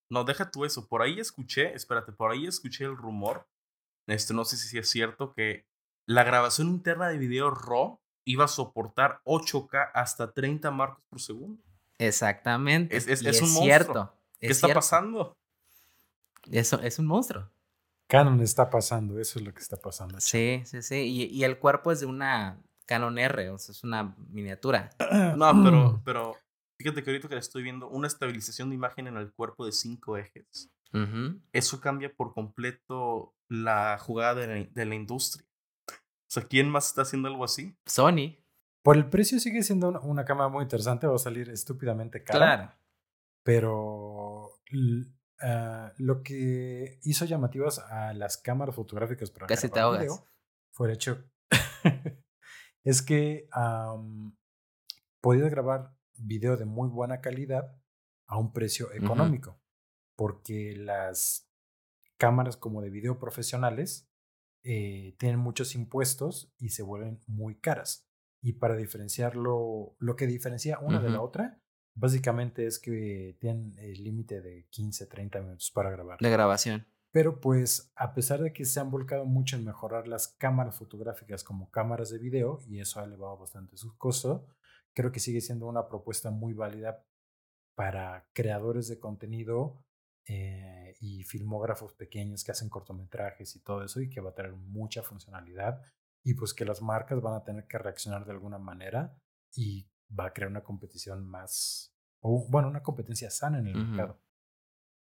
no, 0.09 0.23
deja 0.23 0.51
tú 0.51 0.65
eso. 0.65 0.87
Por 0.87 1.01
ahí 1.01 1.19
escuché, 1.19 1.73
espérate, 1.73 2.11
por 2.11 2.31
ahí 2.31 2.47
escuché 2.47 2.85
el 2.85 2.95
rumor. 2.97 3.47
Este, 4.07 4.33
no 4.33 4.45
sé 4.45 4.55
si 4.57 4.77
es 4.77 4.89
cierto 4.89 5.33
que 5.33 5.65
la 6.05 6.23
grabación 6.23 6.67
interna 6.69 7.09
de 7.09 7.17
video 7.17 7.49
RAW 7.51 7.99
iba 8.25 8.45
a 8.45 8.47
soportar 8.47 9.21
8K 9.25 9.91
hasta 9.93 10.31
30 10.31 10.71
marcos 10.71 11.03
por 11.09 11.19
segundo. 11.21 11.61
Exactamente. 11.97 12.95
Es- 12.95 13.07
es- 13.07 13.21
y 13.23 13.27
es 13.29 13.41
un 13.41 13.47
monstruo. 13.49 13.63
cierto. 13.65 14.13
¿Qué 14.39 14.45
es 14.47 14.51
está 14.51 14.67
cierto. 14.67 14.77
pasando? 14.79 15.37
Eso 16.49 16.79
es 16.81 16.99
un 16.99 17.07
monstruo. 17.07 17.49
Canon 18.07 18.39
está 18.41 18.69
pasando, 18.69 19.19
eso 19.19 19.39
es 19.39 19.45
lo 19.45 19.53
que 19.53 19.59
está 19.59 19.75
pasando. 19.77 20.19
Sí, 20.21 20.61
sí, 20.65 20.81
sí. 20.81 20.95
Y, 20.95 21.23
y 21.25 21.43
el 21.43 21.59
cuerpo 21.59 21.91
es 21.91 21.99
de 21.99 22.05
una 22.05 22.57
Canon 22.85 23.17
R, 23.19 23.49
o 23.49 23.57
sea, 23.57 23.73
es 23.73 23.83
una 23.83 24.15
miniatura. 24.29 24.89
No, 25.35 25.51
pero, 25.63 26.01
pero 26.05 26.37
fíjate 26.77 27.03
que 27.03 27.09
ahorita 27.09 27.27
que 27.27 27.35
la 27.35 27.39
estoy 27.39 27.63
viendo, 27.63 27.89
una 27.89 28.07
estabilización 28.07 28.69
de 28.69 28.75
imagen 28.75 29.07
en 29.07 29.17
el 29.17 29.31
cuerpo 29.31 29.65
de 29.65 29.71
cinco 29.71 30.17
ejes. 30.17 30.71
Eso 31.51 31.79
cambia 31.79 32.13
por 32.13 32.33
completo 32.33 33.35
la 33.49 33.97
jugada 33.99 34.35
de 34.35 34.47
la, 34.47 34.69
de 34.71 34.85
la 34.85 34.95
industria. 34.95 35.45
O 35.89 36.29
sea, 36.29 36.43
¿quién 36.43 36.69
más 36.69 36.87
está 36.87 37.03
haciendo 37.03 37.27
algo 37.27 37.43
así? 37.43 37.77
Sony. 37.85 38.37
Por 38.81 38.97
el 38.97 39.09
precio 39.09 39.39
sigue 39.39 39.63
siendo 39.63 39.89
una, 39.89 39.99
una 39.99 40.25
cámara 40.25 40.49
muy 40.49 40.63
interesante, 40.63 41.07
va 41.07 41.15
a 41.15 41.19
salir 41.19 41.49
estúpidamente 41.49 42.23
cara. 42.23 42.39
Claro. 42.39 42.73
Pero 43.43 44.51
ah, 45.41 45.93
lo 45.97 46.23
que 46.23 46.99
hizo 47.03 47.25
llamativas 47.25 47.79
a 47.79 48.13
las 48.13 48.37
cámaras 48.37 48.75
fotográficas 48.75 49.29
para 49.29 49.47
Casi 49.47 49.67
te 49.67 49.73
grabar 49.73 49.83
ahogas. 49.83 50.01
video 50.01 50.27
fue 50.71 50.87
el 50.89 50.93
hecho 50.93 51.23
es 52.83 53.01
que 53.01 53.47
am, 53.51 54.37
podías 55.21 55.49
grabar 55.49 55.96
video 56.17 56.57
de 56.57 56.65
muy 56.65 56.89
buena 56.89 57.21
calidad 57.21 57.75
a 58.27 58.37
un 58.37 58.53
precio 58.53 58.91
económico, 58.93 59.59
porque 60.15 60.75
las 60.75 61.49
cámaras 62.17 62.57
como 62.57 62.81
de 62.81 62.89
video 62.89 63.19
profesionales 63.19 64.09
eh, 64.63 65.15
tienen 65.17 65.39
muchos 65.39 65.75
impuestos 65.75 66.53
y 66.57 66.69
se 66.69 66.83
vuelven 66.83 67.21
muy 67.25 67.55
caras. 67.55 68.07
Y 68.41 68.53
para 68.53 68.75
diferenciarlo, 68.75 69.95
lo 69.97 70.15
que 70.15 70.27
diferencia 70.27 70.79
una 70.79 70.99
de 70.99 71.09
la 71.09 71.21
otra, 71.21 71.61
básicamente 71.95 72.65
es 72.65 72.79
que 72.79 73.37
tienen 73.39 73.75
el 73.77 74.03
límite 74.03 74.41
de 74.41 74.67
15, 74.69 75.07
30 75.07 75.41
minutos 75.41 75.71
para 75.71 75.89
grabar. 75.89 76.19
De 76.19 76.29
grabación. 76.29 76.85
Pero 77.11 77.39
pues 77.39 77.91
a 77.95 78.13
pesar 78.13 78.41
de 78.41 78.53
que 78.53 78.65
se 78.65 78.79
han 78.79 78.91
volcado 78.91 79.25
mucho 79.25 79.55
en 79.55 79.65
mejorar 79.65 80.07
las 80.07 80.27
cámaras 80.27 80.77
fotográficas 80.77 81.43
como 81.43 81.71
cámaras 81.71 82.09
de 82.09 82.19
video, 82.19 82.59
y 82.67 82.79
eso 82.79 82.99
ha 82.99 83.05
elevado 83.05 83.37
bastante 83.37 83.77
su 83.77 83.97
costo, 83.97 84.45
creo 84.97 85.11
que 85.11 85.19
sigue 85.19 85.41
siendo 85.41 85.67
una 85.67 85.87
propuesta 85.87 86.31
muy 86.31 86.55
válida 86.55 87.05
para 87.75 88.27
creadores 88.33 88.87
de 88.87 88.99
contenido 88.99 89.85
eh, 90.25 90.95
y 90.99 91.23
filmógrafos 91.23 91.93
pequeños 91.93 92.43
que 92.43 92.51
hacen 92.51 92.67
cortometrajes 92.67 93.55
y 93.55 93.59
todo 93.59 93.83
eso 93.83 94.01
y 94.01 94.09
que 94.09 94.21
va 94.21 94.31
a 94.31 94.33
tener 94.33 94.53
mucha 94.53 95.03
funcionalidad 95.03 95.83
y 96.23 96.33
pues 96.33 96.55
que 96.55 96.65
las 96.65 96.81
marcas 96.81 97.21
van 97.21 97.35
a 97.35 97.43
tener 97.43 97.67
que 97.67 97.77
reaccionar 97.77 98.25
de 98.25 98.31
alguna 98.31 98.57
manera 98.57 99.21
y 99.53 99.87
va 100.19 100.25
a 100.25 100.33
crear 100.33 100.49
una 100.49 100.63
competición 100.63 101.27
más, 101.27 101.95
o 102.21 102.47
bueno, 102.49 102.67
una 102.67 102.81
competencia 102.81 103.29
sana 103.29 103.59
en 103.59 103.67
el 103.67 103.75
mercado. 103.75 104.19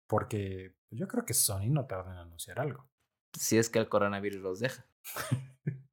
Porque 0.09 0.75
pues, 0.89 0.99
yo 0.99 1.07
creo 1.07 1.25
que 1.25 1.35
Sony 1.35 1.69
no 1.69 1.87
tarda 1.87 2.11
en 2.11 2.19
anunciar 2.19 2.59
algo. 2.59 2.91
Si 3.33 3.59
es 3.59 3.71
que 3.71 3.79
el 3.79 3.89
coronavirus 3.89 4.43
los 4.43 4.59
deja. 4.59 4.85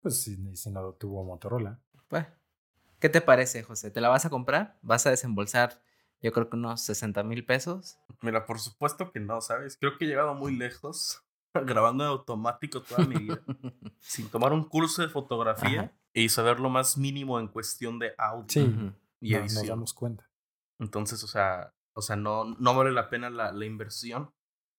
pues 0.00 0.22
si, 0.22 0.56
si 0.56 0.70
no 0.70 0.94
tuvo 0.94 1.24
Motorola. 1.24 1.78
Pues, 2.08 2.26
¿qué 3.00 3.08
te 3.08 3.20
parece, 3.20 3.62
José? 3.62 3.90
¿Te 3.90 4.00
la 4.00 4.08
vas 4.08 4.24
a 4.26 4.30
comprar? 4.30 4.78
¿Vas 4.82 5.06
a 5.06 5.10
desembolsar 5.10 5.80
yo 6.20 6.32
creo 6.32 6.48
que 6.48 6.56
unos 6.56 6.80
60 6.82 7.22
mil 7.22 7.44
pesos. 7.44 7.98
Mira, 8.22 8.44
por 8.44 8.58
supuesto 8.58 9.12
que 9.12 9.20
no, 9.20 9.40
¿sabes? 9.40 9.76
Creo 9.76 9.96
que 9.96 10.04
he 10.04 10.08
llegado 10.08 10.34
muy 10.34 10.56
lejos 10.56 11.24
grabando 11.54 12.04
en 12.04 12.10
automático 12.10 12.82
toda 12.82 13.04
mi 13.06 13.16
vida, 13.16 13.40
sin 14.00 14.28
tomar 14.28 14.52
un 14.52 14.64
curso 14.64 15.02
de 15.02 15.08
fotografía 15.08 15.96
y 16.12 16.28
saber 16.28 16.60
lo 16.60 16.70
más 16.70 16.98
mínimo 16.98 17.38
en 17.38 17.48
cuestión 17.48 17.98
de 17.98 18.14
audio 18.18 18.46
sí, 18.48 18.92
y 19.20 19.34
edición. 19.34 19.62
Nos 19.62 19.68
damos 19.68 19.94
cuenta. 19.94 20.28
Entonces, 20.80 21.22
o 21.22 21.28
sea, 21.28 21.72
o 21.92 22.02
sea 22.02 22.16
no, 22.16 22.44
no 22.44 22.74
vale 22.74 22.92
la 22.92 23.08
pena 23.10 23.30
la, 23.30 23.52
la 23.52 23.64
inversión 23.64 24.32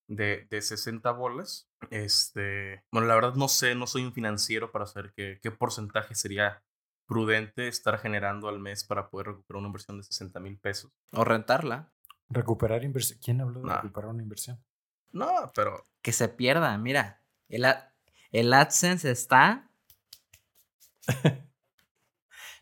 de, 0.08 0.46
de 0.50 0.62
60 0.62 1.10
bolas. 1.12 1.70
Este, 1.90 2.84
bueno, 2.92 3.08
la 3.08 3.16
verdad 3.16 3.36
no 3.36 3.48
sé, 3.48 3.76
no 3.76 3.88
soy 3.88 4.04
un 4.04 4.14
financiero 4.14 4.72
para 4.72 4.88
saber 4.88 5.14
qué, 5.14 5.40
qué 5.42 5.52
porcentaje 5.52 6.16
sería 6.16 6.64
prudente 7.10 7.68
estar 7.68 7.98
generando 7.98 8.48
al 8.48 8.60
mes 8.60 8.84
para 8.84 9.10
poder 9.10 9.28
recuperar 9.28 9.60
una 9.60 9.68
inversión 9.70 9.98
de 9.98 10.04
60 10.04 10.40
mil 10.40 10.60
pesos. 10.60 10.92
O 11.12 11.26
rentarla. 11.26 11.92
Recuperar 12.30 12.84
inversión. 12.84 13.20
¿Quién 13.22 13.42
habló 13.42 13.62
de 13.62 13.74
recuperar 13.74 14.12
una 14.12 14.22
inversión? 14.22 14.64
No, 15.12 15.52
pero. 15.56 15.88
Que 16.04 16.14
se 16.14 16.30
pierda, 16.30 16.78
mira. 16.78 17.24
El, 17.48 17.66
el 18.32 18.54
AdSense 18.54 19.10
está. 19.10 19.72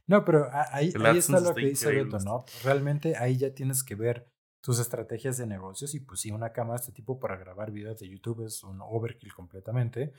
no, 0.08 0.24
pero 0.24 0.50
ahí, 0.72 0.94
ahí 1.04 1.18
está 1.18 1.42
lo 1.42 1.54
que 1.54 1.66
dice 1.66 1.92
Beto, 1.92 2.20
¿no? 2.20 2.46
Realmente 2.64 3.18
ahí 3.18 3.36
ya 3.36 3.54
tienes 3.54 3.84
que 3.84 3.96
ver 3.96 4.32
tus 4.62 4.80
estrategias 4.80 5.38
de 5.38 5.46
negocios 5.46 5.94
y 5.94 6.00
pues 6.00 6.22
si 6.22 6.32
una 6.32 6.54
cámara 6.54 6.80
de 6.80 6.84
este 6.86 6.94
tipo 6.94 7.20
para 7.20 7.36
grabar 7.36 7.72
videos 7.72 8.00
de 8.00 8.08
YouTube 8.08 8.46
es 8.46 8.64
un 8.64 8.80
overkill 8.82 9.34
completamente, 9.34 10.14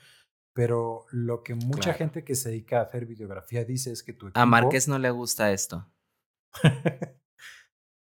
pero 0.59 1.05
lo 1.11 1.41
que 1.41 1.55
mucha 1.55 1.93
gente 1.93 2.25
que 2.25 2.35
se 2.35 2.49
dedica 2.49 2.79
a 2.79 2.83
hacer 2.83 3.05
videografía 3.05 3.63
dice 3.63 3.93
es 3.93 4.03
que 4.03 4.11
tu 4.11 4.29
A 4.33 4.45
Márquez 4.45 4.89
no 4.89 4.99
le 4.99 5.09
gusta 5.09 5.53
esto. 5.53 5.89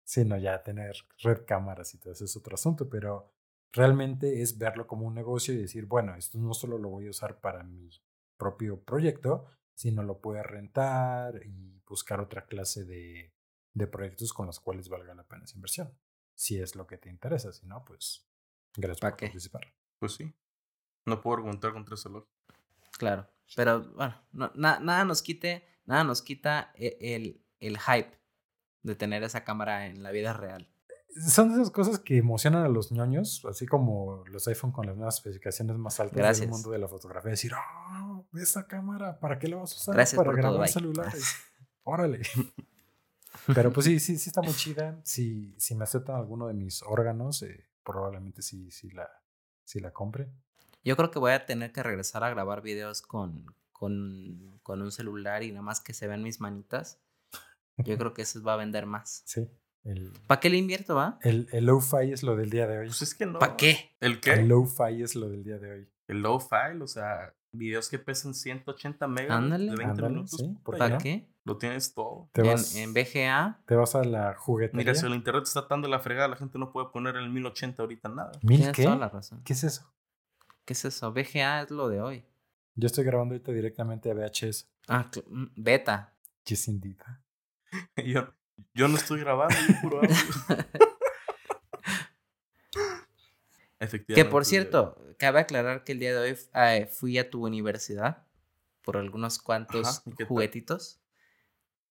sí, 0.05 0.25
no, 0.25 0.39
ya 0.39 0.63
tener 0.63 0.95
red 1.25 1.45
cámaras 1.45 1.93
y 1.95 1.99
todo 1.99 2.13
eso 2.13 2.25
es 2.25 2.37
otro 2.37 2.55
asunto, 2.55 2.89
pero 2.89 3.35
realmente 3.73 4.43
es 4.43 4.59
verlo 4.59 4.87
como 4.87 5.09
un 5.09 5.15
negocio 5.15 5.55
y 5.55 5.57
decir, 5.57 5.87
bueno, 5.87 6.15
esto 6.15 6.39
no 6.39 6.55
solo 6.55 6.79
lo 6.79 6.89
voy 6.89 7.09
a 7.09 7.11
usar 7.11 7.41
para 7.41 7.65
mi 7.65 7.91
propio 8.37 8.81
proyecto, 8.81 9.47
sino 9.75 10.05
lo 10.05 10.21
puedo 10.21 10.41
rentar 10.45 11.45
y 11.45 11.83
buscar 11.85 12.21
otra 12.21 12.47
clase 12.47 12.85
de, 12.85 13.35
de 13.75 13.87
proyectos 13.89 14.33
con 14.33 14.47
los 14.47 14.61
cuales 14.61 14.89
valga 14.89 15.17
la 15.17 15.25
pena 15.25 15.47
esa 15.47 15.57
inversión. 15.57 15.99
Si 16.37 16.61
es 16.61 16.77
lo 16.77 16.87
que 16.87 16.97
te 16.97 17.11
interesa, 17.11 17.53
si 17.53 17.67
no, 17.67 17.85
pues 17.85 18.25
gracias 18.77 19.01
por 19.01 19.19
participar. 19.19 19.75
Pues 19.99 20.13
sí. 20.13 20.33
No 21.07 21.21
puedo 21.21 21.39
argumentar 21.39 21.73
contra 21.73 21.97
ese 21.97 22.09
lógica. 22.09 22.36
Claro. 22.99 23.29
Pero 23.55 23.93
bueno, 23.95 24.17
nada 24.55 25.05
nos 25.05 25.23
quite, 25.23 25.65
nada 25.85 26.05
nos 26.05 26.23
quita 26.23 26.73
e, 26.75 26.97
el, 27.01 27.45
el, 27.61 27.79
hype 27.79 28.19
de 28.83 28.95
tener 28.97 29.23
esa 29.23 29.45
cámara 29.45 29.87
en 29.87 30.03
la 30.03 30.11
vida 30.11 30.33
real. 30.33 30.69
Son 31.29 31.53
esas 31.53 31.71
cosas 31.71 31.99
que 31.99 32.19
emocionan 32.19 32.65
a 32.65 32.69
los 32.69 32.93
ñoños, 32.93 33.45
así 33.49 33.67
como 33.67 34.25
los 34.27 34.47
iPhone 34.49 34.73
con 34.73 34.87
las 34.87 34.97
nuevas 34.97 35.17
especificaciones 35.17 35.77
más 35.79 35.99
altas 36.01 36.41
del 36.41 36.49
mundo 36.49 36.71
de 36.71 36.79
la 36.79 36.89
fotografía. 36.89 37.31
Decir, 37.31 37.53
oh, 37.55 38.27
esta 38.35 38.67
cámara, 38.67 39.19
¿para 39.19 39.39
qué 39.39 39.49
la 39.49 39.57
vas 39.57 39.73
a 39.73 39.77
usar? 39.77 39.95
Gracias 39.95 40.17
Para 40.19 40.33
grabar 40.33 40.69
celulares. 40.69 41.37
Órale. 41.85 42.21
Pero 43.55 43.73
pues 43.73 43.87
sí, 43.87 44.01
sí, 44.01 44.19
sí 44.19 44.29
está 44.29 44.43
muy 44.43 44.55
chida. 44.55 45.01
Si, 45.05 45.55
si 45.59 45.75
me 45.75 45.85
aceptan 45.85 46.17
alguno 46.17 46.49
de 46.49 46.55
mis 46.55 46.83
órganos, 46.83 47.43
eh, 47.43 47.69
probablemente 47.85 48.43
sí, 48.43 48.71
sí 48.71 48.91
la, 48.91 49.09
sí 49.65 49.81
la 49.81 49.93
compre. 49.93 50.31
Yo 50.87 50.97
creo 50.97 51.11
que 51.11 51.19
voy 51.19 51.33
a 51.33 51.45
tener 51.47 51.73
que 51.73 51.83
regresar 51.83 52.23
a 52.23 52.31
grabar 52.31 52.63
videos 52.63 53.03
con, 53.03 53.45
con, 53.73 54.61
con 54.63 54.83
un 54.83 54.93
celular 54.93 55.43
y 55.43 55.51
nada 55.51 55.63
más 55.63 55.81
que 55.81 55.93
se 55.93 56.07
vean 56.07 56.23
mis 56.23 56.41
manitas. 56.41 57.01
Yo 57.79 57.99
creo 57.99 58.15
que 58.15 58.23
eso 58.23 58.41
va 58.41 58.55
a 58.55 58.57
vender 58.57 58.87
más. 58.87 59.23
Sí. 59.27 59.51
¿Para 60.29 60.41
qué 60.41 60.49
le 60.49 60.59
invierto, 60.59 60.95
va? 60.95 61.19
El, 61.23 61.49
el 61.51 61.67
low-fi 61.67 62.13
es 62.13 62.23
lo 62.23 62.37
del 62.37 62.51
día 62.51 62.69
de 62.69 62.79
hoy. 62.79 62.87
Pues 62.87 63.03
es 63.03 63.17
que 63.17 63.27
no. 63.27 63.41
¿Para 63.41 63.57
qué? 63.57 63.97
¿El 63.99 64.21
qué? 64.21 64.35
El 64.35 64.47
low-fi 64.47 65.03
es 65.03 65.17
lo 65.17 65.29
del 65.29 65.43
día 65.43 65.59
de 65.59 65.73
hoy. 65.73 65.89
El 66.07 66.23
low-fi, 66.23 66.81
o 66.81 66.87
sea, 66.87 67.35
videos 67.51 67.89
que 67.89 67.99
pesan 67.99 68.33
180 68.33 69.09
megas 69.09 69.37
ándale, 69.37 69.73
de 69.73 69.77
20 69.77 70.03
minutos. 70.03 70.45
¿Para 70.65 70.99
qué? 70.99 71.29
Lo 71.43 71.59
tienes 71.59 71.95
todo. 71.95 72.29
¿Te 72.33 72.43
en, 72.43 72.47
vas, 72.47 72.77
en, 72.77 72.95
VGA. 72.95 73.61
Te 73.67 73.75
vas 73.75 73.97
a 73.97 74.05
la 74.05 74.35
juguetería. 74.35 74.79
Mira, 74.79 74.95
si 74.95 75.05
el 75.05 75.15
internet 75.15 75.45
está 75.45 75.67
tan 75.67 75.83
de 75.83 75.89
la 75.89 75.99
fregada, 75.99 76.29
la 76.29 76.37
gente 76.37 76.61
no 76.61 76.71
puede 76.71 76.91
poner 76.91 77.17
el 77.17 77.29
1080 77.29 77.83
ahorita 77.83 78.09
nada. 78.09 78.33
¿Mil 78.43 78.71
qué? 78.71 78.85
Toda 78.85 78.97
la 78.97 79.09
razón. 79.09 79.43
¿Qué 79.45 79.53
es 79.53 79.65
eso? 79.65 79.93
¿Qué 80.67 80.73
es 80.73 80.85
eso? 80.85 81.13
VGA 81.13 81.63
es 81.63 81.71
lo 81.71 81.89
de 81.89 82.01
hoy. 82.01 82.25
Yo 82.75 82.89
estoy 82.89 83.05
grabando 83.05 83.35
ahorita 83.35 83.53
directamente 83.53 84.11
a 84.11 84.15
VHS. 84.15 84.69
Ah, 84.89 85.09
mm, 85.29 85.45
beta. 85.55 86.13
Yes, 86.45 86.67
indeed. 86.67 86.97
yo, 88.05 88.35
yo 88.75 88.89
no 88.89 88.97
estoy 88.97 89.21
grabando, 89.21 89.55
yo 89.69 89.75
puro 89.81 90.01
Efectivamente. 93.79 94.15
Que 94.15 94.25
por 94.25 94.45
cierto, 94.45 95.01
cabe 95.19 95.39
aclarar 95.39 95.85
que 95.85 95.93
el 95.93 96.01
día 96.01 96.13
de 96.13 96.33
hoy 96.33 96.39
eh, 96.55 96.87
fui 96.87 97.17
a 97.19 97.31
tu 97.31 97.47
universidad 97.47 98.27
por 98.83 98.97
algunos 98.97 99.39
cuantos 99.39 100.03
juguetitos. 100.27 101.01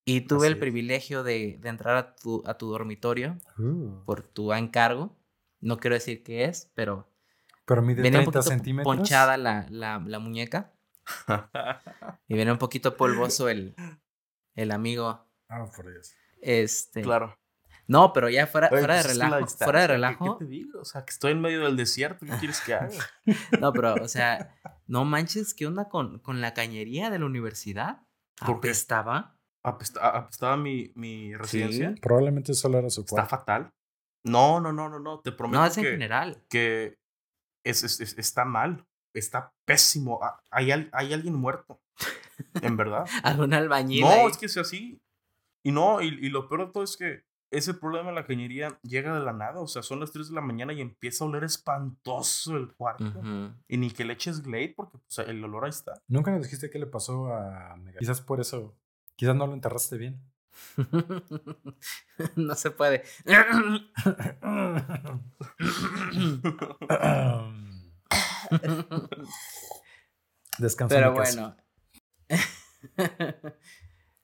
Y 0.03 0.21
tuve 0.21 0.47
el 0.47 0.59
privilegio 0.59 1.23
de, 1.23 1.57
de, 1.61 1.69
entrar 1.69 1.95
a 1.95 2.15
tu, 2.15 2.43
a 2.45 2.57
tu 2.57 2.69
dormitorio 2.69 3.37
uh. 3.57 4.03
por 4.03 4.21
tu 4.21 4.53
encargo. 4.53 5.15
No 5.61 5.77
quiero 5.77 5.95
decir 5.95 6.23
qué 6.23 6.43
es, 6.43 6.69
pero 6.75 7.07
pero 7.65 7.81
mide 7.81 8.01
Venía 8.01 8.19
30 8.19 8.41
centímetros. 8.41 8.95
ponchada 8.95 9.37
la, 9.37 9.65
la, 9.69 10.01
la 10.05 10.19
muñeca. 10.19 10.73
y 12.27 12.35
viene 12.35 12.51
un 12.51 12.57
poquito 12.57 12.95
polvoso 12.97 13.49
el, 13.49 13.75
el 14.55 14.71
amigo. 14.71 15.27
Ah, 15.49 15.65
por 15.75 15.91
Dios. 15.91 16.13
Este. 16.41 17.01
Claro. 17.01 17.37
No, 17.87 18.13
pero 18.13 18.29
ya 18.29 18.47
fuera, 18.47 18.69
fuera 18.69 18.95
de 18.95 19.03
pues 19.03 19.13
relajo. 19.13 19.47
Fuera 19.47 19.81
de 19.81 19.87
relajo. 19.87 20.37
¿Qué, 20.39 20.45
te 20.45 20.49
digo? 20.49 20.79
O 20.81 20.85
sea, 20.85 21.05
que 21.05 21.11
estoy 21.11 21.33
en 21.33 21.41
medio 21.41 21.63
del 21.63 21.77
desierto. 21.77 22.25
¿Qué 22.25 22.31
quieres 22.37 22.61
que 22.61 22.73
haga? 22.73 22.89
no, 23.61 23.71
pero, 23.73 23.93
o 23.95 24.07
sea, 24.07 24.55
no 24.87 25.05
manches, 25.05 25.53
¿qué 25.53 25.67
onda 25.67 25.87
con, 25.87 26.19
con 26.19 26.41
la 26.41 26.53
cañería 26.53 27.09
de 27.09 27.19
la 27.19 27.25
universidad? 27.25 28.01
¿Por 28.43 28.59
qué 28.59 28.69
estaba? 28.69 29.37
¿Apestaba 29.63 30.57
mi, 30.57 30.91
mi 30.95 31.35
residencia? 31.35 31.93
Sí, 31.93 32.01
probablemente 32.01 32.53
solo 32.53 32.79
era 32.79 32.89
su 32.89 33.05
cuarto. 33.05 33.23
¿Está 33.23 33.37
fatal? 33.37 33.71
No, 34.23 34.59
no, 34.59 34.73
no, 34.73 34.89
no, 34.89 34.99
no. 34.99 35.19
Te 35.21 35.31
prometo 35.31 35.59
no, 35.59 35.65
es 35.67 35.77
en 35.77 35.83
general. 35.85 36.43
Que 36.49 36.99
es, 37.65 37.99
está 37.99 38.45
mal, 38.45 38.85
está 39.13 39.53
pésimo. 39.65 40.19
Ah, 40.21 40.41
hay, 40.51 40.71
hay 40.71 41.13
alguien 41.13 41.35
muerto, 41.35 41.81
en 42.61 42.77
verdad. 42.77 43.05
¿Algún 43.23 43.53
albañil? 43.53 44.01
No, 44.01 44.29
es 44.29 44.37
que 44.37 44.45
es 44.45 44.57
así. 44.57 45.01
Y 45.63 45.71
no, 45.71 46.01
y, 46.01 46.07
y, 46.07 46.29
lo 46.29 46.47
peor 46.47 46.67
de 46.67 46.73
todo 46.73 46.83
es 46.83 46.95
que 46.95 47.23
ese 47.51 47.73
problema 47.73 48.09
de 48.09 48.15
la 48.15 48.25
cañería 48.25 48.79
llega 48.83 49.17
de 49.17 49.25
la 49.25 49.33
nada. 49.33 49.59
O 49.59 49.67
sea, 49.67 49.81
son 49.81 49.99
las 49.99 50.11
3 50.11 50.29
de 50.29 50.35
la 50.35 50.41
mañana 50.41 50.73
y 50.73 50.81
empieza 50.81 51.23
a 51.23 51.27
oler 51.27 51.43
espantoso 51.43 52.55
el 52.57 52.73
cuarto. 52.73 53.21
Y 53.67 53.77
ni 53.77 53.91
que 53.91 54.05
le 54.05 54.13
eches 54.13 54.41
Glade 54.43 54.73
porque 54.75 54.97
el 55.27 55.43
olor 55.43 55.65
ahí 55.65 55.69
está. 55.69 55.93
Nunca 56.07 56.31
nos 56.31 56.43
dijiste 56.43 56.69
qué 56.69 56.79
le 56.79 56.85
pasó 56.85 57.33
a 57.33 57.75
Mega. 57.77 57.99
Quizás 57.99 58.21
por 58.21 58.39
eso, 58.39 58.77
quizás 59.15 59.35
no 59.35 59.47
lo 59.47 59.53
enterraste 59.53 59.97
bien. 59.97 60.21
no 62.35 62.55
se 62.55 62.71
puede. 62.71 63.03
Descansa. 70.57 70.95
Pero 70.95 71.13
bueno. 71.13 71.55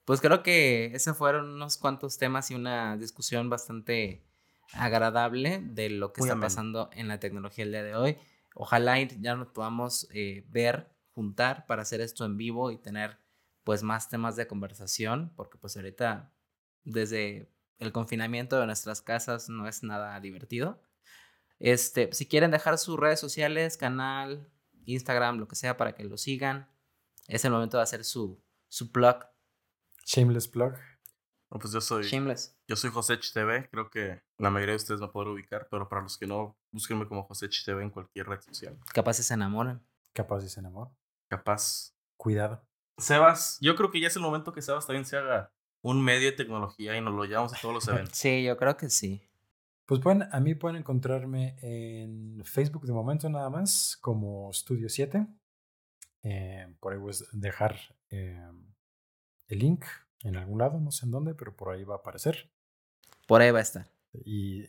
pues 0.06 0.22
creo 0.22 0.44
que 0.44 0.86
esos 0.94 1.18
fueron 1.18 1.50
unos 1.50 1.78
cuantos 1.78 2.18
temas 2.18 2.52
y 2.52 2.56
una 2.56 2.98
discusión 2.98 3.50
bastante 3.50 4.26
agradable 4.74 5.62
de 5.64 5.90
lo 5.90 6.14
que 6.14 6.22
está 6.22 6.40
pasando 6.40 6.90
en 6.94 7.08
la 7.08 7.20
tecnología 7.20 7.66
el 7.66 7.72
día 7.72 7.84
de 7.84 7.96
hoy. 7.96 8.18
Ojalá 8.56 9.02
ya 9.02 9.36
nos 9.36 9.50
podamos 9.50 10.08
eh, 10.14 10.46
ver, 10.50 10.94
juntar 11.14 11.66
para 11.68 11.82
hacer 11.82 12.02
esto 12.02 12.26
en 12.26 12.38
vivo 12.38 12.72
y 12.72 12.78
tener 12.78 13.21
pues 13.64 13.84
más 13.84 14.10
temas 14.10 14.36
de 14.36 14.48
conversación, 14.48 15.32
porque 15.36 15.58
pues 15.58 15.76
ahorita 15.76 16.34
desde 16.84 17.52
el 17.78 17.92
confinamiento 17.92 18.60
de 18.60 18.66
nuestras 18.66 19.02
casas 19.02 19.50
no 19.50 19.68
es 19.68 19.84
nada 19.84 20.20
divertido. 20.20 20.82
Este, 21.60 22.12
si 22.14 22.28
quieren 22.28 22.52
dejar 22.52 22.78
sus 22.78 23.00
redes 23.00 23.20
sociales, 23.20 23.78
canal, 23.78 24.52
Instagram, 24.86 25.38
lo 25.38 25.48
que 25.48 25.56
sea, 25.56 25.78
para 25.78 25.94
que 25.94 26.04
lo 26.04 26.18
sigan, 26.18 26.70
es 27.28 27.46
el 27.46 27.52
momento 27.52 27.78
de 27.78 27.84
hacer 27.84 28.04
su, 28.04 28.44
su 28.68 28.92
plug. 28.92 29.26
Shameless 30.06 30.48
plug. 30.48 30.74
No, 31.52 31.60
pues 31.60 31.74
yo 31.74 31.82
soy, 31.82 32.04
Shameless. 32.04 32.58
yo 32.68 32.76
soy 32.76 32.90
José 32.92 33.18
TV. 33.18 33.70
Creo 33.70 33.90
que 33.90 34.22
la 34.38 34.50
mayoría 34.50 34.74
de 34.74 34.78
ustedes 34.78 35.02
me 35.02 35.10
podrán 35.10 35.34
ubicar, 35.34 35.68
pero 35.70 35.88
para 35.90 36.02
los 36.02 36.18
que 36.18 36.26
no, 36.26 36.58
búsquenme 36.72 37.08
como 37.08 37.24
José 37.24 37.50
TV 37.50 37.84
en 37.84 37.90
cualquier 37.90 38.28
red 38.28 38.42
social. 38.42 38.80
Capaz 38.94 39.16
se 39.16 39.34
enamoran. 39.34 39.86
Capaz 40.14 40.42
dicen 40.42 40.66
amor. 40.66 40.90
Capaz. 41.28 41.94
Cuidado. 42.18 42.66
Sebas, 42.98 43.58
yo 43.62 43.76
creo 43.76 43.92
que 43.92 44.00
ya 44.00 44.08
es 44.08 44.16
el 44.16 44.22
momento 44.22 44.54
que 44.54 44.62
Sebas 44.62 44.86
también 44.86 45.06
se 45.06 45.18
haga 45.18 45.52
un 45.82 46.04
medio 46.04 46.30
de 46.30 46.38
tecnología 46.38 46.96
y 46.96 47.02
nos 47.02 47.14
lo 47.14 47.26
llevamos 47.26 47.54
a 47.54 47.58
todos 47.60 47.74
los 47.74 47.88
eventos. 47.88 48.18
Sí, 48.18 48.44
yo 48.44 48.58
creo 48.58 48.78
que 48.78 48.90
sí. 48.90 49.22
Pues 49.86 50.00
pueden, 50.00 50.24
a 50.32 50.40
mí 50.40 50.56
pueden 50.56 50.78
encontrarme 50.78 51.58
en 51.62 52.42
Facebook 52.46 52.86
de 52.86 52.94
momento 52.94 53.30
nada 53.30 53.50
más, 53.50 53.98
como 54.00 54.52
Studio 54.54 54.88
7. 54.88 55.28
Eh, 56.24 56.74
por 56.80 56.94
ahí 56.94 57.00
voy 57.00 57.12
a 57.12 57.16
dejar 57.34 57.78
eh, 58.10 58.48
el 59.48 59.60
link 59.60 59.84
en 60.24 60.38
algún 60.38 60.60
lado, 60.60 60.80
no 60.80 60.92
sé 60.92 61.06
en 61.06 61.12
dónde, 61.12 61.34
pero 61.34 61.56
por 61.56 61.74
ahí 61.74 61.84
va 61.84 61.96
a 61.96 61.98
aparecer. 61.98 62.52
Por 63.28 63.42
ahí 63.42 63.52
va 63.52 63.60
a 63.60 63.64
estar. 63.64 63.92
Y, 64.14 64.66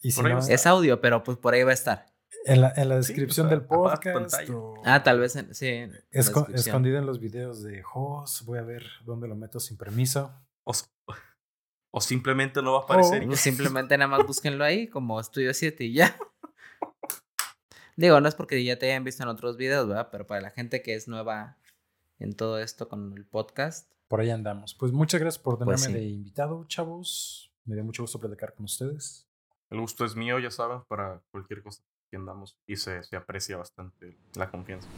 y 0.00 0.10
si 0.10 0.16
Por 0.16 0.26
ahí 0.26 0.32
no, 0.32 0.36
va 0.36 0.40
a 0.40 0.42
estar. 0.42 0.54
Es 0.54 0.66
audio, 0.66 1.00
pero 1.00 1.22
pues 1.22 1.38
por 1.38 1.54
ahí 1.54 1.62
va 1.62 1.70
a 1.70 1.74
estar. 1.74 2.13
En 2.46 2.60
la, 2.60 2.72
en 2.76 2.88
la 2.88 3.02
Sí, 3.02 3.12
descripción 3.12 3.48
pues, 3.48 3.58
del 3.58 3.66
podcast. 3.68 4.50
o 4.50 4.74
Ah, 4.84 5.02
tal 5.02 5.20
vez, 5.20 5.36
en- 5.36 5.54
sí. 5.54 5.66
en 5.68 5.92
esco- 6.12 6.52
escondido 6.54 6.98
en 6.98 7.06
los 7.06 7.20
videos 7.20 7.62
de 7.62 7.82
Jos, 7.82 8.44
voy 8.44 8.58
a 8.58 8.62
ver 8.62 8.84
dónde 9.04 9.28
lo 9.28 9.34
meto 9.36 9.60
sin 9.60 9.76
permiso. 9.76 10.32
O, 10.64 10.72
o 11.90 12.00
simplemente 12.00 12.60
no 12.62 12.72
va 12.72 12.80
a 12.80 12.82
aparecer. 12.82 13.24
Pues 13.26 13.38
ya. 13.38 13.42
Simplemente 13.42 13.96
nada 13.98 14.08
más 14.08 14.26
búsquenlo 14.26 14.64
ahí 14.64 14.88
como 14.88 15.20
Estudio 15.20 15.52
7 15.54 15.84
y 15.84 15.94
ya. 15.94 16.16
Digo, 17.96 18.20
no 18.20 18.28
es 18.28 18.34
porque 18.34 18.62
ya 18.64 18.78
te 18.78 18.86
hayan 18.86 19.04
visto 19.04 19.22
en 19.22 19.28
otros 19.28 19.56
videos, 19.56 19.86
¿verdad? 19.86 20.08
Pero 20.10 20.26
para 20.26 20.40
la 20.40 20.50
gente 20.50 20.82
que 20.82 20.94
es 20.94 21.06
nueva 21.06 21.58
en 22.18 22.34
todo 22.34 22.58
esto 22.58 22.88
con 22.88 23.16
el 23.16 23.24
podcast, 23.24 23.90
Por 24.08 24.20
ahí 24.20 24.30
andamos. 24.30 24.74
Pues 24.74 24.92
muchas 24.92 25.20
gracias 25.20 25.42
por 25.42 25.54
tenerme 25.58 25.74
Pues 25.74 25.82
sí. 25.84 25.92
de 25.92 26.04
invitado, 26.04 26.64
chavos. 26.66 27.52
Me 27.64 27.74
dio 27.74 27.84
mucho 27.84 28.02
gusto 28.02 28.18
platicar 28.18 28.54
con 28.54 28.64
ustedes. 28.64 29.26
El 29.70 29.80
gusto 29.80 30.04
es 30.04 30.14
mío, 30.16 30.38
ya 30.38 30.50
saben, 30.50 30.82
para 30.88 31.22
cualquier 31.30 31.62
cosa 31.62 31.82
que 32.10 32.16
andamos. 32.16 32.58
Y 32.66 32.76
se, 32.76 33.02
se 33.02 33.16
aprecia 33.16 33.56
bastante 33.56 34.16
la 34.34 34.50
confianza. 34.50 34.88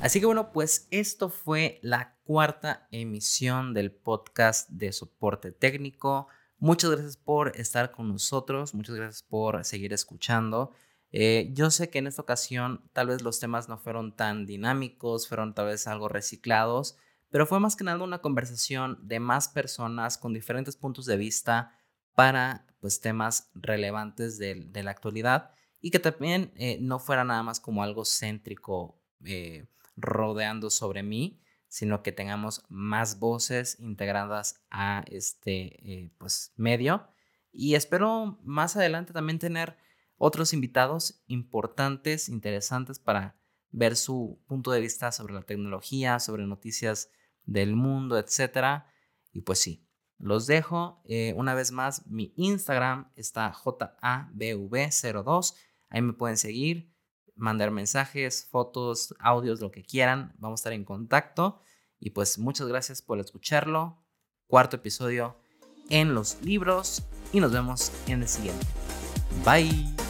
Así 0.00 0.20
que 0.20 0.26
bueno, 0.26 0.52
pues 0.52 0.86
esto 0.90 1.28
fue 1.28 1.80
la 1.82 2.16
cuarta 2.22 2.86
emisión 2.92 3.74
del 3.74 3.90
podcast 3.90 4.70
de 4.70 4.92
soporte 4.92 5.50
técnico. 5.50 6.28
Muchas 6.58 6.92
gracias 6.92 7.16
por 7.16 7.56
estar 7.56 7.90
con 7.90 8.08
nosotros, 8.08 8.74
muchas 8.74 8.94
gracias 8.94 9.22
por 9.24 9.64
seguir 9.64 9.92
escuchando. 9.92 10.72
Eh, 11.10 11.50
yo 11.52 11.70
sé 11.70 11.90
que 11.90 11.98
en 11.98 12.06
esta 12.06 12.22
ocasión 12.22 12.88
tal 12.92 13.08
vez 13.08 13.22
los 13.22 13.40
temas 13.40 13.68
no 13.68 13.78
fueron 13.78 14.14
tan 14.14 14.46
dinámicos, 14.46 15.26
fueron 15.26 15.54
tal 15.54 15.66
vez 15.66 15.88
algo 15.88 16.08
reciclados, 16.08 16.96
pero 17.28 17.46
fue 17.46 17.58
más 17.58 17.74
que 17.74 17.84
nada 17.84 18.04
una 18.04 18.20
conversación 18.20 18.98
de 19.02 19.18
más 19.18 19.48
personas 19.48 20.16
con 20.16 20.32
diferentes 20.32 20.76
puntos 20.76 21.06
de 21.06 21.16
vista 21.16 21.72
para 22.14 22.66
pues 22.80 23.00
temas 23.00 23.50
relevantes 23.54 24.38
de, 24.38 24.54
de 24.54 24.82
la 24.84 24.92
actualidad 24.92 25.50
y 25.80 25.90
que 25.90 25.98
también 25.98 26.52
eh, 26.56 26.78
no 26.80 26.98
fuera 26.98 27.24
nada 27.24 27.42
más 27.42 27.60
como 27.60 27.82
algo 27.82 28.04
céntrico 28.04 29.00
eh, 29.24 29.66
rodeando 29.96 30.70
sobre 30.70 31.02
mí, 31.02 31.40
sino 31.68 32.02
que 32.02 32.12
tengamos 32.12 32.64
más 32.68 33.18
voces 33.18 33.78
integradas 33.78 34.64
a 34.70 35.04
este 35.08 35.90
eh, 35.90 36.12
pues, 36.18 36.52
medio. 36.56 37.06
Y 37.52 37.74
espero 37.74 38.38
más 38.42 38.76
adelante 38.76 39.12
también 39.12 39.38
tener 39.38 39.76
otros 40.16 40.52
invitados 40.52 41.22
importantes, 41.26 42.28
interesantes 42.28 42.98
para 42.98 43.36
ver 43.70 43.96
su 43.96 44.42
punto 44.46 44.72
de 44.72 44.80
vista 44.80 45.12
sobre 45.12 45.34
la 45.34 45.42
tecnología, 45.42 46.18
sobre 46.18 46.46
noticias 46.46 47.10
del 47.44 47.76
mundo, 47.76 48.18
etc. 48.18 48.84
Y 49.32 49.42
pues 49.42 49.60
sí, 49.60 49.86
los 50.18 50.46
dejo. 50.46 51.02
Una 51.36 51.54
vez 51.54 51.70
más, 51.70 52.06
mi 52.06 52.32
Instagram 52.36 53.12
está 53.14 53.52
JABV02. 53.52 55.54
Ahí 55.90 56.02
me 56.02 56.12
pueden 56.12 56.36
seguir 56.36 56.98
mandar 57.38 57.70
mensajes, 57.70 58.46
fotos, 58.50 59.14
audios, 59.18 59.60
lo 59.60 59.70
que 59.70 59.84
quieran. 59.84 60.34
Vamos 60.38 60.60
a 60.60 60.62
estar 60.62 60.72
en 60.72 60.84
contacto. 60.84 61.60
Y 61.98 62.10
pues 62.10 62.38
muchas 62.38 62.68
gracias 62.68 63.00
por 63.00 63.18
escucharlo. 63.18 64.04
Cuarto 64.46 64.76
episodio 64.76 65.36
en 65.88 66.14
los 66.14 66.42
libros 66.42 67.04
y 67.32 67.40
nos 67.40 67.52
vemos 67.52 67.92
en 68.06 68.22
el 68.22 68.28
siguiente. 68.28 68.66
Bye. 69.44 70.07